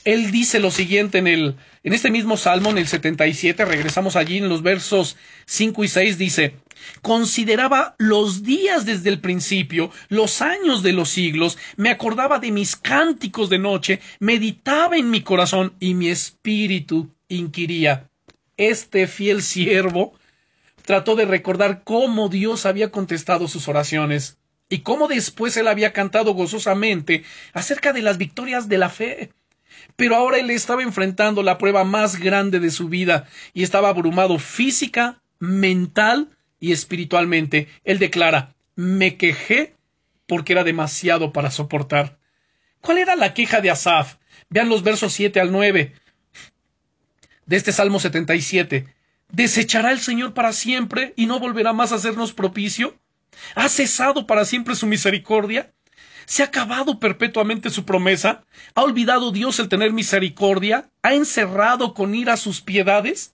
Él 0.06 0.32
dice 0.32 0.60
lo 0.60 0.72
siguiente 0.72 1.18
en 1.18 1.28
el 1.28 1.56
en 1.84 1.94
este 1.94 2.12
mismo 2.12 2.38
salmo 2.38 2.70
en 2.70 2.78
el 2.78 2.88
77, 2.88 3.64
regresamos 3.66 4.16
allí 4.16 4.38
en 4.38 4.50
los 4.50 4.62
versos 4.62 5.18
5 5.46 5.84
y 5.84 5.88
6 5.88 6.18
dice: 6.18 6.56
Consideraba 7.02 7.96
los 7.98 8.44
días 8.44 8.86
desde 8.86 9.10
el 9.10 9.20
principio, 9.20 9.92
los 10.10 10.42
años 10.42 10.84
de 10.84 10.94
los 10.94 11.10
siglos, 11.10 11.58
me 11.78 11.90
acordaba 11.90 12.40
de 12.40 12.52
mis 12.52 12.76
cánticos 12.76 13.50
de 13.50 13.60
noche, 13.60 14.00
meditaba 14.20 14.98
en 14.98 15.10
mi 15.10 15.22
corazón 15.22 15.74
y 15.80 15.94
mi 15.94 16.10
espíritu 16.10 17.10
inquiría. 17.28 18.10
Este 18.58 19.08
fiel 19.08 19.42
siervo 19.42 20.14
trató 20.84 21.16
de 21.16 21.26
recordar 21.26 21.84
cómo 21.84 22.30
Dios 22.30 22.66
había 22.66 22.92
contestado 22.92 23.48
sus 23.48 23.68
oraciones 23.68 24.38
y 24.70 24.80
cómo 24.80 25.08
después 25.08 25.56
él 25.58 25.68
había 25.68 25.94
cantado 25.94 26.34
gozosamente 26.34 27.24
acerca 27.54 27.94
de 27.94 28.02
las 28.02 28.18
victorias 28.18 28.68
de 28.70 28.78
la 28.78 28.90
fe. 28.90 29.32
Pero 30.00 30.16
ahora 30.16 30.38
él 30.38 30.50
estaba 30.50 30.82
enfrentando 30.82 31.44
la 31.44 31.58
prueba 31.58 31.84
más 31.84 32.18
grande 32.18 32.62
de 32.62 32.72
su 32.72 32.88
vida 32.88 33.28
y 33.54 33.64
estaba 33.64 33.90
abrumado 33.90 34.40
física, 34.40 35.22
mental 35.40 36.30
y 36.58 36.72
espiritualmente. 36.72 37.68
Él 37.84 38.00
declara, 38.00 38.56
me 38.78 39.18
quejé 39.18 39.76
porque 40.26 40.54
era 40.54 40.64
demasiado 40.64 41.34
para 41.34 41.52
soportar. 41.52 42.18
¿Cuál 42.80 43.00
era 43.00 43.18
la 43.18 43.34
queja 43.34 43.60
de 43.60 43.72
Asaf? 43.72 44.16
Vean 44.50 44.70
los 44.70 44.84
versos 44.84 45.12
7 45.12 45.42
al 45.42 45.52
9 45.52 45.92
de 47.46 47.56
este 47.58 47.74
Salmo 47.74 48.00
77. 48.00 48.88
¿Desechará 49.34 49.92
el 49.92 50.00
Señor 50.00 50.34
para 50.34 50.54
siempre 50.54 51.14
y 51.18 51.26
no 51.26 51.42
volverá 51.42 51.74
más 51.74 51.92
a 51.92 51.96
hacernos 51.96 52.32
propicio? 52.32 52.98
¿Ha 53.54 53.68
cesado 53.68 54.26
para 54.28 54.46
siempre 54.46 54.76
su 54.76 54.88
misericordia? 54.88 55.74
¿Se 56.30 56.44
ha 56.44 56.46
acabado 56.46 57.00
perpetuamente 57.00 57.72
su 57.72 57.86
promesa? 57.86 58.44
¿Ha 58.76 58.84
olvidado 58.84 59.32
Dios 59.32 59.58
el 59.58 59.68
tener 59.68 59.94
misericordia? 59.94 60.92
¿Ha 61.02 61.16
encerrado 61.16 61.96
con 61.96 62.14
ira 62.14 62.38
sus 62.38 62.62
piedades? 62.62 63.34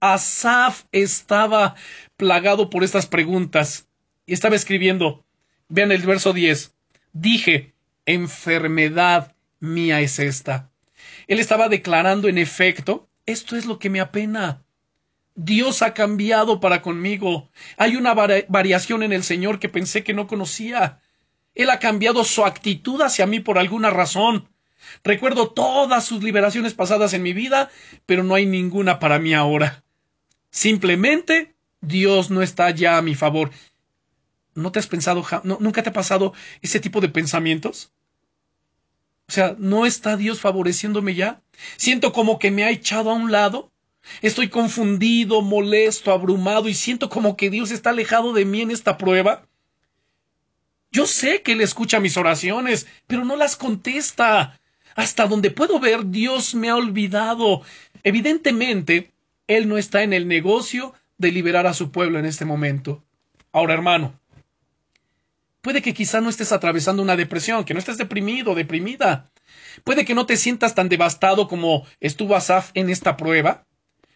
Asaf 0.00 0.82
estaba 0.90 1.76
plagado 2.16 2.70
por 2.70 2.82
estas 2.82 3.06
preguntas 3.06 3.86
y 4.26 4.32
estaba 4.32 4.56
escribiendo. 4.56 5.24
Vean 5.68 5.92
el 5.92 6.02
verso 6.02 6.32
10. 6.32 6.74
Dije, 7.12 7.72
enfermedad 8.04 9.36
mía 9.60 10.00
es 10.00 10.18
esta. 10.18 10.72
Él 11.28 11.38
estaba 11.38 11.68
declarando 11.68 12.26
en 12.26 12.38
efecto, 12.38 13.08
esto 13.26 13.54
es 13.54 13.64
lo 13.64 13.78
que 13.78 13.90
me 13.90 14.00
apena. 14.00 14.64
Dios 15.36 15.82
ha 15.82 15.94
cambiado 15.94 16.58
para 16.58 16.82
conmigo. 16.82 17.48
Hay 17.76 17.94
una 17.94 18.12
variación 18.12 19.04
en 19.04 19.12
el 19.12 19.22
Señor 19.22 19.60
que 19.60 19.68
pensé 19.68 20.02
que 20.02 20.14
no 20.14 20.26
conocía. 20.26 21.00
Él 21.54 21.70
ha 21.70 21.78
cambiado 21.78 22.24
su 22.24 22.44
actitud 22.44 23.00
hacia 23.02 23.26
mí 23.26 23.40
por 23.40 23.58
alguna 23.58 23.90
razón. 23.90 24.48
Recuerdo 25.02 25.48
todas 25.48 26.04
sus 26.04 26.22
liberaciones 26.22 26.74
pasadas 26.74 27.12
en 27.14 27.22
mi 27.22 27.32
vida, 27.32 27.70
pero 28.06 28.22
no 28.22 28.34
hay 28.34 28.46
ninguna 28.46 28.98
para 28.98 29.18
mí 29.18 29.34
ahora. 29.34 29.84
Simplemente 30.50 31.54
Dios 31.80 32.30
no 32.30 32.42
está 32.42 32.70
ya 32.70 32.98
a 32.98 33.02
mi 33.02 33.14
favor. 33.14 33.50
¿No 34.54 34.70
te 34.70 34.78
has 34.78 34.86
pensado, 34.86 35.24
nunca 35.42 35.82
te 35.82 35.90
ha 35.90 35.92
pasado 35.92 36.32
ese 36.62 36.80
tipo 36.80 37.00
de 37.00 37.08
pensamientos? 37.08 37.92
O 39.26 39.32
sea, 39.32 39.56
¿no 39.58 39.86
está 39.86 40.16
Dios 40.16 40.40
favoreciéndome 40.40 41.14
ya? 41.14 41.42
Siento 41.76 42.12
como 42.12 42.38
que 42.38 42.50
me 42.50 42.64
ha 42.64 42.70
echado 42.70 43.10
a 43.10 43.14
un 43.14 43.32
lado. 43.32 43.72
Estoy 44.20 44.48
confundido, 44.48 45.40
molesto, 45.40 46.12
abrumado 46.12 46.68
y 46.68 46.74
siento 46.74 47.08
como 47.08 47.36
que 47.36 47.48
Dios 47.48 47.70
está 47.70 47.90
alejado 47.90 48.32
de 48.34 48.44
mí 48.44 48.60
en 48.60 48.70
esta 48.70 48.98
prueba. 48.98 49.48
Yo 50.94 51.08
sé 51.08 51.42
que 51.42 51.52
Él 51.52 51.60
escucha 51.60 51.98
mis 51.98 52.16
oraciones, 52.16 52.86
pero 53.08 53.24
no 53.24 53.34
las 53.34 53.56
contesta. 53.56 54.60
Hasta 54.94 55.26
donde 55.26 55.50
puedo 55.50 55.80
ver, 55.80 56.06
Dios 56.10 56.54
me 56.54 56.68
ha 56.68 56.76
olvidado. 56.76 57.62
Evidentemente, 58.04 59.10
Él 59.48 59.68
no 59.68 59.76
está 59.76 60.04
en 60.04 60.12
el 60.12 60.28
negocio 60.28 60.94
de 61.18 61.32
liberar 61.32 61.66
a 61.66 61.74
su 61.74 61.90
pueblo 61.90 62.20
en 62.20 62.26
este 62.26 62.44
momento. 62.44 63.02
Ahora, 63.50 63.74
hermano, 63.74 64.20
puede 65.62 65.82
que 65.82 65.94
quizá 65.94 66.20
no 66.20 66.30
estés 66.30 66.52
atravesando 66.52 67.02
una 67.02 67.16
depresión, 67.16 67.64
que 67.64 67.74
no 67.74 67.80
estés 67.80 67.98
deprimido, 67.98 68.54
deprimida. 68.54 69.32
Puede 69.82 70.04
que 70.04 70.14
no 70.14 70.26
te 70.26 70.36
sientas 70.36 70.76
tan 70.76 70.88
devastado 70.88 71.48
como 71.48 71.88
estuvo 71.98 72.36
Asaf 72.36 72.70
en 72.74 72.88
esta 72.88 73.16
prueba. 73.16 73.66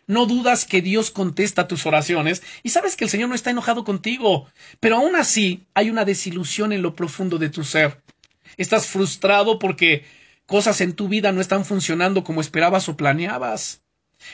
No 0.08 0.24
dudas 0.24 0.64
que 0.64 0.80
Dios 0.80 1.10
contesta 1.10 1.68
tus 1.68 1.84
oraciones 1.84 2.42
y 2.62 2.70
sabes 2.70 2.96
que 2.96 3.04
el 3.04 3.10
Señor 3.10 3.28
no 3.28 3.34
está 3.34 3.50
enojado 3.50 3.84
contigo, 3.84 4.48
pero 4.80 4.96
aún 4.96 5.14
así 5.16 5.66
hay 5.74 5.90
una 5.90 6.06
desilusión 6.06 6.72
en 6.72 6.80
lo 6.80 6.96
profundo 6.96 7.36
de 7.36 7.50
tu 7.50 7.62
ser. 7.62 8.02
Estás 8.56 8.86
frustrado 8.86 9.58
porque 9.58 10.06
cosas 10.46 10.80
en 10.80 10.94
tu 10.94 11.08
vida 11.08 11.30
no 11.30 11.42
están 11.42 11.66
funcionando 11.66 12.24
como 12.24 12.40
esperabas 12.40 12.88
o 12.88 12.96
planeabas. 12.96 13.82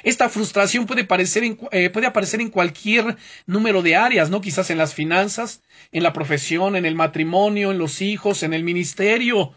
Esta 0.05 0.29
frustración 0.29 0.87
puede, 0.87 1.09
eh, 1.73 1.91
puede 1.91 2.07
aparecer 2.07 2.41
en 2.41 2.51
cualquier 2.51 3.17
número 3.47 3.83
de 3.83 3.97
áreas, 3.97 4.31
¿no? 4.31 4.41
Quizás 4.41 4.71
en 4.71 4.79
las 4.79 4.95
finanzas, 4.95 5.61
en 5.91 6.05
la 6.05 6.13
profesión, 6.13 6.77
en 6.77 6.87
el 6.87 6.95
matrimonio, 6.95 7.73
en 7.73 7.79
los 7.79 8.01
hijos, 8.01 8.45
en 8.45 8.55
el 8.55 8.63
ministerio. 8.63 9.53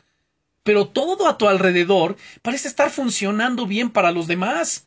Pero 0.64 0.88
todo 0.88 1.28
a 1.28 1.38
tu 1.38 1.48
alrededor 1.48 2.18
parece 2.42 2.68
estar 2.68 2.90
funcionando 2.90 3.68
bien 3.68 3.92
para 3.92 4.12
los 4.12 4.26
demás. 4.26 4.87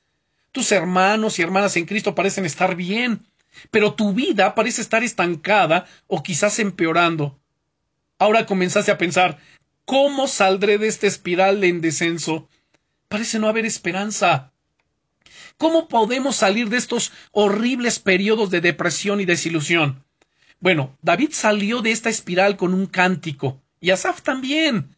Tus 0.53 0.73
hermanos 0.73 1.39
y 1.39 1.43
hermanas 1.43 1.77
en 1.77 1.87
Cristo 1.87 2.15
parecen 2.15 2.45
estar 2.45 2.75
bien, 2.75 3.25
pero 3.71 3.95
tu 3.95 4.13
vida 4.13 4.55
parece 4.55 4.83
estar 4.83 5.05
estancada 5.05 5.87
o 6.07 6.23
quizás 6.23 6.59
empeorando. 6.59 7.39
Ahora 8.19 8.47
comenzaste 8.47 8.91
a 8.91 8.99
pensar, 8.99 9.39
¿cómo 9.85 10.27
saldré 10.27 10.79
de 10.79 10.89
esta 10.89 11.07
espiral 11.07 11.63
en 11.65 11.81
descenso? 11.81 12.49
Parece 13.09 13.39
no 13.39 13.49
haber 13.49 13.65
esperanza. 13.65 14.53
¿Cómo 15.57 15.89
podemos 15.89 16.37
salir 16.37 16.69
de 16.69 16.79
estos 16.79 17.13
horribles 17.33 17.99
periodos 17.99 18.51
de 18.51 18.61
depresión 18.61 19.21
y 19.21 19.25
desilusión? 19.25 20.05
Bueno, 20.59 20.97
David 21.03 21.31
salió 21.33 21.81
de 21.81 21.93
esta 21.93 22.11
espiral 22.11 22.57
con 22.57 22.75
un 22.75 22.87
cántico, 22.87 23.61
y 23.81 23.91
Asaf 23.91 24.23
también. 24.23 24.97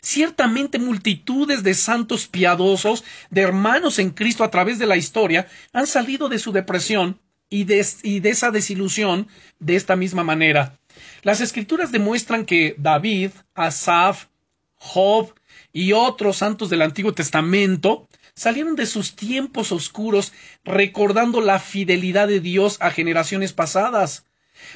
Ciertamente 0.00 0.78
multitudes 0.78 1.62
de 1.62 1.74
santos 1.74 2.26
piadosos, 2.26 3.04
de 3.30 3.42
hermanos 3.42 3.98
en 3.98 4.10
Cristo 4.10 4.44
a 4.44 4.50
través 4.50 4.78
de 4.78 4.86
la 4.86 4.96
historia, 4.96 5.46
han 5.72 5.86
salido 5.86 6.28
de 6.28 6.38
su 6.38 6.52
depresión 6.52 7.20
y 7.50 7.64
de, 7.64 7.80
esa 8.30 8.50
desilusión 8.50 9.26
de 9.58 9.76
esta 9.76 9.96
misma 9.96 10.24
manera. 10.24 10.78
Las 11.22 11.40
escrituras 11.40 11.92
demuestran 11.92 12.46
que 12.46 12.76
David, 12.78 13.32
Asaf, 13.54 14.26
Job 14.76 15.34
y 15.72 15.92
otros 15.92 16.38
santos 16.38 16.70
del 16.70 16.82
Antiguo 16.82 17.12
Testamento 17.12 18.08
salieron 18.34 18.76
de 18.76 18.86
sus 18.86 19.16
tiempos 19.16 19.72
oscuros 19.72 20.32
recordando 20.64 21.40
la 21.40 21.58
fidelidad 21.58 22.28
de 22.28 22.40
Dios 22.40 22.78
a 22.80 22.90
generaciones 22.90 23.52
pasadas. 23.52 24.24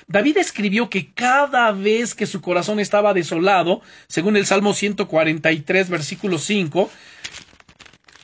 David 0.07 0.39
escribió 0.39 0.91
que 0.91 1.13
cada 1.13 1.73
vez 1.73 2.15
que 2.15 2.27
su 2.27 2.41
corazón 2.41 2.81
estaba 2.81 3.15
desolado, 3.15 3.83
según 4.09 4.37
el 4.37 4.47
Salmo 4.47 4.75
143, 4.75 5.89
versículo 5.89 6.39
5, 6.39 6.91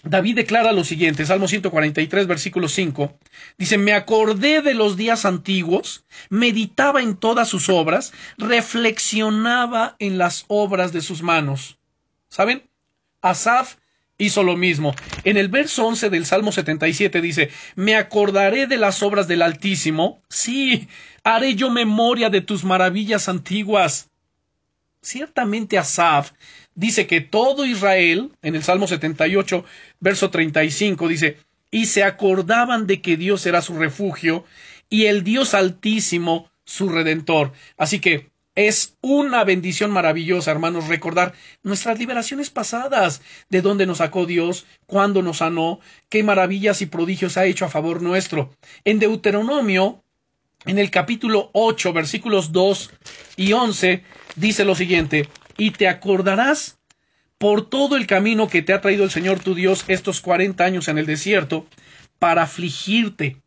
David 0.02 0.36
declara 0.36 0.72
lo 0.72 0.84
siguiente, 0.84 1.26
Salmo 1.26 1.46
143, 1.46 2.26
versículo 2.26 2.68
5, 2.68 3.18
dice, 3.58 3.76
me 3.76 3.92
acordé 3.92 4.62
de 4.62 4.74
los 4.74 4.96
días 4.96 5.24
antiguos, 5.26 6.04
meditaba 6.30 7.02
en 7.02 7.16
todas 7.16 7.48
sus 7.48 7.68
obras, 7.68 8.12
reflexionaba 8.38 9.96
en 9.98 10.16
las 10.16 10.46
obras 10.48 10.92
de 10.92 11.02
sus 11.02 11.22
manos. 11.22 11.78
¿Saben? 12.28 12.70
Asaf 13.20 13.76
hizo 14.21 14.43
lo 14.43 14.57
mismo. 14.57 14.95
En 15.25 15.37
el 15.37 15.49
verso 15.49 15.87
11 15.87 16.11
del 16.11 16.27
Salmo 16.27 16.53
77 16.53 17.21
dice, 17.21 17.51
me 17.75 17.97
acordaré 17.97 18.66
de 18.66 18.77
las 18.77 19.03
obras 19.03 19.27
del 19.27 19.43
Altísimo, 19.43 20.23
sí, 20.29 20.89
haré 21.25 21.55
yo 21.57 21.71
memoria 21.71 22.31
de 22.31 22.41
tus 22.41 22.62
maravillas 22.62 23.29
antiguas. 23.29 24.11
Ciertamente 25.03 25.79
Asaf 25.79 26.33
dice 26.75 27.07
que 27.07 27.21
todo 27.21 27.64
Israel, 27.64 28.31
en 28.43 28.55
el 28.55 28.62
Salmo 28.62 28.87
78, 28.87 29.64
verso 29.99 30.31
35, 30.31 31.09
dice, 31.09 31.39
y 31.71 31.87
se 31.87 32.05
acordaban 32.05 32.87
de 32.87 33.01
que 33.01 33.16
Dios 33.16 33.47
era 33.47 33.62
su 33.62 33.79
refugio 33.79 34.45
y 34.91 35.07
el 35.07 35.25
Dios 35.25 35.55
altísimo 35.55 36.51
su 36.64 36.89
redentor. 36.89 37.53
Así 37.77 38.01
que 38.01 38.30
es 38.66 38.96
una 39.00 39.44
bendición 39.44 39.90
maravillosa, 39.90 40.50
hermanos, 40.50 40.88
recordar 40.88 41.32
nuestras 41.62 41.98
liberaciones 41.98 42.50
pasadas, 42.50 43.22
de 43.48 43.62
dónde 43.62 43.86
nos 43.86 43.98
sacó 43.98 44.26
Dios, 44.26 44.66
cuándo 44.86 45.22
nos 45.22 45.38
sanó, 45.38 45.80
qué 46.08 46.22
maravillas 46.22 46.82
y 46.82 46.86
prodigios 46.86 47.36
ha 47.36 47.46
hecho 47.46 47.64
a 47.64 47.70
favor 47.70 48.02
nuestro. 48.02 48.50
En 48.84 48.98
Deuteronomio, 48.98 50.02
en 50.66 50.78
el 50.78 50.90
capítulo 50.90 51.50
8, 51.54 51.92
versículos 51.92 52.52
2 52.52 52.90
y 53.36 53.52
11, 53.52 54.02
dice 54.36 54.64
lo 54.64 54.74
siguiente, 54.74 55.28
y 55.56 55.70
te 55.70 55.88
acordarás 55.88 56.78
por 57.38 57.68
todo 57.68 57.96
el 57.96 58.06
camino 58.06 58.48
que 58.48 58.61
te 58.61 58.74
ha 58.74 58.82
traído 58.82 59.04
el 59.04 59.11
Señor 59.11 59.40
tu 59.40 59.54
Dios 59.54 59.84
estos 59.88 60.20
cuarenta 60.20 60.64
años 60.64 60.88
en 60.88 60.98
el 60.98 61.06
desierto, 61.06 61.66
para 62.18 62.42
afligirte, 62.42 63.38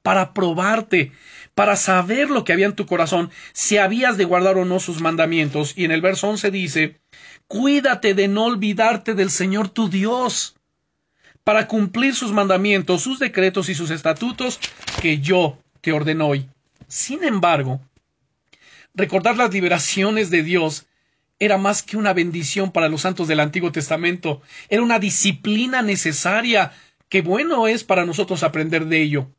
para 0.00 0.32
probarte, 0.32 1.12
para 1.54 1.76
saber 1.76 2.30
lo 2.30 2.44
que 2.44 2.52
había 2.52 2.66
en 2.66 2.74
tu 2.74 2.86
corazón, 2.86 3.30
si 3.52 3.78
habías 3.78 4.16
de 4.16 4.24
guardar 4.24 4.56
o 4.56 4.64
no 4.64 4.80
sus 4.80 5.00
mandamientos. 5.00 5.72
Y 5.76 5.84
en 5.84 5.92
el 5.92 6.00
verso 6.00 6.28
once 6.28 6.50
dice, 6.50 7.00
Cuídate 7.46 8.14
de 8.14 8.28
no 8.28 8.46
olvidarte 8.46 9.14
del 9.14 9.30
Señor 9.30 9.68
tu 9.68 9.88
Dios, 9.88 10.56
para 11.44 11.68
cumplir 11.68 12.14
sus 12.14 12.32
mandamientos, 12.32 13.02
sus 13.02 13.18
decretos 13.18 13.68
y 13.68 13.74
sus 13.74 13.90
estatutos 13.90 14.58
que 15.00 15.20
yo 15.20 15.58
te 15.82 15.92
ordeno 15.92 16.28
hoy. 16.28 16.48
Sin 16.88 17.22
embargo, 17.22 17.80
recordar 18.94 19.36
las 19.36 19.52
liberaciones 19.52 20.30
de 20.30 20.42
Dios 20.42 20.86
era 21.38 21.58
más 21.58 21.82
que 21.82 21.98
una 21.98 22.14
bendición 22.14 22.72
para 22.72 22.88
los 22.88 23.02
santos 23.02 23.28
del 23.28 23.40
Antiguo 23.40 23.72
Testamento, 23.72 24.40
era 24.70 24.82
una 24.82 24.98
disciplina 24.98 25.82
necesaria 25.82 26.72
que 27.10 27.20
bueno 27.20 27.68
es 27.68 27.84
para 27.84 28.06
nosotros 28.06 28.42
aprender 28.42 28.86
de 28.86 29.02
ello. 29.02 29.30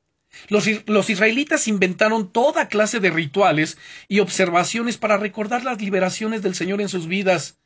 Los, 0.49 0.67
los, 0.87 1.09
israelitas 1.09 1.67
inventaron 1.67 2.31
toda 2.31 2.67
clase 2.67 2.99
de 2.99 3.09
rituales 3.09 3.77
y 4.07 4.19
observaciones 4.19 4.97
para 4.97 5.17
recordar 5.17 5.63
las 5.63 5.81
liberaciones 5.81 6.41
del 6.41 6.55
Señor 6.55 6.81
en 6.81 6.89
sus 6.89 7.07
vidas. 7.07 7.57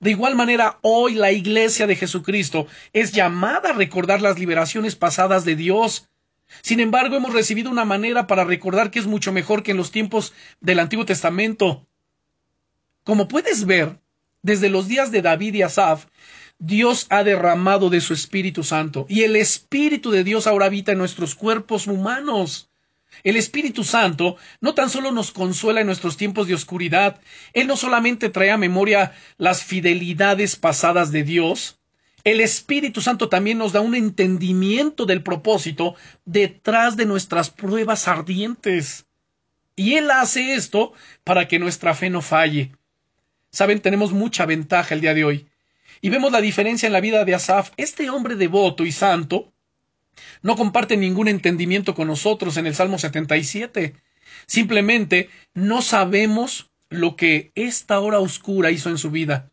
De 0.00 0.10
igual 0.10 0.34
manera, 0.34 0.78
hoy 0.82 1.14
la 1.14 1.32
Iglesia 1.32 1.86
de 1.86 1.96
Jesucristo 1.96 2.66
es 2.92 3.12
llamada 3.12 3.70
a 3.70 3.74
recordar 3.74 4.20
las 4.20 4.38
liberaciones 4.38 4.96
pasadas 4.96 5.44
de 5.44 5.56
Dios. 5.56 6.08
Sin 6.60 6.80
embargo, 6.80 7.16
hemos 7.16 7.32
recibido 7.32 7.70
una 7.70 7.84
manera 7.84 8.26
para 8.26 8.44
recordar 8.44 8.90
que 8.90 8.98
es 8.98 9.06
mucho 9.06 9.32
mejor 9.32 9.62
que 9.62 9.70
en 9.70 9.76
los 9.76 9.90
tiempos 9.90 10.32
del 10.60 10.80
Antiguo 10.80 11.06
Testamento. 11.06 11.86
Como 13.04 13.28
puedes 13.28 13.64
ver, 13.64 14.00
desde 14.42 14.68
los 14.70 14.88
días 14.88 15.12
de 15.12 15.22
David 15.22 15.54
y 15.54 15.62
Asaf, 15.62 16.06
Dios 16.58 17.06
ha 17.10 17.24
derramado 17.24 17.90
de 17.90 18.00
su 18.00 18.14
Espíritu 18.14 18.62
Santo 18.64 19.06
y 19.08 19.22
el 19.22 19.36
Espíritu 19.36 20.10
de 20.10 20.24
Dios 20.24 20.46
ahora 20.46 20.66
habita 20.66 20.92
en 20.92 20.98
nuestros 20.98 21.34
cuerpos 21.34 21.86
humanos. 21.86 22.68
El 23.24 23.36
Espíritu 23.36 23.84
Santo 23.84 24.36
no 24.60 24.74
tan 24.74 24.90
solo 24.90 25.12
nos 25.12 25.32
consuela 25.32 25.80
en 25.80 25.86
nuestros 25.86 26.16
tiempos 26.16 26.46
de 26.46 26.54
oscuridad, 26.54 27.20
Él 27.52 27.66
no 27.66 27.76
solamente 27.76 28.30
trae 28.30 28.50
a 28.50 28.58
memoria 28.58 29.12
las 29.38 29.62
fidelidades 29.62 30.56
pasadas 30.56 31.12
de 31.12 31.22
Dios, 31.22 31.78
el 32.24 32.40
Espíritu 32.40 33.00
Santo 33.00 33.28
también 33.28 33.58
nos 33.58 33.72
da 33.72 33.80
un 33.80 33.96
entendimiento 33.96 35.06
del 35.06 35.22
propósito 35.22 35.96
detrás 36.24 36.96
de 36.96 37.04
nuestras 37.04 37.50
pruebas 37.50 38.06
ardientes. 38.06 39.06
Y 39.74 39.94
Él 39.94 40.10
hace 40.10 40.54
esto 40.54 40.92
para 41.24 41.48
que 41.48 41.58
nuestra 41.58 41.94
fe 41.94 42.10
no 42.10 42.22
falle. 42.22 42.76
Saben, 43.50 43.80
tenemos 43.80 44.12
mucha 44.12 44.46
ventaja 44.46 44.94
el 44.94 45.00
día 45.00 45.14
de 45.14 45.24
hoy. 45.24 45.48
Y 46.02 46.10
vemos 46.10 46.32
la 46.32 46.40
diferencia 46.40 46.88
en 46.88 46.92
la 46.92 47.00
vida 47.00 47.24
de 47.24 47.34
Asaf. 47.34 47.70
Este 47.76 48.10
hombre 48.10 48.34
devoto 48.34 48.84
y 48.84 48.90
santo 48.90 49.52
no 50.42 50.56
comparte 50.56 50.96
ningún 50.96 51.28
entendimiento 51.28 51.94
con 51.94 52.08
nosotros 52.08 52.56
en 52.56 52.66
el 52.66 52.74
Salmo 52.74 52.98
77. 52.98 53.94
Simplemente 54.46 55.30
no 55.54 55.80
sabemos 55.80 56.70
lo 56.90 57.14
que 57.14 57.52
esta 57.54 58.00
hora 58.00 58.18
oscura 58.18 58.72
hizo 58.72 58.90
en 58.90 58.98
su 58.98 59.12
vida. 59.12 59.50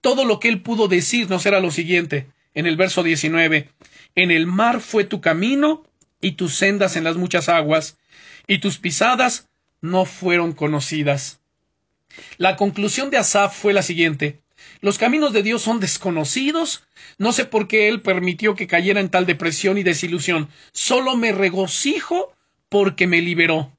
Todo 0.00 0.24
lo 0.24 0.40
que 0.40 0.48
él 0.48 0.60
pudo 0.60 0.88
decirnos 0.88 1.46
era 1.46 1.60
lo 1.60 1.70
siguiente, 1.70 2.26
en 2.52 2.66
el 2.66 2.76
verso 2.76 3.04
19, 3.04 3.70
En 4.16 4.30
el 4.32 4.46
mar 4.46 4.80
fue 4.80 5.04
tu 5.04 5.20
camino 5.20 5.84
y 6.20 6.32
tus 6.32 6.56
sendas 6.56 6.96
en 6.96 7.04
las 7.04 7.16
muchas 7.16 7.48
aguas, 7.48 7.96
y 8.48 8.58
tus 8.58 8.78
pisadas 8.78 9.48
no 9.80 10.04
fueron 10.04 10.52
conocidas. 10.52 11.40
La 12.38 12.56
conclusión 12.56 13.10
de 13.10 13.18
Asaf 13.18 13.56
fue 13.56 13.72
la 13.72 13.82
siguiente. 13.82 14.40
Los 14.86 14.98
caminos 14.98 15.32
de 15.32 15.42
Dios 15.42 15.62
son 15.62 15.80
desconocidos. 15.80 16.84
No 17.18 17.32
sé 17.32 17.44
por 17.44 17.66
qué 17.66 17.88
Él 17.88 18.02
permitió 18.02 18.54
que 18.54 18.68
cayera 18.68 19.00
en 19.00 19.08
tal 19.08 19.26
depresión 19.26 19.78
y 19.78 19.82
desilusión. 19.82 20.48
Solo 20.70 21.16
me 21.16 21.32
regocijo 21.32 22.32
porque 22.68 23.08
me 23.08 23.20
liberó. 23.20 23.76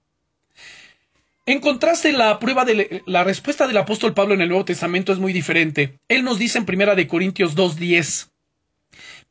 En 1.46 1.62
contraste, 1.62 2.12
la 2.12 2.40
prueba 2.40 2.66
de 2.66 3.04
la 3.06 3.24
respuesta 3.24 3.68
del 3.68 3.78
apóstol 3.78 4.14
Pablo 4.14 4.34
en 4.34 4.42
el 4.42 4.50
Nuevo 4.50 4.66
Testamento 4.66 5.14
es 5.14 5.18
muy 5.18 5.32
diferente. 5.32 5.98
Él 6.10 6.26
nos 6.26 6.40
dice 6.40 6.58
en 6.58 6.66
Primera 6.66 6.94
de 6.94 7.08
Corintios 7.08 7.56
2:10, 7.56 8.28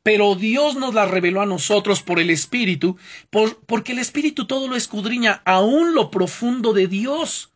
pero 0.02 0.34
Dios 0.34 0.76
nos 0.76 0.94
la 0.94 1.04
reveló 1.04 1.42
a 1.42 1.46
nosotros 1.46 2.02
por 2.02 2.20
el 2.20 2.30
Espíritu, 2.30 2.96
porque 3.66 3.92
el 3.92 3.98
Espíritu 3.98 4.46
todo 4.46 4.66
lo 4.66 4.76
escudriña, 4.76 5.42
aún 5.44 5.94
lo 5.94 6.10
profundo 6.10 6.72
de 6.72 6.86
Dios. 6.86 7.50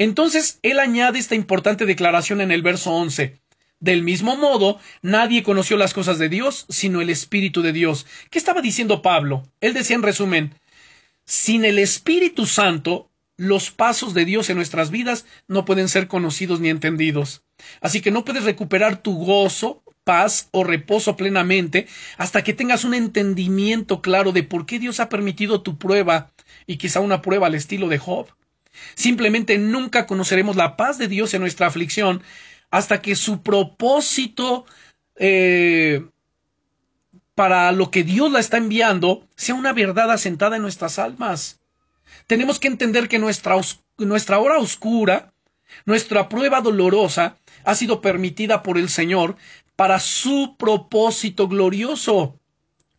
Entonces, 0.00 0.58
él 0.62 0.78
añade 0.78 1.18
esta 1.18 1.34
importante 1.34 1.84
declaración 1.84 2.40
en 2.40 2.50
el 2.50 2.62
verso 2.62 2.90
11. 2.90 3.38
Del 3.80 4.02
mismo 4.02 4.34
modo, 4.34 4.80
nadie 5.02 5.42
conoció 5.42 5.76
las 5.76 5.92
cosas 5.92 6.18
de 6.18 6.30
Dios 6.30 6.64
sino 6.70 7.02
el 7.02 7.10
Espíritu 7.10 7.60
de 7.60 7.74
Dios. 7.74 8.06
¿Qué 8.30 8.38
estaba 8.38 8.62
diciendo 8.62 9.02
Pablo? 9.02 9.42
Él 9.60 9.74
decía 9.74 9.96
en 9.96 10.02
resumen, 10.02 10.54
sin 11.26 11.66
el 11.66 11.78
Espíritu 11.78 12.46
Santo, 12.46 13.10
los 13.36 13.70
pasos 13.70 14.14
de 14.14 14.24
Dios 14.24 14.48
en 14.48 14.56
nuestras 14.56 14.90
vidas 14.90 15.26
no 15.48 15.66
pueden 15.66 15.90
ser 15.90 16.08
conocidos 16.08 16.60
ni 16.60 16.70
entendidos. 16.70 17.42
Así 17.82 18.00
que 18.00 18.10
no 18.10 18.24
puedes 18.24 18.44
recuperar 18.44 19.02
tu 19.02 19.12
gozo, 19.22 19.82
paz 20.04 20.48
o 20.50 20.64
reposo 20.64 21.18
plenamente 21.18 21.86
hasta 22.16 22.42
que 22.42 22.54
tengas 22.54 22.84
un 22.84 22.94
entendimiento 22.94 24.00
claro 24.00 24.32
de 24.32 24.44
por 24.44 24.64
qué 24.64 24.78
Dios 24.78 24.98
ha 24.98 25.10
permitido 25.10 25.60
tu 25.60 25.76
prueba 25.76 26.32
y 26.66 26.78
quizá 26.78 27.00
una 27.00 27.20
prueba 27.20 27.48
al 27.48 27.54
estilo 27.54 27.88
de 27.88 27.98
Job. 27.98 28.28
Simplemente 28.94 29.58
nunca 29.58 30.06
conoceremos 30.06 30.56
la 30.56 30.76
paz 30.76 30.98
de 30.98 31.08
Dios 31.08 31.34
en 31.34 31.40
nuestra 31.40 31.66
aflicción 31.66 32.22
hasta 32.70 33.02
que 33.02 33.16
su 33.16 33.42
propósito 33.42 34.64
eh, 35.16 36.04
para 37.34 37.72
lo 37.72 37.90
que 37.90 38.02
Dios 38.02 38.30
la 38.30 38.40
está 38.40 38.56
enviando 38.56 39.26
sea 39.36 39.54
una 39.54 39.72
verdad 39.72 40.10
asentada 40.10 40.56
en 40.56 40.62
nuestras 40.62 40.98
almas. 40.98 41.60
Tenemos 42.26 42.58
que 42.58 42.68
entender 42.68 43.08
que 43.08 43.18
nuestra, 43.18 43.56
nuestra 43.98 44.38
hora 44.38 44.58
oscura, 44.58 45.32
nuestra 45.84 46.28
prueba 46.28 46.60
dolorosa, 46.60 47.36
ha 47.64 47.74
sido 47.74 48.00
permitida 48.00 48.62
por 48.62 48.78
el 48.78 48.88
Señor 48.88 49.36
para 49.76 49.98
su 49.98 50.56
propósito 50.58 51.48
glorioso. 51.48 52.39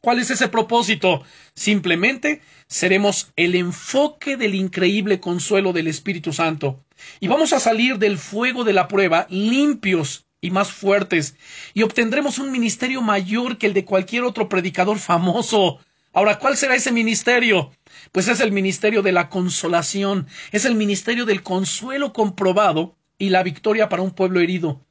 ¿Cuál 0.03 0.17
es 0.17 0.31
ese 0.31 0.47
propósito? 0.47 1.21
Simplemente 1.53 2.41
seremos 2.67 3.31
el 3.35 3.53
enfoque 3.53 4.35
del 4.35 4.55
increíble 4.55 5.19
consuelo 5.19 5.73
del 5.73 5.87
Espíritu 5.87 6.33
Santo. 6.33 6.83
Y 7.19 7.27
vamos 7.27 7.53
a 7.53 7.59
salir 7.59 7.99
del 7.99 8.17
fuego 8.17 8.63
de 8.63 8.73
la 8.73 8.87
prueba 8.87 9.27
limpios 9.29 10.25
y 10.41 10.49
más 10.49 10.71
fuertes, 10.71 11.35
y 11.75 11.83
obtendremos 11.83 12.39
un 12.39 12.51
ministerio 12.51 13.03
mayor 13.03 13.59
que 13.59 13.67
el 13.67 13.75
de 13.75 13.85
cualquier 13.85 14.23
otro 14.23 14.49
predicador 14.49 14.97
famoso. 14.97 15.77
Ahora, 16.13 16.39
¿cuál 16.39 16.57
será 16.57 16.73
ese 16.73 16.91
ministerio? 16.91 17.71
Pues 18.11 18.27
es 18.27 18.39
el 18.39 18.51
ministerio 18.51 19.03
de 19.03 19.11
la 19.11 19.29
consolación, 19.29 20.25
es 20.51 20.65
el 20.65 20.73
ministerio 20.73 21.25
del 21.25 21.43
consuelo 21.43 22.11
comprobado 22.11 22.97
y 23.19 23.29
la 23.29 23.43
victoria 23.43 23.87
para 23.87 24.01
un 24.01 24.11
pueblo 24.11 24.39
herido. 24.39 24.83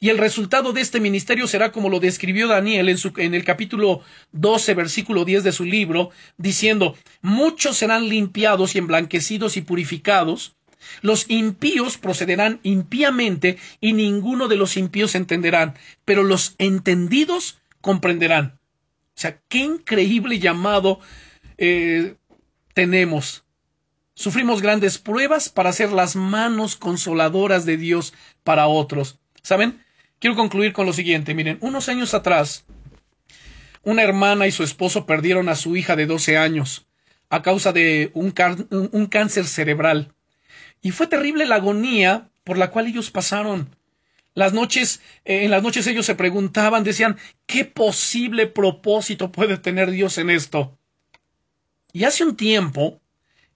Y 0.00 0.08
el 0.10 0.18
resultado 0.18 0.72
de 0.72 0.80
este 0.80 1.00
ministerio 1.00 1.46
será 1.46 1.72
como 1.72 1.88
lo 1.88 2.00
describió 2.00 2.48
Daniel 2.48 2.88
en, 2.88 2.98
su, 2.98 3.12
en 3.16 3.34
el 3.34 3.44
capítulo 3.44 4.02
12, 4.32 4.74
versículo 4.74 5.24
10 5.24 5.44
de 5.44 5.52
su 5.52 5.64
libro, 5.64 6.10
diciendo, 6.36 6.96
muchos 7.22 7.76
serán 7.76 8.08
limpiados 8.08 8.74
y 8.74 8.78
emblanquecidos 8.78 9.56
y 9.56 9.62
purificados, 9.62 10.56
los 11.02 11.26
impíos 11.28 11.98
procederán 11.98 12.60
impíamente 12.62 13.58
y 13.80 13.92
ninguno 13.92 14.48
de 14.48 14.56
los 14.56 14.76
impíos 14.76 15.14
entenderán, 15.14 15.74
pero 16.04 16.22
los 16.22 16.54
entendidos 16.58 17.58
comprenderán. 17.80 18.58
O 19.16 19.20
sea, 19.20 19.40
qué 19.48 19.58
increíble 19.58 20.38
llamado 20.38 21.00
eh, 21.58 22.16
tenemos. 22.74 23.44
Sufrimos 24.14 24.62
grandes 24.62 24.98
pruebas 24.98 25.48
para 25.48 25.72
ser 25.72 25.92
las 25.92 26.16
manos 26.16 26.76
consoladoras 26.76 27.64
de 27.64 27.76
Dios 27.76 28.14
para 28.42 28.66
otros. 28.66 29.18
¿Saben? 29.42 29.83
Quiero 30.24 30.36
concluir 30.36 30.72
con 30.72 30.86
lo 30.86 30.94
siguiente. 30.94 31.34
Miren, 31.34 31.58
unos 31.60 31.90
años 31.90 32.14
atrás, 32.14 32.64
una 33.82 34.02
hermana 34.02 34.46
y 34.46 34.52
su 34.52 34.62
esposo 34.62 35.04
perdieron 35.04 35.50
a 35.50 35.54
su 35.54 35.76
hija 35.76 35.96
de 35.96 36.06
12 36.06 36.38
años 36.38 36.86
a 37.28 37.42
causa 37.42 37.74
de 37.74 38.10
un, 38.14 38.30
cáncer 38.30 39.44
cerebral. 39.44 40.14
Y 40.80 40.92
fue 40.92 41.08
terrible 41.08 41.44
la 41.44 41.56
agonía 41.56 42.30
por 42.42 42.56
la 42.56 42.70
cual 42.70 42.86
ellos 42.86 43.10
pasaron. 43.10 43.76
Las 44.32 44.54
noches, 44.54 45.02
eh, 45.26 45.44
en 45.44 45.50
las 45.50 45.62
noches 45.62 45.86
ellos 45.88 46.06
se 46.06 46.14
preguntaban, 46.14 46.84
decían, 46.84 47.18
¿qué 47.44 47.66
posible 47.66 48.46
propósito 48.46 49.30
puede 49.30 49.58
tener 49.58 49.90
Dios 49.90 50.16
en 50.16 50.30
esto? 50.30 50.78
Y 51.92 52.04
hace 52.04 52.24
un 52.24 52.34
tiempo, 52.34 53.02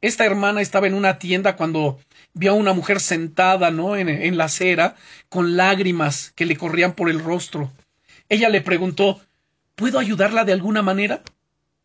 esta 0.00 0.24
hermana 0.24 0.60
estaba 0.60 0.86
en 0.86 0.94
una 0.94 1.18
tienda 1.18 1.56
cuando 1.56 1.98
vio 2.34 2.52
a 2.52 2.54
una 2.54 2.72
mujer 2.72 3.00
sentada, 3.00 3.70
¿no? 3.70 3.96
En, 3.96 4.08
en 4.08 4.36
la 4.36 4.44
acera, 4.44 4.96
con 5.28 5.56
lágrimas 5.56 6.32
que 6.34 6.46
le 6.46 6.56
corrían 6.56 6.94
por 6.94 7.10
el 7.10 7.20
rostro. 7.20 7.72
Ella 8.28 8.48
le 8.48 8.60
preguntó, 8.60 9.20
¿puedo 9.74 9.98
ayudarla 9.98 10.44
de 10.44 10.52
alguna 10.52 10.82
manera? 10.82 11.22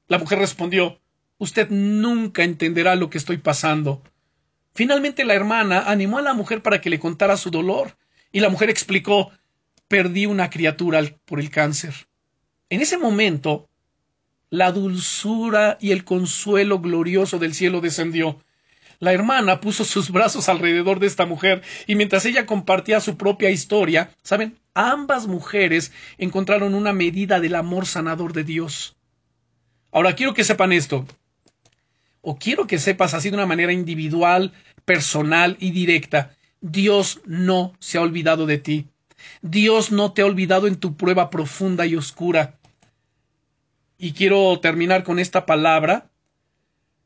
La 0.07 0.17
mujer 0.17 0.39
respondió, 0.39 0.99
Usted 1.43 1.69
nunca 1.69 2.43
entenderá 2.43 2.95
lo 2.95 3.09
que 3.09 3.17
estoy 3.17 3.37
pasando. 3.37 4.01
Finalmente 4.73 5.25
la 5.25 5.33
hermana 5.33 5.83
animó 5.87 6.17
a 6.17 6.21
la 6.21 6.33
mujer 6.33 6.61
para 6.61 6.79
que 6.79 6.89
le 6.89 6.99
contara 6.99 7.35
su 7.35 7.51
dolor, 7.51 7.97
y 8.31 8.39
la 8.39 8.47
mujer 8.47 8.69
explicó 8.69 9.29
perdí 9.89 10.25
una 10.25 10.49
criatura 10.49 11.01
por 11.25 11.41
el 11.41 11.49
cáncer. 11.49 12.07
En 12.69 12.79
ese 12.79 12.97
momento, 12.97 13.67
la 14.53 14.71
dulzura 14.71 15.79
y 15.81 15.93
el 15.93 16.03
consuelo 16.03 16.77
glorioso 16.77 17.39
del 17.39 17.55
cielo 17.55 17.81
descendió. 17.81 18.39
La 18.99 19.11
hermana 19.11 19.59
puso 19.59 19.83
sus 19.83 20.11
brazos 20.11 20.47
alrededor 20.47 20.99
de 20.99 21.07
esta 21.07 21.25
mujer 21.25 21.63
y 21.87 21.95
mientras 21.95 22.23
ella 22.27 22.45
compartía 22.45 22.99
su 22.99 23.17
propia 23.17 23.49
historia, 23.49 24.11
¿saben? 24.21 24.59
Ambas 24.75 25.25
mujeres 25.25 25.91
encontraron 26.19 26.75
una 26.75 26.93
medida 26.93 27.39
del 27.39 27.55
amor 27.55 27.87
sanador 27.87 28.31
de 28.31 28.43
Dios. 28.43 28.95
Ahora 29.91 30.13
quiero 30.13 30.35
que 30.35 30.43
sepan 30.43 30.71
esto 30.71 31.07
o 32.21 32.37
quiero 32.37 32.67
que 32.67 32.77
sepas 32.77 33.15
así 33.15 33.31
de 33.31 33.37
una 33.37 33.47
manera 33.47 33.73
individual, 33.73 34.53
personal 34.85 35.57
y 35.61 35.71
directa, 35.71 36.35
Dios 36.61 37.21
no 37.25 37.73
se 37.79 37.97
ha 37.97 38.01
olvidado 38.01 38.45
de 38.45 38.59
ti. 38.59 38.85
Dios 39.41 39.91
no 39.91 40.13
te 40.13 40.21
ha 40.21 40.27
olvidado 40.27 40.67
en 40.67 40.75
tu 40.75 40.95
prueba 40.95 41.31
profunda 41.31 41.87
y 41.87 41.95
oscura. 41.95 42.59
Y 44.03 44.11
quiero 44.11 44.59
terminar 44.59 45.05
con 45.05 45.17
esta 45.17 45.45
palabra 45.45 46.09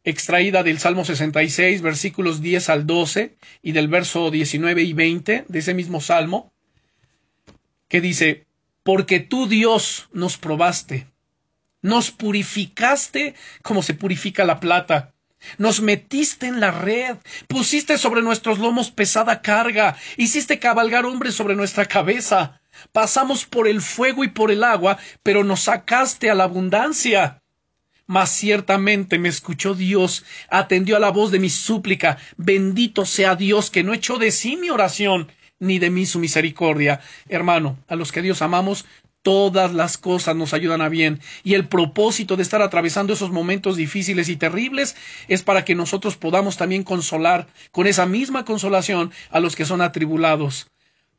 extraída 0.03 0.63
del 0.63 0.79
Salmo 0.79 1.05
66, 1.05 1.83
versículos 1.83 2.41
10 2.41 2.69
al 2.69 2.87
12 2.87 3.37
y 3.61 3.71
del 3.73 3.87
verso 3.87 4.31
19 4.31 4.81
y 4.81 4.93
20 4.93 5.45
de 5.47 5.59
ese 5.59 5.75
mismo 5.75 6.01
Salmo, 6.01 6.51
que 7.87 8.01
dice, 8.01 8.47
porque 8.81 9.19
tú 9.19 9.47
Dios 9.47 10.09
nos 10.11 10.37
probaste 10.37 11.05
nos 11.81 12.11
purificaste 12.11 13.35
como 13.61 13.83
se 13.83 13.93
purifica 13.93 14.43
la 14.45 14.59
plata. 14.59 15.13
Nos 15.57 15.81
metiste 15.81 16.47
en 16.47 16.59
la 16.59 16.71
red, 16.71 17.17
pusiste 17.47 17.97
sobre 17.97 18.21
nuestros 18.21 18.59
lomos 18.59 18.91
pesada 18.91 19.41
carga, 19.41 19.95
hiciste 20.17 20.59
cabalgar 20.59 21.05
hombres 21.05 21.35
sobre 21.35 21.55
nuestra 21.55 21.85
cabeza. 21.85 22.61
Pasamos 22.91 23.45
por 23.45 23.67
el 23.67 23.81
fuego 23.81 24.23
y 24.23 24.29
por 24.29 24.51
el 24.51 24.63
agua, 24.63 24.97
pero 25.23 25.43
nos 25.43 25.61
sacaste 25.61 26.29
a 26.29 26.35
la 26.35 26.43
abundancia. 26.43 27.41
Mas 28.05 28.31
ciertamente 28.31 29.19
me 29.19 29.29
escuchó 29.29 29.73
Dios, 29.73 30.23
atendió 30.49 30.95
a 30.95 30.99
la 30.99 31.11
voz 31.11 31.31
de 31.31 31.39
mi 31.39 31.49
súplica. 31.49 32.17
Bendito 32.37 33.05
sea 33.05 33.35
Dios 33.35 33.69
que 33.69 33.83
no 33.83 33.93
echó 33.93 34.17
de 34.17 34.31
sí 34.31 34.55
mi 34.55 34.69
oración, 34.69 35.29
ni 35.59 35.79
de 35.79 35.89
mí 35.89 36.05
su 36.05 36.19
misericordia. 36.19 37.01
Hermano, 37.27 37.77
a 37.87 37.95
los 37.95 38.11
que 38.11 38.21
Dios 38.21 38.41
amamos, 38.41 38.85
Todas 39.27 39.73
las 39.73 39.97
cosas 39.97 40.37
nos 40.37 40.53
ayudan 40.53 40.79
a 40.79 40.87
bien 40.87 41.19
y 41.43 41.55
el 41.55 41.67
propósito 41.67 42.37
de 42.37 42.43
estar 42.43 42.61
atravesando 42.61 43.11
esos 43.11 43.29
momentos 43.29 43.75
difíciles 43.75 44.29
y 44.29 44.37
terribles 44.37 44.95
es 45.27 45.43
para 45.43 45.65
que 45.65 45.75
nosotros 45.75 46.15
podamos 46.15 46.55
también 46.55 46.83
consolar 46.83 47.47
con 47.71 47.87
esa 47.87 48.05
misma 48.05 48.45
consolación 48.45 49.11
a 49.29 49.41
los 49.41 49.57
que 49.57 49.65
son 49.65 49.81
atribulados. 49.81 50.69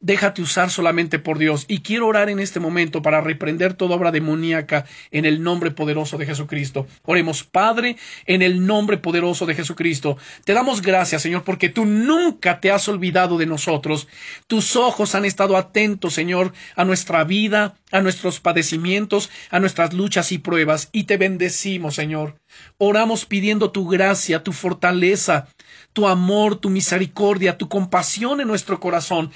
Déjate 0.01 0.43
usar 0.43 0.71
solamente 0.71 1.19
por 1.19 1.39
Dios. 1.39 1.65
Y 1.67 1.81
quiero 1.81 2.07
orar 2.07 2.31
en 2.31 2.39
este 2.39 2.61
momento 2.61 3.03
para 3.03 3.21
reprender 3.21 3.75
toda 3.75 3.97
obra 3.97 4.13
demoníaca 4.13 4.85
en 5.11 5.25
el 5.25 5.43
nombre 5.43 5.73
poderoso 5.73 6.17
de 6.19 6.27
Jesucristo. 6.27 6.87
Oremos, 7.03 7.43
Padre, 7.43 7.97
en 8.25 8.43
el 8.43 8.65
nombre 8.65 8.99
poderoso 8.99 9.45
de 9.45 9.57
Jesucristo. 9.57 10.17
Te 10.45 10.53
damos 10.53 10.83
gracias, 10.83 11.23
Señor, 11.23 11.43
porque 11.43 11.69
tú 11.69 11.85
nunca 11.85 12.61
te 12.61 12.71
has 12.71 12.89
olvidado 12.89 13.39
de 13.39 13.47
nosotros. 13.47 14.07
Tus 14.47 14.77
ojos 14.77 15.17
han 15.17 15.25
estado 15.25 15.57
atentos, 15.57 16.15
Señor, 16.15 16.53
a 16.77 16.85
nuestra 16.85 17.25
vida, 17.25 17.75
a 17.91 18.01
nuestros 18.01 18.39
padecimientos, 18.39 19.31
a 19.51 19.59
nuestras 19.59 19.95
luchas 19.95 20.31
y 20.31 20.39
pruebas. 20.39 20.91
Y 20.93 21.05
te 21.05 21.17
bendecimos, 21.17 21.97
Señor. 21.97 22.37
Oramos 22.79 23.27
pidiendo 23.27 23.73
tu 23.73 23.89
gracia, 23.89 24.45
tu 24.45 24.53
fortaleza, 24.53 25.49
tu 25.93 26.07
amor, 26.07 26.57
tu 26.57 26.71
misericordia, 26.71 27.59
tu 27.59 27.69
compasión 27.69 28.41
en 28.41 28.49
nuestro 28.49 28.79
corazón, 28.81 29.33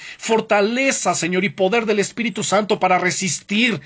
fortaleza, 0.53 1.15
Señor, 1.15 1.45
y 1.45 1.49
poder 1.49 1.87
del 1.87 1.99
Espíritu 1.99 2.45
Santo 2.45 2.79
para 2.79 2.99
resistir 2.99 3.81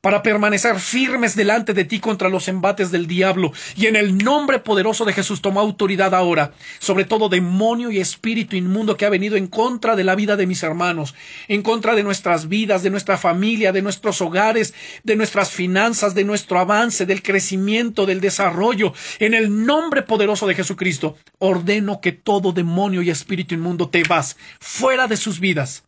para 0.00 0.22
permanecer 0.22 0.78
firmes 0.78 1.34
delante 1.34 1.74
de 1.74 1.84
ti 1.84 1.98
contra 1.98 2.28
los 2.28 2.46
embates 2.48 2.90
del 2.90 3.06
diablo. 3.06 3.52
Y 3.76 3.86
en 3.86 3.96
el 3.96 4.16
nombre 4.16 4.60
poderoso 4.60 5.04
de 5.04 5.12
Jesús 5.12 5.42
toma 5.42 5.60
autoridad 5.60 6.14
ahora 6.14 6.52
sobre 6.78 7.04
todo 7.04 7.28
demonio 7.28 7.90
y 7.90 7.98
espíritu 7.98 8.56
inmundo 8.56 8.96
que 8.96 9.06
ha 9.06 9.10
venido 9.10 9.36
en 9.36 9.48
contra 9.48 9.96
de 9.96 10.04
la 10.04 10.14
vida 10.14 10.36
de 10.36 10.46
mis 10.46 10.62
hermanos, 10.62 11.14
en 11.48 11.62
contra 11.62 11.94
de 11.94 12.04
nuestras 12.04 12.48
vidas, 12.48 12.82
de 12.82 12.90
nuestra 12.90 13.18
familia, 13.18 13.72
de 13.72 13.82
nuestros 13.82 14.20
hogares, 14.20 14.72
de 15.02 15.16
nuestras 15.16 15.50
finanzas, 15.50 16.14
de 16.14 16.24
nuestro 16.24 16.58
avance, 16.58 17.06
del 17.06 17.22
crecimiento, 17.22 18.06
del 18.06 18.20
desarrollo. 18.20 18.92
En 19.18 19.34
el 19.34 19.66
nombre 19.66 20.02
poderoso 20.02 20.46
de 20.46 20.54
Jesucristo 20.54 21.16
ordeno 21.38 22.00
que 22.00 22.12
todo 22.12 22.52
demonio 22.52 23.02
y 23.02 23.10
espíritu 23.10 23.54
inmundo 23.54 23.88
te 23.88 24.04
vas 24.04 24.36
fuera 24.60 25.08
de 25.08 25.16
sus 25.16 25.40
vidas 25.40 25.82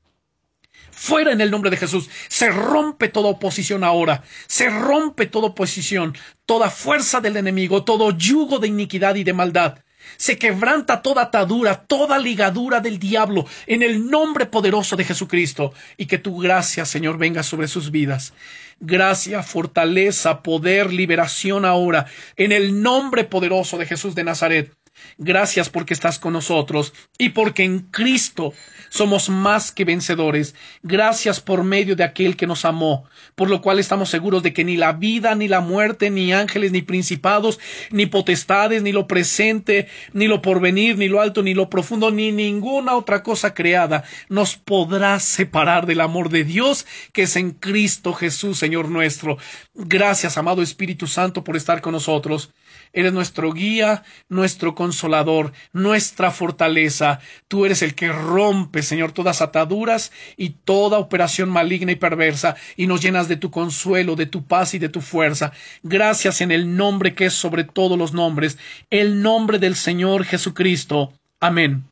Fuera 1.01 1.33
en 1.33 1.41
el 1.41 1.51
nombre 1.51 1.71
de 1.71 1.79
Jesús. 1.79 2.11
Se 2.29 2.51
rompe 2.51 3.09
toda 3.09 3.31
oposición 3.31 3.85
ahora. 3.85 4.23
Se 4.47 4.69
rompe 4.69 5.25
toda 5.25 5.47
oposición, 5.47 6.15
toda 6.45 6.69
fuerza 6.69 7.23
del 7.23 7.39
enemigo, 7.39 7.85
todo 7.85 8.11
yugo 8.11 8.59
de 8.59 8.69
iniquidad 8.69 9.15
y 9.15 9.25
de 9.25 9.33
maldad. 9.33 9.79
Se 10.19 10.37
quebranta 10.37 11.01
toda 11.01 11.23
atadura, 11.23 11.87
toda 11.87 12.19
ligadura 12.19 12.81
del 12.81 12.99
diablo 12.99 13.47
en 13.67 13.83
el 13.83 14.11
nombre 14.11 14.45
poderoso 14.45 14.95
de 14.95 15.07
Jesucristo 15.07 15.73
y 15.97 16.05
que 16.05 16.19
tu 16.19 16.39
gracia, 16.39 16.85
Señor, 16.85 17.17
venga 17.17 17.43
sobre 17.43 17.67
sus 17.67 17.91
vidas. 17.91 18.35
Gracia, 18.79 19.43
fortaleza, 19.43 20.43
poder, 20.43 20.93
liberación 20.93 21.65
ahora 21.65 22.09
en 22.37 22.53
el 22.53 22.83
nombre 22.83 23.25
poderoso 23.25 23.79
de 23.79 23.87
Jesús 23.87 24.15
de 24.15 24.25
Nazaret. 24.25 24.75
Gracias 25.17 25.71
porque 25.71 25.95
estás 25.95 26.19
con 26.19 26.35
nosotros 26.35 26.93
y 27.17 27.31
porque 27.31 27.65
en 27.65 27.81
Cristo 27.91 28.53
somos 28.91 29.31
más 29.31 29.73
que 29.73 29.87
vencedores. 29.87 30.55
Gracias 30.83 31.41
por 31.41 31.65
medio 31.65 31.97
de 31.97 32.05
aquel 32.05 32.37
que 32.37 32.47
nos 32.47 32.67
amó, 32.67 33.05
por 33.35 33.49
lo 33.49 33.63
cual 33.63 33.79
estamos 33.79 34.11
seguros 34.11 34.43
de 34.43 34.53
que 34.53 34.65
ni 34.65 34.77
la 34.77 34.93
vida, 34.93 35.35
ni 35.35 35.49
la 35.49 35.61
muerte, 35.61 36.11
ni 36.11 36.35
ángeles, 36.35 36.73
ni 36.73 36.83
principados, 36.83 37.59
ni 37.91 38.05
potestades, 38.05 38.83
ni 38.83 38.93
lo 38.93 39.07
presente, 39.07 39.89
ni 40.13 40.29
lo 40.29 40.43
porvenir, 40.43 40.99
ni 40.99 41.09
lo 41.09 41.23
alto, 41.23 41.43
ni 41.43 41.55
lo 41.55 41.71
profundo, 41.71 42.11
ni 42.11 42.31
ninguna 42.31 42.95
otra 42.95 43.23
cosa 43.23 43.55
creada 43.55 44.05
nos 44.29 44.57
podrá 44.57 45.19
separar 45.21 45.87
del 45.87 46.01
amor 46.01 46.29
de 46.29 46.45
Dios 46.45 46.87
que 47.13 47.23
es 47.23 47.37
en 47.37 47.53
Cristo 47.53 48.13
Jesús, 48.13 48.59
Señor 48.59 48.89
nuestro. 48.89 49.39
Gracias, 49.75 50.37
amado 50.37 50.63
Espíritu 50.63 51.07
Santo, 51.07 51.45
por 51.45 51.57
estar 51.57 51.81
con 51.81 51.93
nosotros. 51.93 52.53
Eres 52.93 53.13
nuestro 53.13 53.53
guía, 53.53 54.03
nuestro 54.29 54.75
consolador, 54.75 55.53
nuestra 55.73 56.31
fortaleza. 56.31 57.21
Tú 57.49 57.67
eres 57.67 57.83
el 57.83 57.95
que 57.95 58.11
rompe, 58.11 58.83
Señor, 58.83 59.13
todas 59.13 59.43
ataduras 59.43 60.13
y 60.37 60.51
toda 60.51 60.99
operación 60.99 61.51
maligna 61.51 61.93
y 61.93 61.97
perversa, 61.97 62.57
y 62.77 62.87
nos 62.87 63.01
llenas 63.01 63.29
de 63.29 63.37
tu 63.37 63.51
consuelo, 63.51 64.17
de 64.17 64.27
tu 64.27 64.45
paz 64.45 64.75
y 64.75 64.79
de 64.79 64.89
tu 64.89 65.01
fuerza. 65.01 65.53
Gracias 65.83 66.41
en 66.41 66.51
el 66.51 66.77
nombre 66.77 67.15
que 67.15 67.27
es 67.27 67.35
sobre 67.35 67.65
todos 67.65 67.99
los 67.99 68.13
nombres, 68.13 68.59
el 68.91 69.23
nombre 69.23 69.59
del 69.59 69.77
Señor 69.77 70.25
Jesucristo. 70.25 71.13
Amén. 71.41 71.90